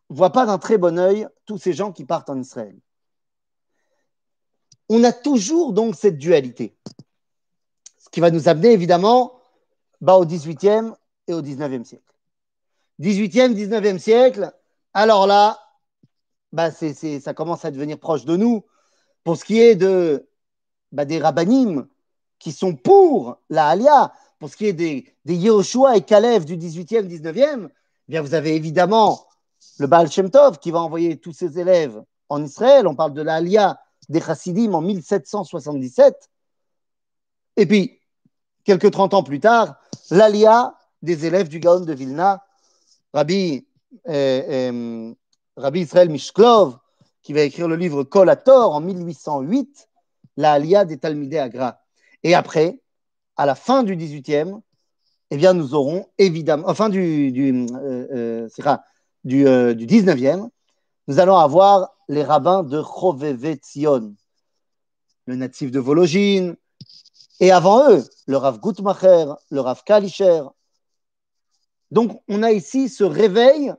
ne 0.10 0.16
voient 0.16 0.32
pas 0.32 0.46
d'un 0.46 0.58
très 0.58 0.78
bon 0.78 0.98
œil 0.98 1.28
tous 1.46 1.58
ces 1.58 1.74
gens 1.74 1.92
qui 1.92 2.06
partent 2.06 2.30
en 2.30 2.40
Israël. 2.40 2.78
On 4.88 5.04
a 5.04 5.12
toujours 5.12 5.74
donc 5.74 5.96
cette 5.96 6.18
dualité. 6.18 6.76
Ce 7.98 8.10
qui 8.10 8.22
va 8.22 8.32
nous 8.32 8.48
amener 8.48 8.72
évidemment 8.72 9.40
bah, 10.02 10.16
au 10.16 10.26
18e 10.26 10.96
et 11.28 11.34
au 11.34 11.42
19e 11.42 11.84
siècle. 11.84 12.04
18e, 13.00 13.54
19e 13.54 14.00
siècle, 14.00 14.52
alors 14.94 15.28
là, 15.28 15.60
bah 16.52 16.72
ça 16.72 17.34
commence 17.34 17.64
à 17.64 17.72
devenir 17.72 18.00
proche 18.00 18.26
de 18.26 18.36
nous. 18.36 18.66
Pour 19.24 19.38
ce 19.38 19.46
qui 19.46 19.60
est 19.60 19.76
de 19.76 20.29
bah, 20.92 21.06
des 21.06 21.20
rabbinim 21.20 21.88
qui 22.40 22.52
sont 22.52 22.76
pour 22.76 23.38
la 23.50 23.68
Alia, 23.68 24.14
pour 24.40 24.50
ce 24.50 24.58
qui 24.58 24.68
est 24.68 24.74
des, 24.74 25.06
des 25.26 25.36
Yehoshua 25.36 25.98
et 25.98 26.02
Kalev 26.02 26.46
du 26.46 26.58
18e, 26.58 27.08
19e, 27.08 27.68
eh 27.68 27.72
bien 28.08 28.22
vous 28.22 28.34
avez 28.34 28.56
évidemment 28.56 29.26
le 29.78 29.88
Baal 29.88 30.10
Shem 30.10 30.30
Tov 30.30 30.60
qui 30.60 30.72
va 30.72 30.80
envoyer 30.80 31.18
tous 31.18 31.34
ses 31.34 31.60
élèves 31.60 32.02
en 32.30 32.44
Israël. 32.44 32.88
On 32.88 32.96
parle 32.96 33.14
de 33.14 33.22
la 33.22 33.36
Alia 33.36 33.80
des 34.08 34.22
Chassidim 34.22 34.74
en 34.74 34.82
1777. 34.82 36.30
Et 37.58 37.66
puis, 37.66 38.00
quelques 38.64 38.92
30 38.92 39.14
ans 39.14 39.24
plus 39.24 39.40
tard, 39.40 39.76
l'Alia 40.12 40.76
des 41.02 41.26
élèves 41.26 41.50
du 41.50 41.60
Gaon 41.60 41.82
de 41.82 41.94
Vilna, 41.94 42.44
Rabbi, 43.14 43.66
euh, 44.08 44.42
euh, 44.50 45.14
Rabbi 45.58 45.82
Israël 45.82 46.10
Mishklov, 46.10 46.78
qui 47.22 47.34
va 47.34 47.42
écrire 47.42 47.68
le 47.68 47.76
livre 47.76 48.04
Kol 48.04 48.34
en 48.48 48.82
1808, 48.82 49.89
la 50.40 50.54
Alia 50.54 50.86
des 50.86 50.98
Talmidei 50.98 51.38
Agra. 51.38 51.82
Et 52.24 52.34
après, 52.34 52.80
à 53.36 53.46
la 53.46 53.56
fin 53.56 53.84
du 53.84 53.98
18e, 53.98 54.62
eh 55.32 55.38
bien, 55.38 55.54
nous 55.54 55.74
aurons 55.76 56.08
évidemment, 56.18 56.64
enfin 56.66 56.88
du, 56.88 57.34
du, 57.34 57.68
euh, 57.74 58.48
euh, 58.48 58.78
du, 59.26 59.46
euh, 59.46 59.74
du 59.74 59.86
19e, 59.86 60.48
nous 61.10 61.20
allons 61.20 61.38
avoir 61.38 61.90
les 62.08 62.24
rabbins 62.24 62.64
de 62.64 62.82
Chovevetzion, 62.82 64.16
le 65.26 65.36
natif 65.36 65.72
de 65.72 65.80
Vologine, 65.80 66.56
et 67.42 67.52
avant 67.52 67.92
eux, 67.92 68.06
le 68.26 68.38
Rav 68.38 68.62
Gutmacher, 68.62 69.26
le 69.52 69.60
Rav 69.60 69.84
Kalischer. 69.84 70.44
Donc, 71.92 72.22
on 72.30 72.44
a 72.44 72.52
ici 72.54 72.88
ce 72.88 73.04
réveil 73.04 73.74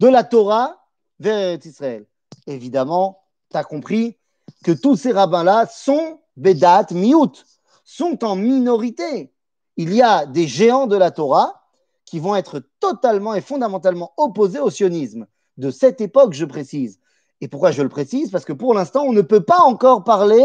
de 0.00 0.08
la 0.08 0.24
Torah 0.24 0.84
vers 1.20 1.64
Israël. 1.64 2.06
Évidemment, 2.48 3.22
tu 3.50 3.56
as 3.56 3.64
compris, 3.64 4.19
que 4.64 4.72
tous 4.72 4.96
ces 4.96 5.12
rabbins-là 5.12 5.66
sont 5.66 6.20
Bedat 6.36 6.86
Miout, 6.92 7.44
sont 7.84 8.24
en 8.24 8.36
minorité. 8.36 9.32
Il 9.76 9.94
y 9.94 10.02
a 10.02 10.26
des 10.26 10.46
géants 10.46 10.86
de 10.86 10.96
la 10.96 11.10
Torah 11.10 11.62
qui 12.04 12.18
vont 12.18 12.34
être 12.34 12.62
totalement 12.80 13.34
et 13.34 13.40
fondamentalement 13.40 14.12
opposés 14.16 14.58
au 14.58 14.70
sionisme. 14.70 15.26
De 15.56 15.70
cette 15.70 16.00
époque, 16.00 16.32
je 16.32 16.44
précise. 16.44 16.98
Et 17.40 17.48
pourquoi 17.48 17.70
je 17.70 17.82
le 17.82 17.88
précise? 17.88 18.30
Parce 18.30 18.44
que 18.44 18.52
pour 18.52 18.74
l'instant, 18.74 19.04
on 19.04 19.12
ne 19.12 19.22
peut 19.22 19.42
pas 19.42 19.60
encore 19.60 20.04
parler 20.04 20.44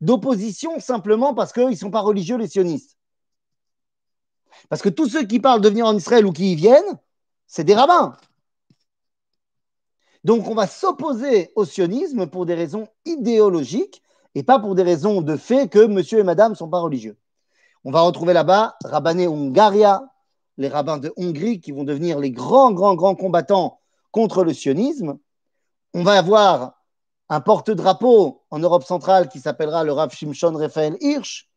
d'opposition 0.00 0.78
simplement 0.80 1.34
parce 1.34 1.52
qu'ils 1.52 1.68
ne 1.68 1.74
sont 1.74 1.90
pas 1.90 2.00
religieux, 2.00 2.36
les 2.36 2.48
sionistes. 2.48 2.96
Parce 4.68 4.82
que 4.82 4.88
tous 4.88 5.08
ceux 5.08 5.24
qui 5.24 5.40
parlent 5.40 5.60
de 5.60 5.68
venir 5.68 5.86
en 5.86 5.96
Israël 5.96 6.26
ou 6.26 6.32
qui 6.32 6.52
y 6.52 6.54
viennent, 6.54 6.98
c'est 7.46 7.64
des 7.64 7.74
rabbins. 7.74 8.16
Donc 10.24 10.48
on 10.48 10.54
va 10.54 10.66
s'opposer 10.66 11.52
au 11.54 11.64
sionisme 11.66 12.26
pour 12.26 12.46
des 12.46 12.54
raisons 12.54 12.88
idéologiques 13.04 14.02
et 14.34 14.42
pas 14.42 14.58
pour 14.58 14.74
des 14.74 14.82
raisons 14.82 15.20
de 15.20 15.36
fait 15.36 15.68
que 15.68 15.86
monsieur 15.86 16.18
et 16.18 16.24
madame 16.24 16.52
ne 16.52 16.56
sont 16.56 16.68
pas 16.68 16.80
religieux. 16.80 17.18
On 17.84 17.90
va 17.90 18.00
retrouver 18.00 18.32
là-bas 18.32 18.76
Rabbané 18.84 19.26
Hungaria, 19.26 20.02
les 20.56 20.68
rabbins 20.68 20.98
de 20.98 21.12
Hongrie 21.16 21.60
qui 21.60 21.72
vont 21.72 21.84
devenir 21.84 22.18
les 22.18 22.30
grands, 22.30 22.72
grands, 22.72 22.94
grands 22.94 23.14
combattants 23.14 23.78
contre 24.10 24.44
le 24.44 24.54
sionisme. 24.54 25.18
On 25.92 26.02
va 26.02 26.12
avoir 26.12 26.82
un 27.28 27.40
porte-drapeau 27.40 28.42
en 28.50 28.58
Europe 28.58 28.84
centrale 28.84 29.28
qui 29.28 29.40
s'appellera 29.40 29.84
le 29.84 29.92
Rav 29.92 30.12
Shimshon 30.14 30.52
Raphaël 30.52 30.96
Hirsch, 31.00 31.50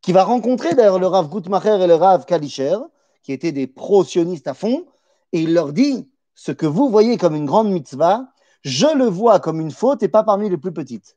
qui 0.00 0.12
va 0.12 0.24
rencontrer 0.24 0.74
d'ailleurs 0.74 0.98
le 0.98 1.06
Rav 1.06 1.28
Gutmacher 1.28 1.78
et 1.80 1.86
le 1.86 1.94
Rav 1.94 2.24
Kalischer, 2.24 2.76
qui 3.22 3.32
étaient 3.32 3.52
des 3.52 3.68
pro-sionistes 3.68 4.48
à 4.48 4.54
fond, 4.54 4.86
et 5.32 5.40
il 5.42 5.54
leur 5.54 5.72
dit 5.72 6.11
ce 6.34 6.52
que 6.52 6.66
vous 6.66 6.88
voyez 6.88 7.18
comme 7.18 7.34
une 7.34 7.46
grande 7.46 7.70
mitzvah, 7.70 8.32
je 8.62 8.86
le 8.96 9.06
vois 9.06 9.40
comme 9.40 9.60
une 9.60 9.70
faute 9.70 10.02
et 10.02 10.08
pas 10.08 10.22
parmi 10.22 10.48
les 10.48 10.56
plus 10.56 10.72
petites. 10.72 11.16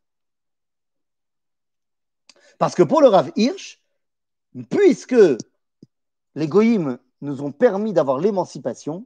Parce 2.58 2.76
que 2.76 2.84
pour 2.84 3.02
le 3.02 3.08
Rav 3.08 3.32
Hirsch, 3.36 3.82
puisque 4.70 5.16
les 6.36 6.48
goïms 6.48 6.98
nous 7.22 7.42
ont 7.42 7.52
permis 7.52 7.94
d'avoir 7.94 8.20
l'émancipation, 8.20 9.06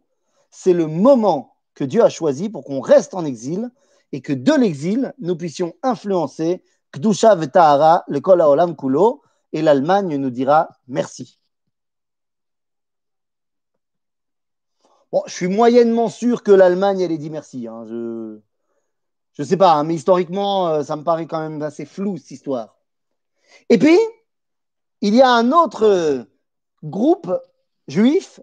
c'est 0.51 0.73
le 0.73 0.87
moment 0.87 1.55
que 1.73 1.83
Dieu 1.83 2.03
a 2.03 2.09
choisi 2.09 2.49
pour 2.49 2.63
qu'on 2.63 2.81
reste 2.81 3.13
en 3.13 3.25
exil 3.25 3.69
et 4.11 4.21
que 4.21 4.33
de 4.33 4.53
l'exil, 4.53 5.13
nous 5.19 5.35
puissions 5.35 5.73
influencer 5.83 6.63
Kdusha 6.91 7.35
Vetahara, 7.35 8.03
le 8.07 8.19
Kol 8.19 8.41
Haolam 8.41 8.75
Kulo, 8.75 9.21
et 9.53 9.61
l'Allemagne 9.61 10.17
nous 10.17 10.29
dira 10.29 10.69
merci. 10.87 11.38
Bon, 15.11 15.23
je 15.25 15.33
suis 15.33 15.47
moyennement 15.47 16.09
sûr 16.09 16.43
que 16.43 16.51
l'Allemagne, 16.51 16.99
elle 17.01 17.11
ait 17.11 17.17
dit 17.17 17.29
merci. 17.29 17.67
hein. 17.67 17.85
Je 17.87 18.39
ne 19.39 19.43
sais 19.43 19.57
pas, 19.57 19.73
hein, 19.73 19.83
mais 19.83 19.95
historiquement, 19.95 20.67
euh, 20.67 20.83
ça 20.83 20.95
me 20.95 21.03
paraît 21.03 21.25
quand 21.25 21.39
même 21.39 21.61
assez 21.61 21.85
flou, 21.85 22.17
cette 22.17 22.31
histoire. 22.31 22.77
Et 23.69 23.77
puis, 23.79 23.97
il 25.01 25.15
y 25.15 25.21
a 25.21 25.31
un 25.31 25.51
autre 25.51 25.83
euh, 25.83 26.23
groupe 26.83 27.31
juif 27.87 28.39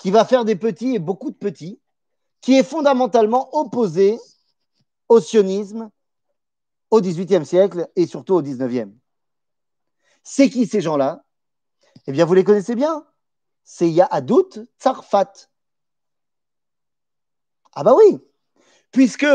qui 0.00 0.10
va 0.10 0.24
faire 0.24 0.44
des 0.44 0.56
petits 0.56 0.96
et 0.96 0.98
beaucoup 0.98 1.30
de 1.30 1.36
petits, 1.36 1.80
qui 2.40 2.58
est 2.58 2.62
fondamentalement 2.62 3.56
opposé 3.56 4.18
au 5.08 5.20
sionisme 5.20 5.90
au 6.90 7.00
XVIIIe 7.00 7.46
siècle 7.46 7.88
et 7.96 8.06
surtout 8.06 8.34
au 8.34 8.42
XIXe. 8.42 8.90
C'est 10.22 10.50
qui 10.50 10.66
ces 10.66 10.80
gens-là? 10.80 11.24
Eh 12.06 12.12
bien, 12.12 12.24
vous 12.24 12.34
les 12.34 12.44
connaissez 12.44 12.74
bien. 12.74 13.06
C'est 13.64 13.90
Yahadout 13.90 14.66
Tsarfat. 14.78 15.32
Ah 17.78 17.84
bah 17.84 17.94
oui, 17.94 18.18
puisque 18.90 19.26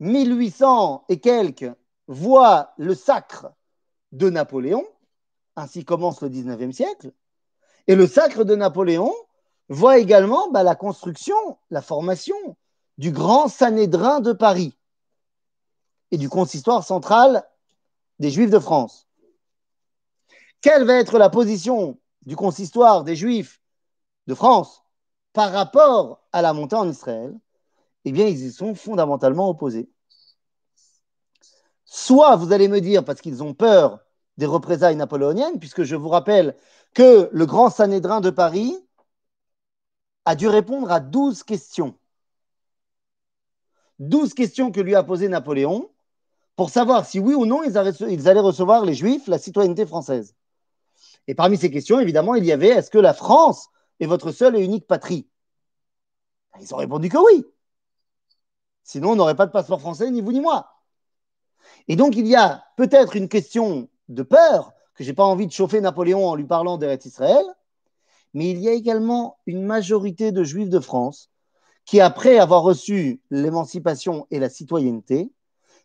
1800 0.00 1.04
et 1.10 1.20
quelques 1.20 1.70
voient 2.06 2.72
le 2.78 2.94
sacre 2.94 3.52
de 4.12 4.30
Napoléon, 4.30 4.86
ainsi 5.54 5.84
commence 5.84 6.22
le 6.22 6.30
19e 6.30 6.72
siècle, 6.72 7.12
et 7.86 7.94
le 7.94 8.06
sacre 8.06 8.44
de 8.44 8.56
Napoléon 8.56 9.12
voit 9.68 9.98
également 9.98 10.50
bah, 10.50 10.62
la 10.62 10.74
construction, 10.74 11.58
la 11.68 11.82
formation 11.82 12.56
du 12.96 13.10
grand 13.10 13.48
Sanhédrin 13.48 14.20
de 14.20 14.32
Paris 14.32 14.78
et 16.10 16.16
du 16.16 16.30
consistoire 16.30 16.84
central 16.84 17.44
des 18.18 18.30
Juifs 18.30 18.50
de 18.50 18.58
France. 18.58 19.06
Quelle 20.62 20.84
va 20.84 20.94
être 20.94 21.18
la 21.18 21.28
position 21.28 21.98
du 22.22 22.34
consistoire 22.34 23.04
des 23.04 23.14
Juifs 23.14 23.60
de 24.26 24.34
France 24.34 24.84
par 25.34 25.52
rapport 25.52 26.22
à 26.32 26.40
la 26.40 26.54
montée 26.54 26.76
en 26.76 26.88
Israël? 26.88 27.38
Eh 28.04 28.12
bien, 28.12 28.26
ils 28.26 28.44
y 28.46 28.52
sont 28.52 28.74
fondamentalement 28.74 29.48
opposés. 29.48 29.88
Soit 31.84 32.36
vous 32.36 32.52
allez 32.52 32.68
me 32.68 32.80
dire, 32.80 33.04
parce 33.04 33.20
qu'ils 33.20 33.42
ont 33.42 33.54
peur 33.54 34.00
des 34.36 34.46
représailles 34.46 34.96
napoléoniennes, 34.96 35.58
puisque 35.58 35.84
je 35.84 35.96
vous 35.96 36.08
rappelle 36.08 36.56
que 36.92 37.28
le 37.32 37.46
grand 37.46 37.70
Sanhédrin 37.70 38.20
de 38.20 38.30
Paris 38.30 38.76
a 40.24 40.34
dû 40.34 40.48
répondre 40.48 40.90
à 40.90 41.00
12 41.00 41.42
questions. 41.42 41.94
12 44.00 44.34
questions 44.34 44.72
que 44.72 44.80
lui 44.80 44.94
a 44.94 45.04
posées 45.04 45.28
Napoléon 45.28 45.90
pour 46.56 46.70
savoir 46.70 47.06
si 47.06 47.20
oui 47.20 47.34
ou 47.34 47.46
non 47.46 47.62
ils 47.62 47.78
allaient 47.78 48.40
recevoir 48.40 48.84
les 48.84 48.94
Juifs 48.94 49.28
la 49.28 49.38
citoyenneté 49.38 49.86
française. 49.86 50.34
Et 51.26 51.34
parmi 51.34 51.56
ces 51.56 51.70
questions, 51.70 52.00
évidemment, 52.00 52.34
il 52.34 52.44
y 52.44 52.52
avait 52.52 52.68
est-ce 52.68 52.90
que 52.90 52.98
la 52.98 53.14
France 53.14 53.68
est 54.00 54.06
votre 54.06 54.32
seule 54.32 54.56
et 54.56 54.64
unique 54.64 54.86
patrie? 54.86 55.28
Ils 56.60 56.72
ont 56.74 56.78
répondu 56.78 57.08
que 57.08 57.18
oui. 57.18 57.44
Sinon, 58.84 59.12
on 59.12 59.16
n'aurait 59.16 59.34
pas 59.34 59.46
de 59.46 59.50
passeport 59.50 59.80
français, 59.80 60.10
ni 60.10 60.20
vous 60.20 60.32
ni 60.32 60.40
moi. 60.40 60.68
Et 61.88 61.96
donc, 61.96 62.14
il 62.16 62.26
y 62.26 62.36
a 62.36 62.64
peut-être 62.76 63.16
une 63.16 63.28
question 63.28 63.88
de 64.08 64.22
peur, 64.22 64.72
que 64.94 65.02
je 65.02 65.08
n'ai 65.08 65.14
pas 65.14 65.24
envie 65.24 65.46
de 65.46 65.52
chauffer 65.52 65.80
Napoléon 65.80 66.28
en 66.28 66.34
lui 66.34 66.44
parlant 66.44 66.76
d'Eretz 66.76 67.06
Israël, 67.06 67.44
mais 68.34 68.50
il 68.50 68.60
y 68.60 68.68
a 68.68 68.72
également 68.72 69.38
une 69.46 69.64
majorité 69.64 70.32
de 70.32 70.44
Juifs 70.44 70.68
de 70.68 70.80
France 70.80 71.30
qui, 71.84 72.00
après 72.00 72.38
avoir 72.38 72.62
reçu 72.62 73.22
l'émancipation 73.30 74.26
et 74.30 74.38
la 74.38 74.50
citoyenneté, 74.50 75.32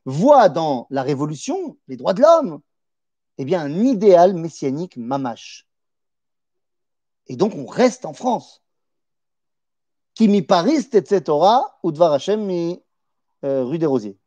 voient 0.05 0.49
dans 0.49 0.87
la 0.89 1.03
Révolution, 1.03 1.77
les 1.87 1.97
droits 1.97 2.13
de 2.13 2.21
l'homme, 2.21 2.61
eh 3.37 3.45
bien, 3.45 3.61
un 3.61 3.83
idéal 3.83 4.33
messianique 4.33 4.97
mamache. 4.97 5.67
Et 7.27 7.35
donc, 7.35 7.53
on 7.55 7.65
reste 7.65 8.05
en 8.05 8.13
France. 8.13 8.61
Qui 10.15 10.27
mi 10.27 10.41
Paris, 10.41 10.87
etc., 10.91 11.21
ou 11.83 11.91
Dvar 11.91 12.13
Hashem, 12.13 12.45
euh, 13.45 13.63
rue 13.63 13.77
des 13.77 13.85
Rosiers. 13.85 14.17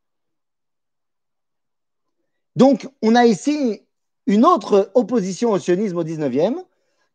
Donc, 2.56 2.88
on 3.02 3.14
a 3.14 3.26
ici 3.26 3.82
une 4.26 4.44
autre 4.44 4.90
opposition 4.94 5.50
au 5.52 5.58
sionisme 5.58 5.96
au 5.96 6.04
19e, 6.04 6.62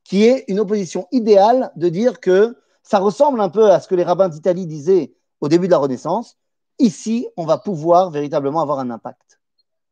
qui 0.03 0.23
est 0.23 0.45
une 0.47 0.59
opposition 0.59 1.07
idéale 1.11 1.71
de 1.75 1.89
dire 1.89 2.19
que 2.19 2.57
ça 2.83 2.99
ressemble 2.99 3.41
un 3.41 3.49
peu 3.49 3.69
à 3.69 3.79
ce 3.79 3.87
que 3.87 3.95
les 3.95 4.03
rabbins 4.03 4.29
d'Italie 4.29 4.65
disaient 4.65 5.13
au 5.41 5.49
début 5.49 5.67
de 5.67 5.71
la 5.71 5.77
Renaissance. 5.77 6.37
Ici, 6.79 7.27
on 7.35 7.45
va 7.45 7.57
pouvoir 7.57 8.09
véritablement 8.09 8.61
avoir 8.61 8.79
un 8.79 8.89
impact. 8.89 9.39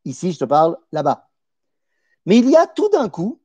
Ici, 0.05 0.31
je 0.31 0.39
te 0.39 0.45
parle 0.45 0.77
là-bas. 0.91 1.29
Mais 2.25 2.37
il 2.37 2.49
y 2.49 2.55
a 2.55 2.67
tout 2.67 2.89
d'un 2.89 3.09
coup 3.09 3.41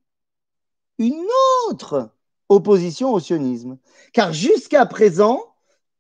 une 0.99 1.27
autre 1.69 2.11
opposition 2.49 3.13
au 3.13 3.21
sionisme. 3.21 3.79
Car 4.13 4.33
jusqu'à 4.33 4.87
présent, 4.87 5.50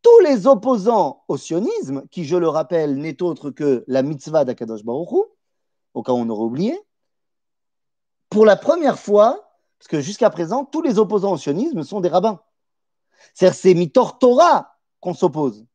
tous 0.03 0.21
les 0.21 0.47
opposants 0.47 1.25
au 1.29 1.37
sionisme, 1.37 2.07
qui, 2.11 2.25
je 2.25 2.37
le 2.37 2.49
rappelle, 2.49 2.97
n'est 2.97 3.23
autre 3.23 3.51
que 3.51 3.85
la 3.87 4.03
mitzvah 4.03 4.45
d'Akadosh 4.45 4.85
Baruch 4.85 5.29
au 5.95 6.03
cas 6.03 6.13
où 6.13 6.17
on 6.17 6.29
aurait 6.29 6.45
oublié, 6.45 6.81
pour 8.29 8.47
la 8.47 8.57
première 8.57 8.99
fois, 8.99 9.57
parce 9.79 9.89
que 9.89 10.01
jusqu'à 10.01 10.31
présent, 10.31 10.65
tous 10.65 10.83
les 10.83 10.99
opposants 10.99 11.33
au 11.33 11.37
sionisme 11.37 11.83
sont 11.83 12.01
des 12.01 12.09
rabbins. 12.09 12.41
C'est-à-dire 13.35 13.59
c'est 13.59 13.75
mitor 13.75 14.19
Torah 14.19 14.77
qu'on 15.01 15.15
s'oppose, 15.15 15.67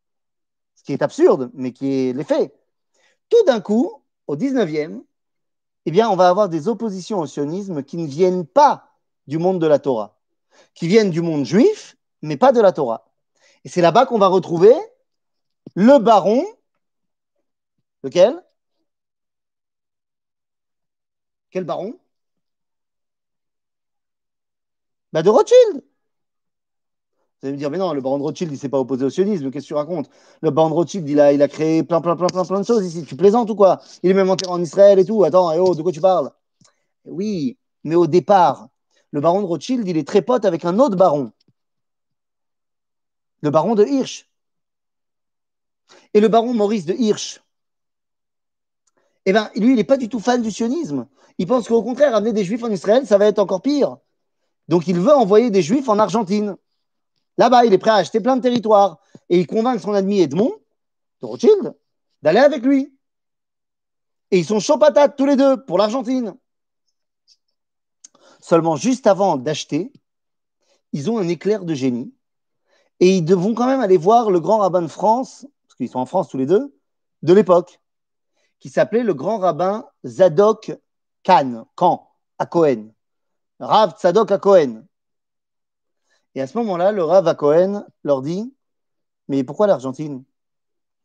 ce 0.75 0.83
qui 0.83 0.93
est 0.93 1.01
absurde, 1.01 1.51
mais 1.53 1.73
qui 1.73 1.91
est 1.91 2.13
l'effet. 2.13 2.53
Tout 3.29 3.43
d'un 3.45 3.59
coup, 3.59 4.03
au 4.27 4.35
19e, 4.35 5.01
eh 5.85 5.91
bien, 5.91 6.09
on 6.09 6.15
va 6.15 6.29
avoir 6.29 6.49
des 6.49 6.67
oppositions 6.67 7.19
au 7.19 7.27
sionisme 7.27 7.83
qui 7.83 7.97
ne 7.97 8.07
viennent 8.07 8.45
pas 8.45 8.89
du 9.27 9.37
monde 9.37 9.59
de 9.59 9.67
la 9.67 9.79
Torah, 9.79 10.17
qui 10.73 10.87
viennent 10.87 11.11
du 11.11 11.21
monde 11.21 11.45
juif, 11.45 11.97
mais 12.21 12.37
pas 12.37 12.51
de 12.51 12.61
la 12.61 12.71
Torah. 12.71 13.04
Et 13.65 13.69
c'est 13.69 13.81
là-bas 13.81 14.05
qu'on 14.05 14.19
va 14.19 14.27
retrouver 14.27 14.73
le 15.75 15.97
baron, 15.99 16.45
lequel? 18.03 18.41
Quel 21.49 21.63
baron? 21.65 21.97
Bah 25.11 25.23
De 25.23 25.29
Rothschild. 25.29 25.83
Vous 27.41 27.47
allez 27.47 27.53
me 27.53 27.57
dire, 27.57 27.69
mais 27.69 27.77
non, 27.77 27.93
le 27.93 28.01
baron 28.01 28.17
de 28.17 28.23
Rothschild, 28.23 28.51
il 28.51 28.55
ne 28.55 28.59
s'est 28.59 28.69
pas 28.69 28.79
opposé 28.79 29.05
au 29.05 29.09
sionisme, 29.09 29.51
qu'est-ce 29.51 29.65
que 29.65 29.67
tu 29.69 29.73
racontes? 29.73 30.09
Le 30.41 30.51
baron 30.51 30.69
de 30.69 30.73
Rothschild, 30.75 31.07
il 31.09 31.19
a, 31.19 31.33
il 31.33 31.41
a 31.41 31.47
créé 31.47 31.83
plein, 31.83 32.01
plein, 32.01 32.15
plein, 32.15 32.27
plein, 32.27 32.45
plein 32.45 32.59
de 32.61 32.65
choses 32.65 32.85
ici. 32.85 33.03
Tu 33.05 33.15
plaisantes 33.15 33.49
ou 33.49 33.55
quoi? 33.55 33.81
Il 34.03 34.11
est 34.11 34.13
même 34.13 34.29
enterré 34.29 34.51
en 34.51 34.61
Israël 34.61 34.99
et 34.99 35.05
tout. 35.05 35.23
Attends, 35.23 35.51
eh 35.51 35.59
oh, 35.59 35.75
de 35.75 35.81
quoi 35.81 35.91
tu 35.91 36.01
parles? 36.01 36.31
Oui, 37.05 37.57
mais 37.83 37.95
au 37.95 38.07
départ, 38.07 38.69
le 39.11 39.21
baron 39.21 39.41
de 39.41 39.47
Rothschild, 39.47 39.87
il 39.87 39.97
est 39.97 40.07
très 40.07 40.21
pote 40.21 40.45
avec 40.45 40.65
un 40.65 40.79
autre 40.79 40.95
baron, 40.95 41.31
le 43.45 43.51
baron 43.51 43.75
de 43.75 43.85
Hirsch. 43.85 44.27
Et 46.15 46.19
le 46.19 46.27
baron 46.27 46.53
Maurice 46.53 46.85
de 46.85 46.93
Hirsch, 46.93 47.41
eh 49.25 49.33
ben, 49.33 49.49
lui, 49.55 49.71
il 49.71 49.75
n'est 49.75 49.83
pas 49.83 49.97
du 49.97 50.09
tout 50.09 50.19
fan 50.19 50.41
du 50.41 50.51
sionisme. 50.51 51.07
Il 51.37 51.45
pense 51.45 51.67
qu'au 51.67 51.83
contraire, 51.83 52.15
amener 52.15 52.33
des 52.33 52.43
juifs 52.43 52.63
en 52.63 52.71
Israël, 52.71 53.05
ça 53.05 53.17
va 53.17 53.27
être 53.27 53.39
encore 53.39 53.61
pire. 53.61 53.97
Donc, 54.67 54.87
il 54.87 54.99
veut 54.99 55.13
envoyer 55.13 55.51
des 55.51 55.61
juifs 55.61 55.89
en 55.89 55.99
Argentine. 55.99 56.55
Là-bas, 57.37 57.65
il 57.65 57.73
est 57.73 57.77
prêt 57.77 57.91
à 57.91 57.95
acheter 57.95 58.19
plein 58.19 58.35
de 58.35 58.41
territoires. 58.41 58.99
Et 59.29 59.39
il 59.39 59.47
convainc 59.47 59.79
son 59.79 59.93
ami 59.93 60.21
Edmond, 60.21 60.53
de 61.21 61.25
Rothschild, 61.27 61.75
d'aller 62.21 62.39
avec 62.39 62.63
lui. 62.63 62.95
Et 64.31 64.39
ils 64.39 64.45
sont 64.45 64.59
chauds 64.59 64.79
patates 64.79 65.17
tous 65.17 65.25
les 65.25 65.35
deux 65.35 65.63
pour 65.65 65.77
l'Argentine. 65.77 66.35
Seulement, 68.41 68.75
juste 68.75 69.05
avant 69.05 69.37
d'acheter, 69.37 69.91
ils 70.93 71.11
ont 71.11 71.19
un 71.19 71.27
éclair 71.27 71.63
de 71.63 71.73
génie. 71.75 72.11
Et 72.99 73.17
ils 73.17 73.33
vont 73.33 73.53
quand 73.53 73.67
même 73.67 73.81
aller 73.81 73.97
voir 73.97 74.31
le 74.31 74.39
grand 74.39 74.59
rabbin 74.59 74.81
de 74.81 74.87
France, 74.87 75.45
parce 75.67 75.75
qu'ils 75.75 75.89
sont 75.89 75.99
en 75.99 76.05
France 76.05 76.29
tous 76.29 76.37
les 76.37 76.45
deux, 76.45 76.73
de 77.23 77.33
l'époque, 77.33 77.79
qui 78.59 78.69
s'appelait 78.69 79.03
le 79.03 79.13
grand 79.13 79.37
rabbin 79.37 79.87
Zadok 80.05 80.77
Khan, 81.23 81.67
Khan, 81.75 82.07
à 82.39 82.45
Cohen. 82.45 82.89
Rav 83.59 83.99
Zadok 83.99 84.31
à 84.31 84.37
Cohen. 84.37 84.83
Et 86.35 86.41
à 86.41 86.47
ce 86.47 86.57
moment-là, 86.57 86.91
le 86.91 87.03
Rav 87.03 87.27
à 87.27 87.35
Cohen 87.35 87.85
leur 88.03 88.21
dit 88.21 88.53
Mais 89.27 89.43
pourquoi 89.43 89.67
l'Argentine? 89.67 90.23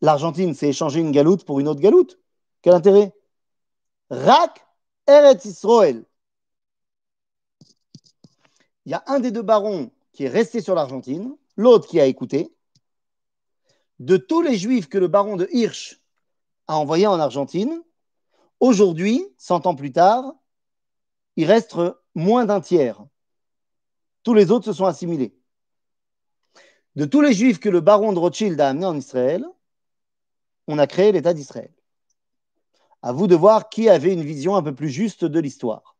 L'Argentine, 0.01 0.55
c'est 0.55 0.69
échanger 0.69 1.01
une 1.01 1.13
galoute 1.13 1.45
pour 1.45 1.61
une 1.61 1.69
autre 1.69 1.81
galoute. 1.81 2.19
Quel 2.63 2.75
intérêt? 2.75 3.13
Rak 4.11 4.67
Eretz 5.07 5.45
Israël. 5.45 6.05
Il 8.87 8.93
y 8.93 8.95
a 8.95 9.05
un 9.07 9.21
des 9.21 9.31
deux 9.31 9.43
barons 9.43 9.91
qui 10.13 10.25
est 10.25 10.29
resté 10.29 10.61
sur 10.61 10.75
l'Argentine, 10.75 11.37
l'autre 11.61 11.87
qui 11.87 12.01
a 12.01 12.07
écouté. 12.07 12.53
De 13.99 14.17
tous 14.17 14.41
les 14.41 14.57
juifs 14.57 14.89
que 14.89 14.99
le 14.99 15.09
baron 15.09 15.37
de 15.37 15.49
Hirsch 15.53 16.01
a 16.67 16.77
envoyés 16.77 17.07
en 17.07 17.21
Argentine, 17.21 17.83
aujourd'hui, 18.59 19.27
100 19.39 19.67
ans 19.67 19.75
plus 19.75 19.93
tard, 19.93 20.35
il 21.37 21.45
reste 21.45 21.77
moins 22.15 22.47
d'un 22.47 22.61
tiers. 22.61 23.05
Tous 24.23 24.35
les 24.35 24.51
autres 24.51 24.67
se 24.67 24.73
sont 24.73 24.87
assimilés. 24.87 25.37
De 26.97 27.05
tous 27.05 27.21
les 27.21 27.35
juifs 27.35 27.61
que 27.61 27.69
le 27.69 27.81
baron 27.81 28.13
de 28.13 28.19
Rothschild 28.19 28.61
a 28.61 28.69
amenés 28.69 28.87
en 28.87 28.97
Israël, 28.97 29.45
on 30.67 30.79
a 30.79 30.87
créé 30.87 31.13
l'État 31.13 31.35
d'Israël. 31.35 31.73
À 33.03 33.13
vous 33.13 33.27
de 33.27 33.35
voir 33.35 33.69
qui 33.69 33.89
avait 33.89 34.13
une 34.13 34.25
vision 34.25 34.57
un 34.57 34.63
peu 34.63 34.75
plus 34.75 34.91
juste 34.91 35.25
de 35.25 35.41
l'histoire. 35.41 35.97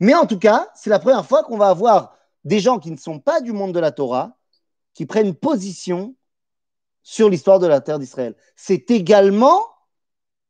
Mais 0.00 0.14
en 0.14 0.26
tout 0.26 0.38
cas, 0.38 0.68
c'est 0.74 0.90
la 0.90 0.98
première 0.98 1.26
fois 1.26 1.44
qu'on 1.44 1.58
va 1.58 1.68
avoir 1.68 2.16
des 2.44 2.60
gens 2.60 2.78
qui 2.78 2.90
ne 2.90 2.96
sont 2.96 3.20
pas 3.20 3.40
du 3.40 3.52
monde 3.52 3.72
de 3.72 3.80
la 3.80 3.92
Torah, 3.92 4.37
qui 4.98 5.06
prennent 5.06 5.32
position 5.32 6.16
sur 7.04 7.28
l'histoire 7.30 7.60
de 7.60 7.68
la 7.68 7.80
terre 7.80 8.00
d'Israël. 8.00 8.34
C'est 8.56 8.90
également 8.90 9.64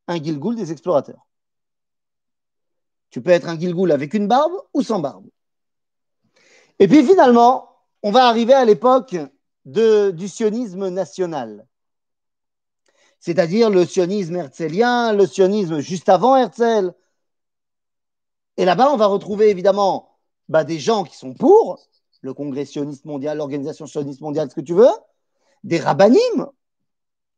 un 0.06 0.16
Gilgoul 0.16 0.56
des 0.56 0.72
explorateurs. 0.72 1.26
Tu 3.10 3.20
peux 3.20 3.28
être 3.28 3.46
un 3.46 3.60
Gilgoul 3.60 3.92
avec 3.92 4.14
une 4.14 4.26
barbe 4.26 4.54
ou 4.72 4.82
sans 4.82 5.00
barbe. 5.00 5.26
Et 6.78 6.88
puis 6.88 7.04
finalement, 7.04 7.68
on 8.02 8.10
va 8.10 8.24
arriver 8.24 8.54
à 8.54 8.64
l'époque 8.64 9.16
du 9.66 10.28
sionisme 10.28 10.88
national, 10.88 11.66
c'est-à-dire 13.20 13.68
le 13.68 13.84
sionisme 13.84 14.36
herzélien, 14.36 15.12
le 15.12 15.26
sionisme 15.26 15.80
juste 15.80 16.08
avant 16.08 16.36
Herzl. 16.36 16.94
Et 18.56 18.64
là-bas, 18.64 18.94
on 18.94 18.96
va 18.96 19.08
retrouver 19.08 19.50
évidemment 19.50 20.18
bah, 20.48 20.64
des 20.64 20.78
gens 20.78 21.04
qui 21.04 21.18
sont 21.18 21.34
pour 21.34 21.86
le 22.20 22.34
Congrès 22.34 22.64
sioniste 22.64 23.04
mondial, 23.04 23.38
l'Organisation 23.38 23.86
sioniste 23.86 24.20
mondiale, 24.20 24.50
ce 24.50 24.54
que 24.54 24.60
tu 24.60 24.74
veux, 24.74 24.90
des 25.64 25.78
rabbinim, 25.78 26.48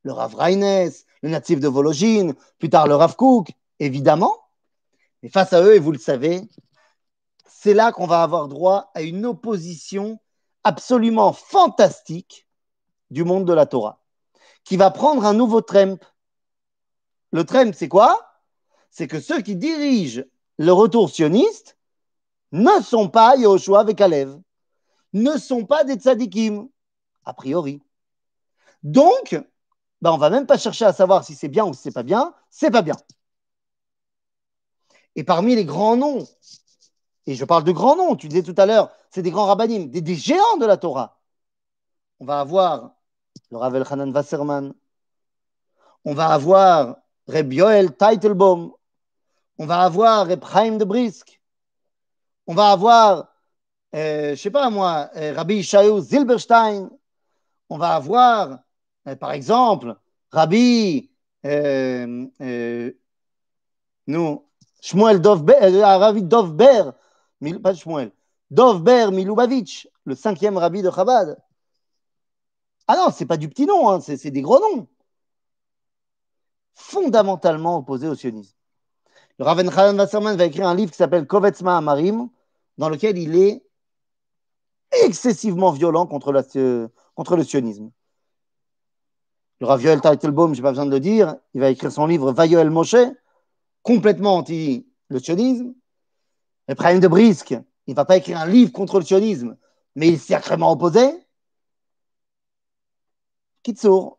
le 0.03 0.13
Rav 0.13 0.35
Reines, 0.35 0.91
le 1.23 1.29
natif 1.29 1.61
de 1.61 1.69
Vologine, 1.69 2.35
plus 2.59 2.71
tard 2.71 2.87
le 2.87 2.95
Rav 2.95 3.17
Kook, 3.17 3.53
évidemment. 3.79 4.37
Mais 5.23 5.29
face 5.29 5.53
à 5.53 5.63
eux, 5.63 5.75
et 5.75 5.79
vous 5.79 5.93
le 5.93 5.99
savez, 5.99 6.43
c'est 7.47 7.75
là 7.75 7.93
qu'on 7.93 8.07
va 8.07 8.23
avoir 8.23 8.49
droit 8.49 8.91
à 8.95 9.03
une 9.03 9.27
opposition 9.27 10.19
absolument 10.65 11.33
fantastique 11.33 12.47
du 13.11 13.25
monde 13.25 13.45
de 13.45 13.53
la 13.53 13.67
Torah, 13.67 14.01
qui 14.65 14.77
va 14.77 14.91
prendre 14.91 15.25
un 15.25 15.35
nouveau 15.35 15.61
trempe. 15.61 16.05
Le 17.33 17.45
trempe, 17.45 17.75
c'est 17.75 17.89
quoi? 17.89 18.19
C'est 18.91 19.09
que 19.09 19.21
ceux 19.21 19.43
qui 19.43 19.57
dirigent 19.57 20.23
le 20.57 20.73
retour 20.73 21.11
sioniste 21.11 21.77
ne 22.53 22.83
sont 22.83 23.09
pas 23.09 23.37
Yoshua 23.37 23.81
avec 23.81 24.01
Alev, 24.01 24.41
ne 25.13 25.37
sont 25.37 25.65
pas 25.65 25.85
des 25.85 25.95
tzadikim, 25.95 26.69
a 27.25 27.35
priori. 27.35 27.83
Donc, 28.83 29.37
ben 30.01 30.13
on 30.13 30.19
va 30.19 30.31
même 30.31 30.47
pas 30.47 30.59
chercher 30.59 30.85
à 30.85 30.93
savoir 30.93 31.25
si 31.25 31.35
c'est 31.35 31.49
bien 31.49 31.65
ou 31.65 31.75
si 31.75 31.83
c'est 31.83 31.93
pas 31.93 32.03
bien, 32.03 32.35
c'est 32.49 32.71
pas 32.71 32.83
bien. 32.83 32.97
Et 35.17 35.25
parmi 35.25 35.55
les 35.55 35.65
grands 35.65 35.97
noms, 35.97 36.27
et 37.27 37.35
je 37.35 37.45
parle 37.45 37.65
de 37.65 37.73
grands 37.73 37.97
noms, 37.97 38.17
tu 38.17 38.29
disais 38.29 38.43
tout 38.43 38.55
à 38.57 38.67
l'heure, 38.67 38.91
c'est 39.11 39.23
des 39.23 39.31
grands 39.31 39.47
rabbinim, 39.47 39.91
des, 39.91 40.15
géants 40.15 40.57
de 40.59 40.67
la 40.67 40.77
Torah. 40.77 41.21
On 42.21 42.25
va 42.25 42.41
avoir 42.41 42.95
le 43.51 43.57
Rav 43.57 43.75
Elchanan 43.75 44.13
Wasserman, 44.13 44.75
on 46.05 46.15
va 46.15 46.29
avoir 46.29 46.97
Reb 47.27 47.53
Yoel 47.53 47.97
Teitelbaum, 47.97 48.73
on 49.59 49.67
va 49.67 49.83
avoir 49.83 50.27
Reb 50.27 50.45
Chaim 50.45 50.77
de 50.77 50.85
Brisk, 50.85 51.41
on 52.47 52.55
va 52.55 52.71
avoir, 52.71 53.30
euh, 53.95 54.31
je 54.31 54.41
sais 54.41 54.51
pas 54.51 54.71
moi, 54.71 55.11
euh, 55.17 55.35
Rabbi 55.35 55.57
Ishaïou 55.57 56.01
Zilberstein, 56.01 56.91
on 57.69 57.79
va 57.79 57.95
avoir, 57.95 58.61
euh, 59.09 59.17
par 59.17 59.33
exemple, 59.33 59.97
Rabbi, 60.31 61.11
euh, 61.45 62.27
nous, 64.07 64.45
Shmuel 64.81 65.21
Dovber, 65.21 65.83
Rabbi 65.83 66.23
Dovber, 66.23 66.91
pas 67.63 67.75
Shmuel, 67.75 68.13
Dovber 68.51 69.11
Milubavitch, 69.13 69.89
le 70.05 70.15
cinquième 70.15 70.57
rabbi 70.57 70.83
de 70.83 70.91
Chabad. 70.91 71.39
Ah 72.87 72.97
non, 72.97 73.11
c'est 73.15 73.27
pas 73.27 73.37
du 73.37 73.49
petit 73.49 73.67
nom, 73.67 73.89
hein, 73.89 74.01
c'est 74.01 74.31
des 74.31 74.43
gros 74.43 74.59
noms. 74.59 74.89
Fondamentalement 76.75 77.79
opposés 77.79 78.09
au 78.09 78.15
sionisme. 78.15 78.57
Le 79.39 79.45
Raven 79.45 79.71
Chalan 79.71 79.97
Wasserman 79.97 80.37
va 80.37 80.45
écrire 80.45 80.67
un 80.67 80.75
livre 80.75 80.91
qui 80.91 80.97
s'appelle 80.97 81.27
Kovetzma 81.27 81.77
Amarim, 81.77 82.29
dans 82.79 82.89
lequel 82.89 83.17
il 83.17 83.37
est 83.37 83.65
excessivement 85.05 85.73
violent 85.73 86.07
contre, 86.07 86.33
la, 86.33 86.43
contre 87.15 87.37
le 87.37 87.45
sionisme. 87.45 87.91
Le 89.61 89.67
Rav 89.67 89.83
Yoel 89.83 90.01
Teitelbaum, 90.01 90.55
je 90.55 90.61
n'ai 90.61 90.63
pas 90.63 90.71
besoin 90.71 90.87
de 90.87 90.91
le 90.91 91.01
dire, 91.01 91.37
il 91.55 91.61
va 91.61 91.71
écrire 91.71 91.93
son 91.93 92.07
livre 92.07 92.33
Vayoel 92.33 92.71
Moshe, 92.71 92.97
complètement 93.83 94.37
anti 94.37 94.87
le 95.09 95.19
sionisme. 95.19 95.75
Le 96.69 96.75
Prime 96.75 97.01
de 97.01 97.09
Brisk, 97.09 97.51
il 97.87 97.91
ne 97.91 97.95
va 97.95 98.05
pas 98.05 98.17
écrire 98.17 98.39
un 98.39 98.47
livre 98.47 98.73
contre 98.73 98.99
le 98.99 99.05
sionisme, 99.05 99.57
mais 99.97 100.09
il 100.09 100.15
est 100.15 100.19
sacrément 100.19 100.73
opposé. 100.73 101.01
Kitsour, 103.63 104.19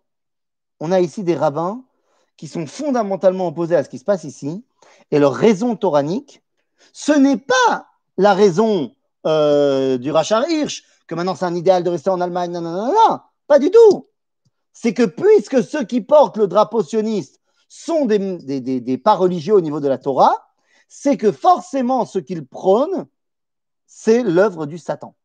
on 0.79 0.91
a 0.91 0.99
ici 0.99 1.23
des 1.23 1.35
rabbins 1.35 1.83
qui 2.37 2.47
sont 2.47 2.67
fondamentalement 2.67 3.47
opposés 3.47 3.75
à 3.75 3.83
ce 3.83 3.89
qui 3.89 3.97
se 3.97 4.03
passe 4.03 4.23
ici, 4.23 4.63
et 5.09 5.19
leur 5.19 5.33
raison 5.33 5.75
toranique, 5.75 6.43
ce 6.93 7.11
n'est 7.11 7.37
pas 7.37 7.87
la 8.17 8.33
raison 8.33 8.95
euh, 9.25 9.97
du 9.97 10.11
Rachar 10.11 10.49
Hirsch, 10.49 10.83
que 11.07 11.15
maintenant 11.15 11.35
c'est 11.35 11.45
un 11.45 11.55
idéal 11.55 11.83
de 11.83 11.89
rester 11.89 12.09
en 12.09 12.21
Allemagne, 12.21 12.51
non, 12.51 12.61
non, 12.61 12.87
non, 12.87 13.19
pas 13.47 13.59
du 13.59 13.71
tout. 13.71 14.09
C'est 14.73 14.93
que 14.93 15.03
puisque 15.03 15.63
ceux 15.63 15.83
qui 15.83 16.01
portent 16.01 16.37
le 16.37 16.47
drapeau 16.47 16.83
sioniste 16.83 17.39
sont 17.67 18.05
des, 18.05 18.19
des 18.61 18.97
pas 18.97 19.15
religieux 19.15 19.53
au 19.53 19.61
niveau 19.61 19.79
de 19.79 19.87
la 19.87 19.97
Torah, 19.97 20.47
c'est 20.87 21.17
que 21.17 21.31
forcément 21.31 22.05
ce 22.05 22.19
qu'ils 22.19 22.45
prônent, 22.45 23.07
c'est 23.85 24.23
l'œuvre 24.23 24.65
du 24.65 24.77
Satan. 24.77 25.15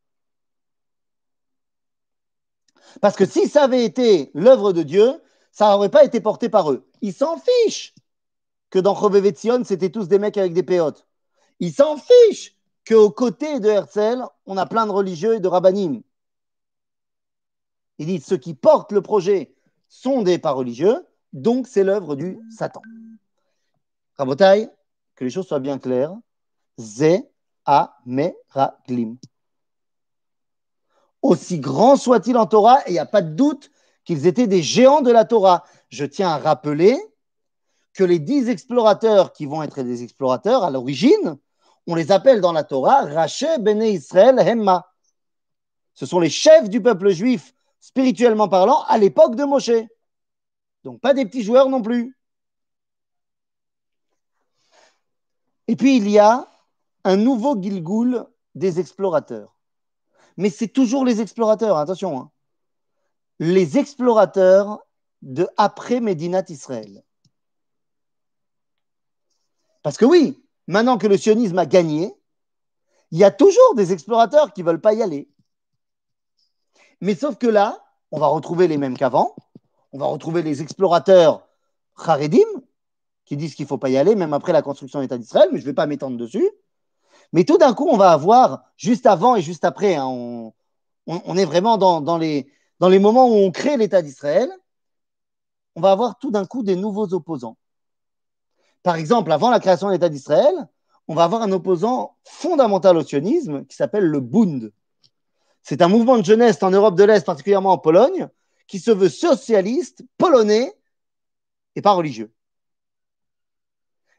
Parce 3.01 3.17
que 3.17 3.27
si 3.27 3.49
ça 3.49 3.65
avait 3.65 3.85
été 3.85 4.31
l'œuvre 4.35 4.73
de 4.73 4.83
Dieu, 4.83 5.21
ça 5.53 5.71
n'aurait 5.71 5.91
pas 5.91 6.05
été 6.05 6.21
porté 6.21 6.49
par 6.49 6.71
eux. 6.71 6.89
Ils 7.01 7.13
s'en 7.13 7.37
fichent 7.39 7.95
que 8.71 8.79
dans 8.79 8.95
Chovevetzion, 8.95 9.65
c'était 9.65 9.91
tous 9.91 10.09
des 10.09 10.19
mecs 10.19 10.37
avec 10.37 10.53
des 10.53 10.63
péotes. 10.63 11.07
Ils 11.61 11.73
s'en 11.73 11.97
fichent 11.97 12.56
qu'aux 12.87 13.11
côtés 13.11 13.61
de 13.61 13.69
Herzl, 13.69 14.25
on 14.47 14.57
a 14.57 14.67
plein 14.67 14.87
de 14.87 14.93
religieux 14.93 15.35
et 15.35 15.41
de 15.41 15.49
rabbinim. 15.49 16.03
Il 17.99 18.07
dit 18.07 18.21
ceux 18.21 18.37
qui 18.37 18.55
portent 18.55 18.93
le 18.93 19.03
projet 19.03 19.55
sont 19.89 20.23
des 20.23 20.39
pas 20.39 20.53
religieux, 20.53 21.07
donc 21.33 21.67
c'est 21.67 21.85
l'œuvre 21.85 22.17
du 22.17 22.39
Satan. 22.51 22.83
Rabotai, 24.17 24.69
que 25.15 25.25
les 25.25 25.31
choses 25.31 25.47
soient 25.47 25.61
bien 25.61 25.79
claires. 25.79 26.15
Ze 26.79 27.23
a 27.65 27.97
meraglim. 28.05 29.17
Aussi 31.23 31.59
grand 31.59 31.97
soit-il 31.97 32.37
en 32.37 32.47
Torah, 32.47 32.81
et 32.87 32.91
il 32.91 32.93
n'y 32.93 32.99
a 32.99 33.07
pas 33.07 33.23
de 33.23 33.35
doute 33.35 33.71
qu'ils 34.05 34.27
étaient 34.27 34.47
des 34.47 34.63
géants 34.63 35.01
de 35.01 35.11
la 35.11 35.25
Torah. 35.25 35.65
Je 35.89 36.05
tiens 36.05 36.29
à 36.29 36.39
rappeler 36.39 36.97
que 37.95 38.05
les 38.05 38.19
dix 38.19 38.49
explorateurs 38.49 39.33
qui 39.33 39.47
vont 39.47 39.63
être 39.63 39.83
des 39.83 40.03
explorateurs 40.03 40.63
à 40.63 40.71
l'origine, 40.71 41.39
on 41.87 41.95
les 41.95 42.11
appelle 42.13 42.41
dans 42.41 42.53
la 42.53 42.65
Torah 42.65 43.03
Raché 43.05 43.59
Bene 43.59 43.83
Israël 43.83 44.39
Hemma. 44.39 44.93
Ce 45.95 46.05
sont 46.05 46.21
les 46.21 46.31
chefs 46.31 46.69
du 46.69 46.83
peuple 46.83 47.11
juif, 47.11 47.55
spirituellement 47.81 48.49
parlant, 48.49 48.83
à 48.83 48.99
l'époque 48.99 49.37
de 49.37 49.45
Moshe. 49.45 49.71
Donc 50.85 51.01
pas 51.01 51.15
des 51.15 51.25
petits 51.25 51.43
joueurs 51.43 51.69
non 51.69 51.83
plus. 51.83 52.17
Et 55.69 55.77
puis 55.77 55.97
il 55.97 56.09
y 56.11 56.19
a 56.19 56.49
un 57.05 57.17
nouveau 57.17 57.61
Gilgoul 57.61 58.27
des 58.55 58.81
explorateurs. 58.81 59.57
Mais 60.37 60.51
c'est 60.51 60.69
toujours 60.69 61.05
les 61.05 61.21
explorateurs, 61.21 61.77
attention. 61.79 62.21
Hein. 62.21 62.31
Les 63.39 63.79
explorateurs 63.79 64.81
de 65.23 65.49
après 65.57 66.01
Médinat 66.01 66.45
Israël. 66.49 67.03
Parce 69.83 69.97
que 69.97 70.05
oui, 70.05 70.46
maintenant 70.67 70.99
que 70.99 71.07
le 71.07 71.17
sionisme 71.17 71.59
a 71.59 71.67
gagné, 71.67 72.15
il 73.11 73.19
y 73.19 73.25
a 73.25 73.31
toujours 73.31 73.75
des 73.75 73.93
explorateurs 73.93 74.53
qui 74.53 74.63
ne 74.63 74.67
veulent 74.67 74.81
pas 74.81 74.95
y 74.95 75.03
aller. 75.03 75.29
Mais 77.01 77.15
sauf 77.15 77.37
que 77.37 77.47
là, 77.47 77.85
on 78.11 78.19
va 78.19 78.27
retrouver 78.27 78.69
les 78.69 78.79
mêmes 78.79 78.97
qu'avant. 78.97 79.35
On 79.93 79.99
va 79.99 80.07
retrouver 80.07 80.43
les 80.43 80.63
explorateurs 80.63 81.47
Haredim, 81.97 82.47
qui 83.25 83.37
disent 83.37 83.55
qu'il 83.55 83.65
ne 83.65 83.69
faut 83.69 83.79
pas 83.79 83.91
y 83.91 83.97
aller, 83.97 84.15
même 84.15 84.33
après 84.33 84.53
la 84.53 84.63
construction 84.63 84.99
de 84.99 85.05
l'État 85.05 85.19
d'Israël, 85.19 85.49
mais 85.53 85.59
je 85.59 85.65
ne 85.65 85.71
vais 85.71 85.75
pas 85.75 85.87
m'étendre 85.87 86.17
dessus. 86.17 86.49
Mais 87.33 87.45
tout 87.45 87.59
d'un 87.59 87.75
coup, 87.75 87.89
on 87.89 87.97
va 87.97 88.11
avoir, 88.11 88.65
juste 88.77 89.07
avant 89.07 89.37
et 89.37 89.43
juste 89.43 89.65
après, 89.65 89.97
hein, 89.97 90.07
on, 90.07 91.37
est 91.37 91.45
vraiment 91.45 91.79
dans 91.79 92.19
les 92.19 92.99
moments 92.99 93.29
où 93.29 93.35
on 93.35 93.51
crée 93.51 93.77
l'État 93.77 94.03
d'Israël, 94.03 94.51
on 95.77 95.81
va 95.81 95.93
avoir 95.93 96.19
tout 96.19 96.31
d'un 96.31 96.47
coup 96.47 96.63
des 96.63 96.75
nouveaux 96.75 97.13
opposants. 97.13 97.57
Par 98.83 98.97
exemple, 98.97 99.33
avant 99.33 99.51
la 99.51 99.61
création 99.61 99.89
de 99.89 99.93
l'État 99.93 100.09
d'Israël, 100.09 100.55
on 101.09 101.15
va 101.15 101.25
avoir 101.25 101.43
un 101.43 101.53
opposant 101.53 102.17
fondamental 102.25 102.97
au 102.97 103.03
sionisme 103.03 103.65
qui 103.67 103.77
s'appelle 103.77 104.05
le 104.05 104.21
Bund. 104.21 104.73
C'est 105.63 105.83
un 105.83 105.89
mouvement 105.89 106.19
de 106.19 106.25
jeunesse 106.25 106.63
en 106.63 106.71
Europe 106.71 106.97
de 106.97 107.05
l'Est, 107.05 107.25
particulièrement 107.25 107.73
en 107.73 107.79
Pologne, 107.79 108.29
qui 108.67 108.79
se 108.79 108.91
veut 108.91 109.09
socialiste, 109.09 110.05
polonais 110.19 110.77
et 111.75 111.83
pas 111.83 111.93
religieux. 111.93 112.33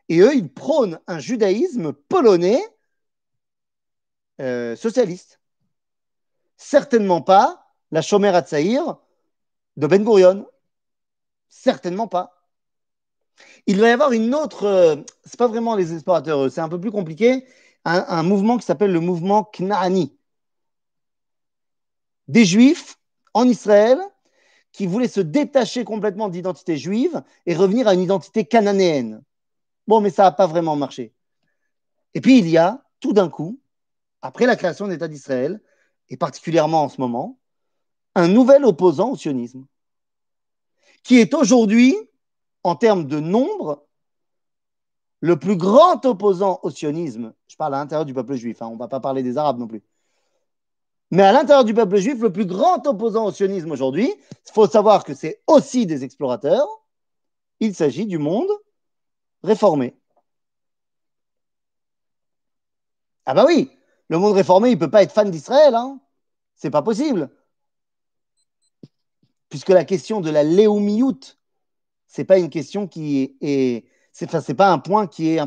Et 0.10 0.20
eux, 0.20 0.36
ils 0.36 0.52
prônent 0.52 1.00
un 1.08 1.20
judaïsme 1.20 1.94
polonais 1.94 2.62
euh, 4.40 4.76
socialiste. 4.76 5.40
Certainement 6.56 7.22
pas 7.22 7.74
la 7.92 8.02
Shomer 8.02 8.30
Hatzaïr 8.30 8.98
de 9.76 9.88
Ben 9.88 10.04
Gurion. 10.04 10.48
Certainement 11.50 12.08
pas. 12.08 12.37
Il 13.68 13.80
va 13.80 13.90
y 13.90 13.92
avoir 13.92 14.14
une 14.14 14.34
autre, 14.34 14.64
euh, 14.64 14.96
c'est 15.26 15.38
pas 15.38 15.48
vraiment 15.48 15.76
les 15.76 15.94
explorateurs, 15.94 16.50
c'est 16.52 16.62
un 16.62 16.70
peu 16.70 16.80
plus 16.80 16.92
compliqué, 16.92 17.46
un, 17.86 18.06
un 18.08 18.24
mouvement 18.24 18.58
qui 18.58 18.66
s'appelle 18.66 18.92
le 18.92 19.02
mouvement 19.02 19.44
Knaani. 19.44 20.18
Des 22.28 22.46
juifs 22.46 22.98
en 23.34 23.48
Israël 23.48 24.00
qui 24.72 24.86
voulaient 24.86 25.08
se 25.08 25.22
détacher 25.22 25.84
complètement 25.84 26.30
de 26.30 26.34
l'identité 26.34 26.78
juive 26.78 27.22
et 27.46 27.56
revenir 27.56 27.88
à 27.88 27.94
une 27.94 28.02
identité 28.02 28.46
cananéenne. 28.46 29.22
Bon, 29.88 30.02
mais 30.02 30.10
ça 30.10 30.24
n'a 30.24 30.32
pas 30.32 30.48
vraiment 30.48 30.76
marché. 30.76 31.14
Et 32.14 32.22
puis 32.22 32.40
il 32.40 32.50
y 32.50 32.58
a, 32.58 32.84
tout 33.00 33.14
d'un 33.14 33.30
coup, 33.30 33.60
après 34.22 34.46
la 34.46 34.56
création 34.56 34.86
de 34.86 34.92
l'État 34.92 35.08
d'Israël, 35.08 35.62
et 36.10 36.18
particulièrement 36.18 36.84
en 36.84 36.90
ce 36.90 37.02
moment, 37.02 37.40
un 38.16 38.28
nouvel 38.28 38.66
opposant 38.66 39.12
au 39.12 39.18
sionisme, 39.18 39.66
qui 41.04 41.20
est 41.20 41.34
aujourd'hui, 41.34 41.96
en 42.68 42.76
termes 42.76 43.08
de 43.08 43.20
nombre, 43.20 43.88
le 45.22 45.38
plus 45.40 45.56
grand 45.56 46.06
opposant 46.06 46.60
au 46.64 46.70
sionisme. 46.70 47.34
Je 47.48 47.56
parle 47.56 47.76
à 47.76 47.80
l'intérieur 47.80 48.06
du 48.06 48.14
peuple 48.14 48.36
juif, 48.36 48.62
hein, 48.62 48.68
on 48.68 48.74
ne 48.74 48.80
va 48.80 48.88
pas 48.88 49.00
parler 49.00 49.24
des 49.24 49.38
Arabes 49.38 49.58
non 49.58 49.68
plus. 49.68 49.84
Mais 51.12 51.24
à 51.24 51.32
l'intérieur 51.32 51.64
du 51.64 51.74
peuple 51.74 51.98
juif, 51.98 52.20
le 52.20 52.32
plus 52.32 52.46
grand 52.46 52.86
opposant 52.86 53.26
au 53.26 53.32
sionisme 53.32 53.72
aujourd'hui, 53.72 54.14
il 54.32 54.52
faut 54.52 54.68
savoir 54.68 55.04
que 55.06 55.14
c'est 55.14 55.42
aussi 55.48 55.86
des 55.86 56.04
explorateurs. 56.04 56.68
Il 57.60 57.74
s'agit 57.74 58.06
du 58.06 58.18
monde 58.18 58.50
réformé. 59.44 59.98
Ah 63.26 63.34
bah 63.34 63.46
oui, 63.48 63.72
le 64.10 64.18
monde 64.18 64.34
réformé, 64.34 64.70
il 64.70 64.76
ne 64.76 64.80
peut 64.80 64.92
pas 64.92 65.04
être 65.04 65.14
fan 65.14 65.32
d'Israël. 65.32 65.76
Hein. 65.76 66.00
C'est 66.56 66.70
pas 66.70 66.82
possible. 66.82 67.30
Puisque 69.50 69.70
la 69.70 69.86
question 69.86 70.20
de 70.20 70.30
la 70.30 70.44
léomiout, 70.44 71.38
c'est 72.08 72.26
pas 72.26 72.40
une 72.40 72.50
question 72.50 72.88
qui 72.88 73.38
est, 73.42 73.86
c'est, 74.12 74.56
pas 74.56 74.72
un 74.72 74.80
point 74.80 75.08
qui 75.08 75.30
est, 75.30 75.42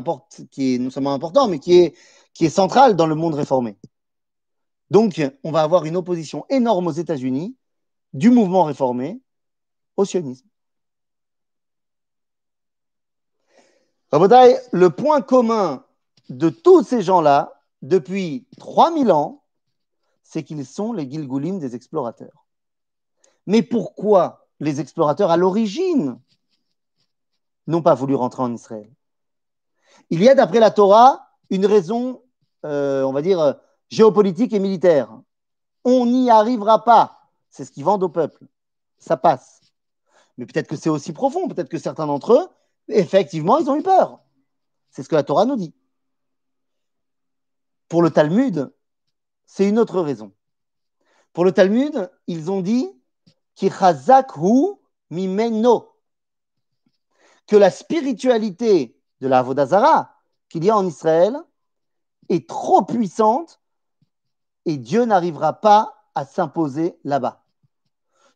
qui 0.49 0.75
est 0.75 0.77
non 0.77 0.89
seulement 0.89 1.13
important, 1.13 1.47
mais 1.47 1.59
qui 1.59 1.79
est, 1.79 1.95
qui 2.33 2.45
est 2.45 2.49
central 2.49 2.95
dans 2.95 3.07
le 3.07 3.15
monde 3.15 3.35
réformé. 3.35 3.77
Donc, 4.89 5.21
on 5.43 5.51
va 5.51 5.61
avoir 5.61 5.85
une 5.85 5.95
opposition 5.95 6.45
énorme 6.49 6.87
aux 6.87 6.91
États-Unis 6.91 7.55
du 8.13 8.29
mouvement 8.29 8.63
réformé 8.63 9.21
au 9.97 10.05
sionisme. 10.05 10.47
Le 14.11 14.87
point 14.89 15.21
commun 15.21 15.85
de 16.29 16.49
tous 16.49 16.83
ces 16.83 17.01
gens-là, 17.01 17.61
depuis 17.81 18.45
3000 18.57 19.11
ans, 19.11 19.43
c'est 20.23 20.43
qu'ils 20.43 20.65
sont 20.65 20.93
les 20.93 21.09
Gilgulim 21.09 21.59
des 21.59 21.75
explorateurs. 21.75 22.45
Mais 23.47 23.63
pourquoi 23.63 24.47
les 24.59 24.79
explorateurs, 24.79 25.31
à 25.31 25.37
l'origine, 25.37 26.19
n'ont 27.67 27.81
pas 27.81 27.93
voulu 27.93 28.15
rentrer 28.15 28.43
en 28.43 28.53
Israël 28.53 28.89
Il 30.09 30.21
y 30.21 30.29
a, 30.29 30.35
d'après 30.35 30.59
la 30.59 30.71
Torah, 30.71 31.27
une 31.49 31.65
raison, 31.65 32.23
euh, 32.65 33.03
on 33.03 33.11
va 33.11 33.21
dire, 33.21 33.55
géopolitique 33.89 34.53
et 34.53 34.59
militaire. 34.59 35.09
On 35.83 36.05
n'y 36.05 36.29
arrivera 36.29 36.83
pas. 36.83 37.29
C'est 37.49 37.65
ce 37.65 37.71
qu'ils 37.71 37.83
vendent 37.83 38.03
au 38.03 38.09
peuple. 38.09 38.45
Ça 38.97 39.17
passe. 39.17 39.61
Mais 40.37 40.45
peut-être 40.45 40.67
que 40.67 40.75
c'est 40.75 40.89
aussi 40.89 41.13
profond. 41.13 41.47
Peut-être 41.47 41.69
que 41.69 41.77
certains 41.77 42.07
d'entre 42.07 42.33
eux, 42.33 42.47
effectivement, 42.87 43.57
ils 43.59 43.69
ont 43.69 43.75
eu 43.75 43.83
peur. 43.83 44.19
C'est 44.89 45.03
ce 45.03 45.09
que 45.09 45.15
la 45.15 45.23
Torah 45.23 45.45
nous 45.45 45.55
dit. 45.55 45.73
Pour 47.89 48.01
le 48.01 48.09
Talmud, 48.09 48.71
c'est 49.45 49.67
une 49.67 49.79
autre 49.79 49.99
raison. 49.99 50.31
Pour 51.33 51.45
le 51.45 51.51
Talmud, 51.51 52.09
ils 52.27 52.51
ont 52.51 52.61
dit 52.61 52.89
hu 53.61 53.69
mimeno 55.09 55.90
que 57.47 57.55
la 57.55 57.69
spiritualité 57.69 58.97
de 59.19 59.27
la 59.27 59.41
Vodazara 59.41 60.11
qu'il 60.49 60.65
y 60.65 60.69
a 60.69 60.77
en 60.77 60.85
Israël 60.85 61.37
est 62.29 62.47
trop 62.47 62.83
puissante 62.83 63.61
et 64.65 64.77
Dieu 64.77 65.05
n'arrivera 65.05 65.53
pas 65.53 65.93
à 66.15 66.25
s'imposer 66.25 66.97
là-bas. 67.03 67.43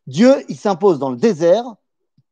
Dieu, 0.06 0.44
il 0.48 0.56
s'impose 0.56 0.98
dans 0.98 1.10
le 1.10 1.16
désert, 1.16 1.74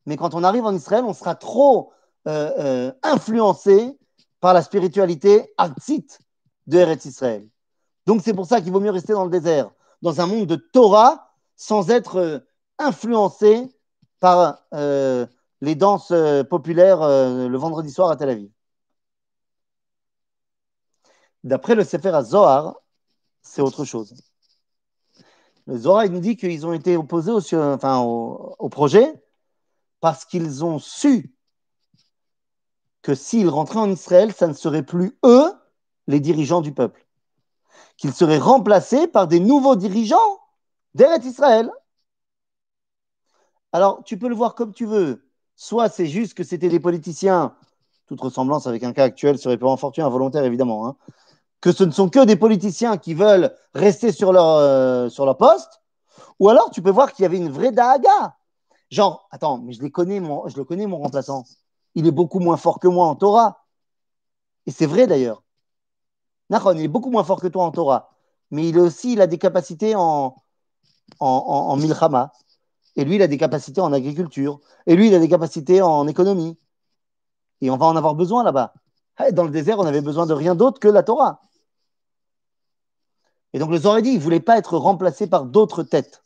mais 0.07 0.17
quand 0.17 0.35
on 0.35 0.45
arrive 0.45 0.65
en 0.65 0.75
Israël, 0.75 1.05
on 1.05 1.15
sera 1.15 1.35
trop 1.35 1.93
euh, 2.27 2.53
euh, 2.59 2.93
influencé 3.03 3.99
par 4.41 4.55
la 4.55 4.63
spiritualité 4.63 5.53
artsite 5.57 6.19
de 6.67 6.79
Eretz 6.79 7.05
Israël. 7.05 7.49
Donc 8.07 8.23
c'est 8.23 8.35
pour 8.35 8.47
ça 8.47 8.61
qu'il 8.61 8.73
vaut 8.73 8.81
mieux 8.81 8.91
rester 8.91 9.13
dans 9.13 9.25
le 9.25 9.31
désert, 9.31 9.71
dans 10.03 10.21
un 10.21 10.27
monde 10.27 10.47
de 10.47 10.57
Torah, 10.57 11.31
sans 11.57 11.91
être 11.91 12.17
euh, 12.17 12.39
influencé 12.79 13.69
par 14.21 14.59
les 15.65 15.75
danses 15.75 16.13
populaires 16.51 17.01
le 17.01 17.57
vendredi 17.57 17.91
soir 17.91 18.11
à 18.11 18.17
Tel 18.17 18.29
Aviv. 18.31 18.51
D'après 21.43 21.75
le 21.75 21.85
Sefer 21.85 22.11
HaZohar, 22.11 22.77
c'est 23.43 23.63
autre 23.63 23.85
chose. 23.85 24.15
Le 25.67 25.79
Zohar 25.79 26.09
nous 26.09 26.21
dit 26.21 26.37
qu'ils 26.37 26.67
ont 26.67 26.73
été 26.73 26.97
opposés 26.97 27.33
au, 27.33 28.57
au, 28.59 28.69
projet 28.69 29.23
parce 30.01 30.25
qu'ils 30.25 30.65
ont 30.65 30.79
su 30.79 31.35
que 33.03 33.15
s'ils 33.15 33.49
rentraient 33.49 33.79
en 33.79 33.91
Israël, 33.91 34.33
ça 34.33 34.47
ne 34.47 34.53
serait 34.55 34.83
plus 34.83 35.19
eux 35.25 35.53
les 36.07 36.21
dirigeants 36.21 36.61
du 36.61 36.73
peuple. 36.73 37.07
Qu'ils 37.97 38.15
seraient 38.15 38.39
remplacés 38.39 39.07
par 39.07 39.29
des 39.29 39.41
nouveaux 39.41 39.77
dirigeants 39.77 40.41
d'Eret 40.95 41.21
Israël. 41.21 41.71
Alors, 43.73 44.03
tu 44.05 44.19
peux 44.19 44.29
le 44.29 44.35
voir 44.35 44.55
comme 44.55 44.73
tu 44.73 44.87
veux. 44.87 45.24
Soit 45.57 45.89
c'est 45.89 46.07
juste 46.07 46.35
que 46.35 46.45
c'était 46.45 46.69
des 46.69 46.81
politiciens, 46.81 47.55
toute 48.07 48.21
ressemblance 48.21 48.67
avec 48.67 48.83
un 48.83 48.93
cas 48.93 49.05
actuel 49.05 49.39
serait 49.39 49.57
pas 49.57 49.77
fortune 49.77 50.05
involontaire 50.05 50.45
évidemment, 50.45 50.87
hein, 50.87 50.97
que 51.61 51.73
ce 51.73 51.85
ne 51.85 51.91
sont 51.91 52.09
que 52.09 52.25
des 52.25 52.37
politiciens 52.37 52.99
qui 52.99 53.15
veulent 53.15 53.55
rester 53.75 54.13
sur 54.13 54.33
leur, 54.33 54.57
euh, 54.57 55.09
sur 55.09 55.25
leur 55.25 55.37
poste, 55.37 55.81
ou 56.39 56.49
alors 56.49 56.71
tu 56.71 56.83
peux 56.83 56.91
voir 56.91 57.13
qu'il 57.13 57.23
y 57.23 57.27
avait 57.27 57.39
une 57.39 57.51
vraie 57.51 57.73
daga. 57.73 58.37
Genre, 58.91 59.27
attends, 59.31 59.59
mais 59.59 59.73
je, 59.73 59.83
les 59.83 59.91
connais, 59.91 60.21
je 60.21 60.57
le 60.57 60.65
connais, 60.65 60.87
mon 60.87 60.99
remplaçant. 60.99 61.45
Il 61.95 62.07
est 62.07 62.13
beaucoup 62.13 62.39
moins 62.39 62.57
fort 62.57 62.79
que 62.81 62.89
moi 62.89 63.07
en 63.07 63.15
Torah. 63.15 63.65
Et 64.67 64.71
c'est 64.71 64.87
vrai 64.87 65.07
d'ailleurs. 65.07 65.43
Nahon, 66.51 66.73
il 66.73 66.83
est 66.83 66.89
beaucoup 66.89 67.11
moins 67.11 67.25
fort 67.25 67.41
que 67.41 67.49
toi 67.49 67.65
en 67.65 67.71
Torah. 67.71 68.11
Mais 68.51 68.69
il, 68.69 68.77
est 68.77 68.81
aussi, 68.81 69.15
il 69.15 69.21
a 69.21 69.27
des 69.27 69.39
capacités 69.39 69.95
en, 69.97 70.37
en, 71.19 71.27
en. 71.29 71.77
Et 72.97 73.05
lui, 73.05 73.17
il 73.17 73.23
a 73.23 73.27
des 73.27 73.39
capacités 73.39 73.81
en 73.81 73.93
agriculture. 73.93 74.61
Et 74.87 74.95
lui, 74.97 75.09
il 75.09 75.15
a 75.15 75.19
des 75.19 75.29
capacités 75.29 75.83
en 75.83 76.07
économie. 76.07 76.57
Et 77.61 77.71
on 77.71 77.77
va 77.77 77.87
en 77.87 77.97
avoir 77.97 78.15
besoin 78.15 78.45
là-bas. 78.45 78.75
Dans 79.33 79.45
le 79.45 79.51
désert, 79.51 79.79
on 79.79 79.87
avait 79.87 80.01
besoin 80.01 80.27
de 80.27 80.35
rien 80.35 80.55
d'autre 80.55 80.81
que 80.81 80.89
la 80.89 81.03
Torah. 81.03 81.43
Et 83.53 83.59
donc 83.59 83.71
le 83.71 83.79
Zohar 83.79 84.03
dit, 84.03 84.11
il 84.11 84.19
ne 84.19 84.23
voulait 84.23 84.41
pas 84.41 84.59
être 84.59 84.77
remplacé 84.77 85.29
par 85.29 85.45
d'autres 85.45 85.85
têtes. 85.85 86.23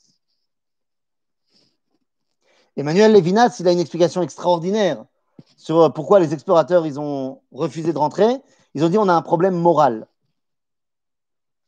Emmanuel 2.77 3.13
Levinas, 3.13 3.57
il 3.61 3.69
a 3.69 3.73
une 3.73 3.81
explication 3.81 4.23
extraordinaire 4.23 5.05
sur 5.57 5.93
pourquoi 5.93 6.21
les 6.21 6.33
explorateurs 6.33 6.87
ils 6.87 6.99
ont 6.99 7.43
refusé 7.53 7.93
de 7.93 7.99
rentrer. 7.99 8.41
Ils 8.75 8.85
ont 8.85 8.89
dit 8.89 8.97
on 8.97 9.09
a 9.09 9.13
un 9.13 9.23
problème 9.23 9.57
moral. 9.57 10.07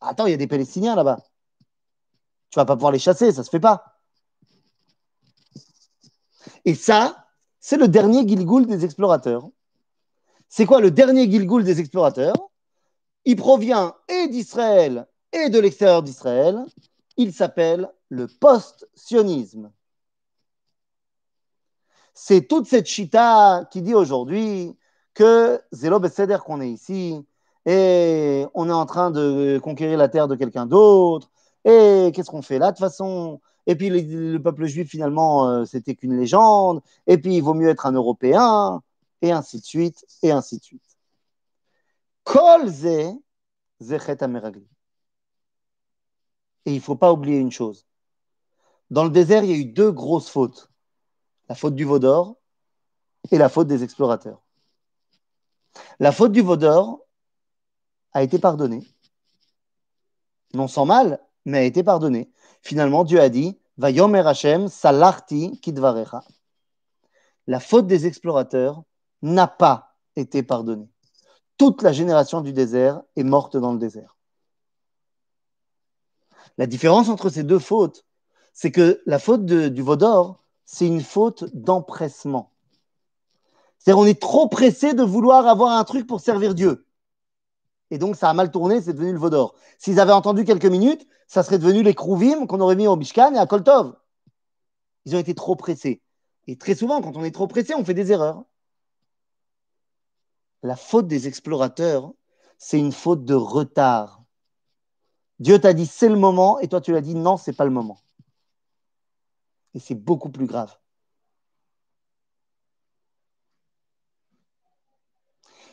Attends, 0.00 0.26
il 0.26 0.30
y 0.30 0.34
a 0.34 0.38
des 0.38 0.46
Palestiniens 0.46 0.94
là-bas. 0.94 1.18
Tu 2.50 2.58
vas 2.58 2.64
pas 2.64 2.76
pouvoir 2.76 2.92
les 2.92 2.98
chasser, 2.98 3.32
ça 3.32 3.44
se 3.44 3.50
fait 3.50 3.60
pas. 3.60 3.89
Et 6.64 6.74
ça, 6.74 7.26
c'est 7.58 7.76
le 7.76 7.88
dernier 7.88 8.26
Gilgoul 8.26 8.66
des 8.66 8.84
explorateurs. 8.84 9.48
C'est 10.48 10.66
quoi 10.66 10.80
le 10.80 10.90
dernier 10.90 11.30
Gilgoul 11.30 11.64
des 11.64 11.80
explorateurs? 11.80 12.34
Il 13.24 13.36
provient 13.36 13.94
et 14.08 14.28
d'Israël 14.28 15.06
et 15.32 15.48
de 15.48 15.58
l'extérieur 15.58 16.02
d'Israël. 16.02 16.64
Il 17.16 17.32
s'appelle 17.32 17.88
le 18.08 18.26
post-sionisme. 18.26 19.70
C'est 22.14 22.48
toute 22.48 22.66
cette 22.66 22.86
chita 22.86 23.66
qui 23.70 23.82
dit 23.82 23.94
aujourd'hui 23.94 24.76
que 25.14 25.60
Zélo 25.72 26.00
Besséder 26.00 26.38
qu'on 26.44 26.60
est 26.60 26.70
ici 26.70 27.24
et 27.66 28.46
on 28.54 28.68
est 28.68 28.72
en 28.72 28.86
train 28.86 29.10
de 29.10 29.58
conquérir 29.62 29.98
la 29.98 30.08
terre 30.08 30.28
de 30.28 30.34
quelqu'un 30.34 30.66
d'autre 30.66 31.30
et 31.64 32.10
qu'est-ce 32.14 32.30
qu'on 32.30 32.42
fait 32.42 32.58
là? 32.58 32.72
De 32.72 32.76
toute 32.76 32.80
façon 32.80 33.40
et 33.66 33.76
puis 33.76 33.90
le, 33.90 34.38
peuple 34.38 34.66
juif 34.66 34.88
finalement 34.88 35.48
euh, 35.48 35.64
c'était 35.64 35.94
qu'une 35.94 36.16
légende 36.16 36.82
et 37.06 37.18
puis 37.18 37.36
il 37.36 37.42
vaut 37.42 37.54
mieux 37.54 37.68
être 37.68 37.86
un 37.86 37.92
Européen 37.92 38.82
et 39.22 39.32
ainsi 39.32 39.60
de 39.60 39.64
suite 39.64 40.06
et 40.22 40.30
ainsi 40.30 40.58
de 40.58 40.62
suite. 40.62 40.96
Kol 42.24 42.68
ze 42.68 43.12
zechet 43.80 44.22
et 46.66 46.72
il 46.72 46.76
ne 46.76 46.80
faut 46.80 46.96
pas 46.96 47.12
oublier 47.12 47.38
une 47.38 47.50
chose. 47.50 47.86
Dans 48.90 49.04
le 49.04 49.10
désert, 49.10 49.44
il 49.44 49.50
y 49.50 49.54
a 49.54 49.56
eu 49.56 49.64
deux 49.64 49.90
grosses 49.92 50.28
fautes. 50.28 50.70
La 51.48 51.54
faute 51.54 51.74
du 51.74 51.84
Vaudor 51.84 52.36
et 53.30 53.38
la 53.38 53.48
faute 53.48 53.66
des 53.66 53.82
explorateurs. 53.82 54.42
La 55.98 56.12
faute 56.12 56.32
du 56.32 56.42
Vaudor 56.42 57.00
a 58.12 58.22
été 58.22 58.38
pardonnée. 58.38 58.86
Non 60.54 60.68
sans 60.68 60.86
mal, 60.86 61.20
mais 61.44 61.58
a 61.58 61.62
été 61.62 61.82
pardonnée. 61.82 62.30
Finalement, 62.62 63.04
Dieu 63.04 63.20
a 63.20 63.28
dit 63.28 63.58
salarti 64.68 65.58
kidvarecha. 65.60 66.22
La 67.46 67.60
faute 67.60 67.86
des 67.86 68.06
explorateurs 68.06 68.82
n'a 69.22 69.46
pas 69.46 69.96
été 70.16 70.42
pardonnée. 70.42 70.88
Toute 71.56 71.82
la 71.82 71.92
génération 71.92 72.40
du 72.40 72.52
désert 72.52 73.02
est 73.16 73.22
morte 73.22 73.56
dans 73.56 73.72
le 73.72 73.78
désert. 73.78 74.16
La 76.58 76.66
différence 76.66 77.08
entre 77.08 77.28
ces 77.28 77.42
deux 77.42 77.58
fautes, 77.58 78.04
c'est 78.52 78.70
que 78.70 79.02
la 79.06 79.18
faute 79.18 79.46
du 79.46 79.82
Vaudor, 79.82 80.44
c'est 80.64 80.86
une 80.86 81.02
faute 81.02 81.44
d'empressement. 81.54 82.52
C'est-à-dire, 83.78 84.00
on 84.00 84.06
est 84.06 84.20
trop 84.20 84.48
pressé 84.48 84.92
de 84.92 85.02
vouloir 85.02 85.46
avoir 85.46 85.78
un 85.78 85.84
truc 85.84 86.06
pour 86.06 86.20
servir 86.20 86.54
Dieu. 86.54 86.86
Et 87.90 87.98
donc, 87.98 88.16
ça 88.16 88.30
a 88.30 88.34
mal 88.34 88.50
tourné, 88.50 88.80
c'est 88.80 88.92
devenu 88.92 89.12
le 89.12 89.18
Vaudor. 89.18 89.54
S'ils 89.78 89.98
avaient 89.98 90.12
entendu 90.12 90.44
quelques 90.44 90.66
minutes, 90.66 91.06
ça 91.26 91.42
serait 91.42 91.58
devenu 91.58 91.82
les 91.82 91.94
Krouvim 91.94 92.46
qu'on 92.46 92.60
aurait 92.60 92.76
mis 92.76 92.86
au 92.86 92.96
Mishkan 92.96 93.34
et 93.34 93.38
à 93.38 93.46
Koltov. 93.46 93.96
Ils 95.04 95.16
ont 95.16 95.18
été 95.18 95.34
trop 95.34 95.56
pressés. 95.56 96.02
Et 96.46 96.56
très 96.56 96.74
souvent, 96.74 97.00
quand 97.00 97.16
on 97.16 97.24
est 97.24 97.30
trop 97.30 97.46
pressé, 97.46 97.74
on 97.74 97.84
fait 97.84 97.94
des 97.94 98.12
erreurs. 98.12 98.44
La 100.62 100.76
faute 100.76 101.06
des 101.06 101.26
explorateurs, 101.26 102.12
c'est 102.58 102.78
une 102.78 102.92
faute 102.92 103.24
de 103.24 103.34
retard. 103.34 104.22
Dieu 105.38 105.58
t'a 105.58 105.72
dit 105.72 105.86
c'est 105.86 106.08
le 106.08 106.16
moment 106.16 106.58
et 106.60 106.68
toi 106.68 106.80
tu 106.82 106.92
l'as 106.92 107.00
dit 107.00 107.14
non, 107.14 107.38
c'est 107.38 107.54
pas 107.54 107.64
le 107.64 107.70
moment. 107.70 107.98
Et 109.74 109.78
c'est 109.80 109.94
beaucoup 109.94 110.30
plus 110.30 110.46
grave. 110.46 110.76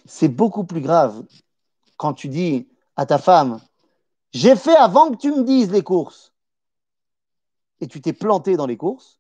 C'est 0.06 0.30
beaucoup 0.30 0.64
plus 0.64 0.82
grave 0.82 1.26
quand 1.98 2.14
tu 2.14 2.30
dis 2.30 2.68
à 2.96 3.06
ta 3.06 3.18
femme 3.18 3.60
j'ai 4.34 4.56
fait 4.56 4.76
avant 4.76 5.12
que 5.12 5.18
tu 5.18 5.32
me 5.32 5.44
dises 5.44 5.72
les 5.72 5.84
courses 5.84 6.34
et 7.80 7.88
tu 7.88 8.02
t'es 8.02 8.14
planté 8.14 8.58
dans 8.58 8.66
les 8.66 8.78
courses. 8.78 9.20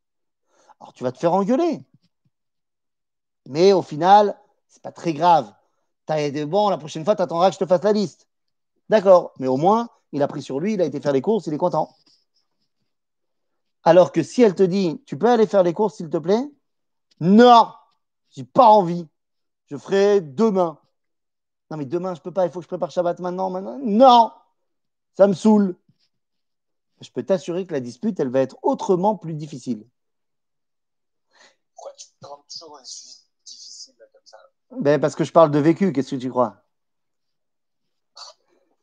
Alors 0.79 0.93
tu 0.93 1.03
vas 1.03 1.11
te 1.11 1.17
faire 1.17 1.33
engueuler. 1.33 1.83
Mais 3.47 3.71
au 3.73 3.81
final, 3.81 4.37
c'est 4.67 4.81
pas 4.81 4.91
très 4.91 5.13
grave. 5.13 5.51
T'as 6.05 6.45
bon, 6.45 6.69
la 6.69 6.77
prochaine 6.77 7.03
fois, 7.03 7.15
tu 7.15 7.21
attendras 7.21 7.49
que 7.49 7.55
je 7.55 7.59
te 7.59 7.65
fasse 7.65 7.83
la 7.83 7.93
liste. 7.93 8.27
D'accord, 8.89 9.33
mais 9.39 9.47
au 9.47 9.57
moins, 9.57 9.89
il 10.11 10.21
a 10.21 10.27
pris 10.27 10.41
sur 10.41 10.59
lui, 10.59 10.73
il 10.73 10.81
a 10.81 10.85
été 10.85 10.99
faire 10.99 11.13
les 11.13 11.21
courses, 11.21 11.47
il 11.47 11.53
est 11.53 11.57
content. 11.57 11.95
Alors 13.83 14.11
que 14.11 14.23
si 14.23 14.41
elle 14.41 14.55
te 14.55 14.63
dit, 14.63 15.01
tu 15.05 15.17
peux 15.17 15.29
aller 15.29 15.47
faire 15.47 15.63
les 15.63 15.73
courses, 15.73 15.95
s'il 15.95 16.09
te 16.09 16.17
plaît? 16.17 16.43
Non, 17.19 17.71
j'ai 18.29 18.43
pas 18.43 18.67
envie. 18.67 19.07
Je 19.67 19.77
ferai 19.77 20.21
demain. 20.21 20.77
Non, 21.69 21.77
mais 21.77 21.85
demain, 21.85 22.15
je 22.15 22.21
peux 22.21 22.31
pas, 22.31 22.45
il 22.45 22.51
faut 22.51 22.59
que 22.59 22.63
je 22.63 22.69
prépare 22.69 22.91
Shabbat 22.91 23.19
maintenant, 23.19 23.49
maintenant. 23.49 23.77
Non, 23.81 24.31
ça 25.15 25.27
me 25.27 25.33
saoule. 25.33 25.75
Je 27.01 27.11
peux 27.11 27.23
t'assurer 27.23 27.65
que 27.65 27.73
la 27.73 27.79
dispute, 27.79 28.19
elle 28.19 28.29
va 28.29 28.39
être 28.39 28.57
autrement 28.63 29.15
plus 29.15 29.33
difficile. 29.33 29.85
Pourquoi 31.75 31.91
tu 31.97 32.05
rentres 32.23 32.47
toujours 32.47 32.79
des 32.79 32.85
sujets 32.85 33.19
difficiles 33.45 33.95
comme 33.97 34.21
ça 34.25 34.37
Ben, 34.71 34.99
parce 34.99 35.15
que 35.15 35.23
je 35.23 35.31
parle 35.31 35.51
de 35.51 35.59
vécu, 35.59 35.91
qu'est-ce 35.91 36.15
que 36.15 36.21
tu 36.21 36.29
crois? 36.29 36.63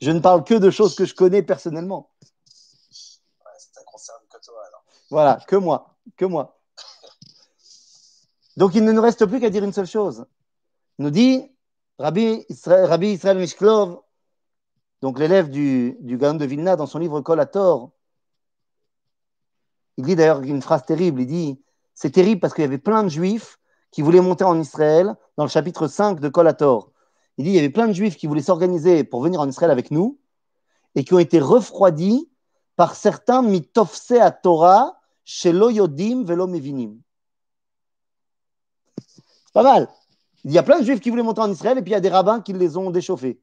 Je 0.01 0.11
ne 0.11 0.20
parle 0.20 0.45
que 0.45 0.55
de 0.55 0.70
choses 0.70 0.95
que 0.95 1.07
je 1.07 1.14
connais 1.14 1.43
personnellement. 1.43 2.11
Ouais, 2.20 3.53
ça 3.57 3.80
ne 3.80 3.87
concerne 3.87 4.20
que 4.28 4.39
toi 4.45 4.62
alors. 4.66 4.85
Voilà, 5.11 5.41
que 5.49 5.57
moi, 5.57 5.97
que 6.16 6.24
moi. 6.24 6.61
Donc 8.57 8.74
il 8.74 8.85
ne 8.85 8.93
nous 8.93 9.03
reste 9.03 9.26
plus 9.26 9.41
qu'à 9.41 9.51
dire 9.51 9.64
une 9.64 9.72
seule 9.72 9.87
chose. 9.87 10.26
Il 10.99 11.05
nous 11.05 11.11
dit 11.11 11.53
Rabbi 11.99 12.45
Israël, 12.49 13.38
Mishklov, 13.38 14.01
donc 15.01 15.18
l'élève 15.18 15.49
du, 15.49 15.97
du 16.01 16.18
Gaon 16.18 16.34
de 16.34 16.45
Vilna, 16.45 16.76
dans 16.76 16.86
son 16.86 16.99
livre 16.99 17.20
Kol 17.20 17.38
HaTor, 17.38 17.90
il 19.97 20.05
dit 20.05 20.16
d'ailleurs 20.16 20.42
une 20.42 20.62
phrase 20.62 20.84
terrible, 20.84 21.20
il 21.20 21.26
dit, 21.26 21.62
c'est 21.95 22.11
terrible 22.11 22.40
parce 22.40 22.53
qu'il 22.53 22.62
y 22.62 22.66
avait 22.66 22.78
plein 22.78 23.05
de 23.05 23.09
juifs 23.09 23.59
qui 23.92 24.03
voulaient 24.03 24.20
monter 24.20 24.42
en 24.42 24.59
Israël, 24.61 25.14
dans 25.36 25.45
le 25.45 25.51
chapitre 25.51 25.86
5 25.86 26.18
de 26.18 26.28
Kol 26.28 26.49
HaTor. 26.49 26.90
Il 27.38 27.45
dit, 27.45 27.51
il 27.51 27.55
y 27.57 27.59
avait 27.59 27.70
plein 27.70 27.86
de 27.86 27.92
juifs 27.92 28.16
qui 28.16 28.26
voulaient 28.26 28.42
s'organiser 28.42 29.05
pour 29.05 29.22
venir 29.22 29.40
en 29.40 29.49
Israël 29.49 29.70
avec 29.70 29.92
nous, 29.92 30.18
et 30.97 31.05
qui 31.05 31.14
ont 31.14 31.20
été 31.20 31.38
refroidis 31.38 32.28
par 32.74 32.97
certains 32.97 33.42
mitofse 33.42 34.11
à 34.12 34.32
Torah, 34.32 35.01
shelo 35.24 35.70
yodim 35.70 36.24
velo 36.24 36.49
mevinim. 36.49 37.01
C'est 39.07 39.53
pas 39.53 39.62
mal. 39.62 39.88
Il 40.45 40.53
y 40.53 40.59
a 40.59 40.62
plein 40.62 40.80
de 40.80 40.84
juifs 40.84 41.01
qui 41.01 41.11
voulaient 41.11 41.22
monter 41.22 41.40
en 41.40 41.51
Israël, 41.51 41.78
et 41.78 41.82
puis 41.82 41.90
il 41.90 41.95
y 41.95 41.97
a 41.97 42.01
des 42.01 42.11
rabbins 42.11 42.40
qui 42.40 42.53
les 42.53 42.76
ont 42.76 42.90
déchauffés. 42.90 43.40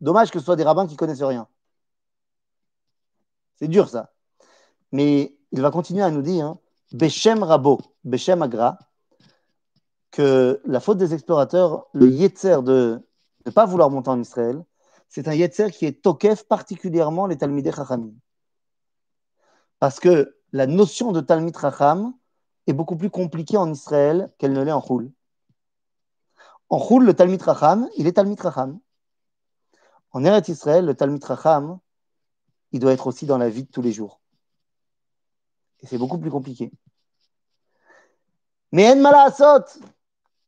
Dommage 0.00 0.30
que 0.30 0.38
ce 0.38 0.44
soit 0.44 0.56
des 0.56 0.64
rabbins 0.64 0.86
qui 0.86 0.96
connaissent 0.96 1.22
rien. 1.22 1.48
C'est 3.56 3.68
dur 3.68 3.88
ça. 3.88 4.12
Mais 4.92 5.36
il 5.52 5.60
va 5.60 5.70
continuer 5.70 6.02
à 6.02 6.10
nous 6.10 6.22
dire, 6.22 6.46
hein, 6.46 6.60
Beshem 6.92 7.42
Rabo, 7.42 7.80
Beshem 8.04 8.42
Agra, 8.42 8.78
que 10.10 10.60
la 10.64 10.80
faute 10.80 10.98
des 10.98 11.14
explorateurs, 11.14 11.86
le 11.92 12.08
yetzer 12.08 12.62
de 12.62 13.00
ne 13.46 13.50
pas 13.50 13.66
vouloir 13.66 13.90
monter 13.90 14.10
en 14.10 14.20
Israël, 14.20 14.64
c'est 15.08 15.28
un 15.28 15.34
yetzer 15.34 15.70
qui 15.70 15.86
est 15.86 16.02
tokef 16.02 16.44
particulièrement 16.44 17.26
les 17.26 17.36
Talmidei 17.36 17.72
Chachamim. 17.72 18.12
Parce 19.78 20.00
que 20.00 20.36
la 20.52 20.66
notion 20.66 21.12
de 21.12 21.20
Talmid 21.20 21.56
Chacham 21.58 22.14
est 22.66 22.72
beaucoup 22.72 22.96
plus 22.96 23.10
compliquée 23.10 23.56
en 23.56 23.70
Israël 23.70 24.32
qu'elle 24.38 24.52
ne 24.52 24.62
l'est 24.62 24.72
en 24.72 24.82
Choul. 24.82 25.10
En 26.70 26.78
Choul, 26.78 27.04
le 27.04 27.14
Talmid 27.14 27.42
Chacham, 27.42 27.88
il 27.96 28.06
est 28.06 28.12
Talmid 28.12 28.40
Chacham. 28.40 28.78
En 30.12 30.24
Eretz 30.24 30.48
Israël, 30.48 30.84
le 30.84 30.94
Talmid 30.94 31.24
Chacham, 31.24 31.78
il 32.72 32.80
doit 32.80 32.92
être 32.92 33.06
aussi 33.06 33.26
dans 33.26 33.38
la 33.38 33.48
vie 33.48 33.64
de 33.64 33.70
tous 33.70 33.82
les 33.82 33.92
jours. 33.92 34.20
Et 35.80 35.86
c'est 35.86 35.98
beaucoup 35.98 36.18
plus 36.18 36.30
compliqué. 36.30 36.70
Mais 38.72 38.90
En 38.90 38.96
Malasot, 38.96 39.64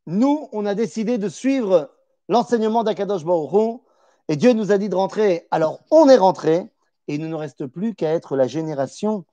nous, 0.06 0.48
on 0.52 0.66
a 0.66 0.74
décidé 0.74 1.18
de 1.18 1.28
suivre 1.28 1.90
l'enseignement 2.28 2.84
d'Akadosh 2.84 3.24
Baruch 3.24 3.80
et 4.28 4.36
Dieu 4.36 4.52
nous 4.52 4.72
a 4.72 4.78
dit 4.78 4.88
de 4.88 4.94
rentrer. 4.94 5.46
Alors, 5.50 5.80
on 5.90 6.08
est 6.08 6.16
rentré, 6.16 6.70
et 7.08 7.14
il 7.14 7.20
ne 7.20 7.26
nous 7.26 7.38
reste 7.38 7.66
plus 7.66 7.94
qu'à 7.94 8.12
être 8.12 8.36
la 8.36 8.46
génération 8.46 9.24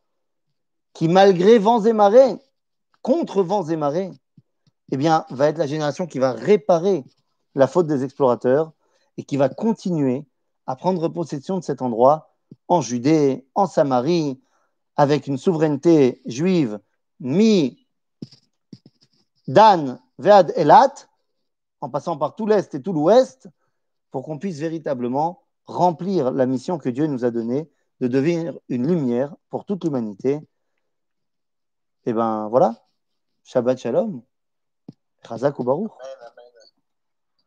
qui, 0.94 1.08
malgré 1.08 1.60
vents 1.60 1.84
et 1.84 1.94
marées, 1.94 2.38
contre 3.02 3.44
vents 3.44 3.66
et 3.66 3.76
marées, 3.76 4.12
eh 4.92 4.98
bien, 4.98 5.26
va 5.30 5.48
être 5.48 5.58
la 5.58 5.68
génération 5.68 6.08
qui 6.08 6.20
va 6.20 6.32
réparer 6.32 7.04
la 7.56 7.68
faute 7.68 7.88
des 7.88 8.04
explorateurs 8.04 8.72
et 9.18 9.24
qui 9.24 9.38
va 9.38 9.50
continuer 9.50 10.26
à 10.66 10.76
prendre 10.76 11.08
possession 11.10 11.58
de 11.58 11.64
cet 11.64 11.82
endroit 11.82 12.36
en 12.68 12.82
Judée, 12.82 13.46
en 13.56 13.68
Samarie, 13.68 14.42
avec 14.96 15.28
une 15.28 15.38
souveraineté 15.38 16.22
juive. 16.26 16.80
Mi 17.20 17.88
Dan 19.48 20.00
Vead 20.18 20.54
Elat, 20.56 20.94
en 21.82 21.90
passant 21.90 22.18
par 22.18 22.36
tout 22.36 22.46
l'Est 22.46 22.74
et 22.76 22.82
tout 22.82 22.94
l'Ouest, 22.94 23.50
pour 24.12 24.24
qu'on 24.24 24.40
puisse 24.40 24.60
véritablement 24.60 25.44
remplir 25.66 26.32
la 26.32 26.46
mission 26.46 26.78
que 26.78 26.90
Dieu 26.90 27.08
nous 27.08 27.26
a 27.26 27.32
donnée 27.32 27.70
de 28.00 28.08
devenir 28.08 28.58
une 28.70 28.88
lumière 28.88 29.36
pour 29.50 29.66
toute 29.66 29.84
l'humanité. 29.84 30.40
Et 32.06 32.14
ben 32.14 32.48
voilà, 32.50 32.76
Shabbat 33.44 33.78
Shalom, 33.78 34.22
Chazak 35.26 35.59
ou 35.59 35.63
Baruch. 35.63 35.91
Amen, 35.99 36.18
amen. 36.22 36.51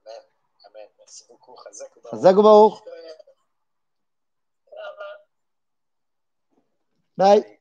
Amen, 0.06 0.22
amen. 0.66 0.88
Merci 0.98 1.24
beaucoup. 1.28 1.56
Chazak 1.64 1.96
ou 1.96 2.00
Baruch. 2.02 2.10
Chazak 2.10 2.36
ou 2.38 2.42
Baruch. 2.42 2.82
Bye. 7.16 7.59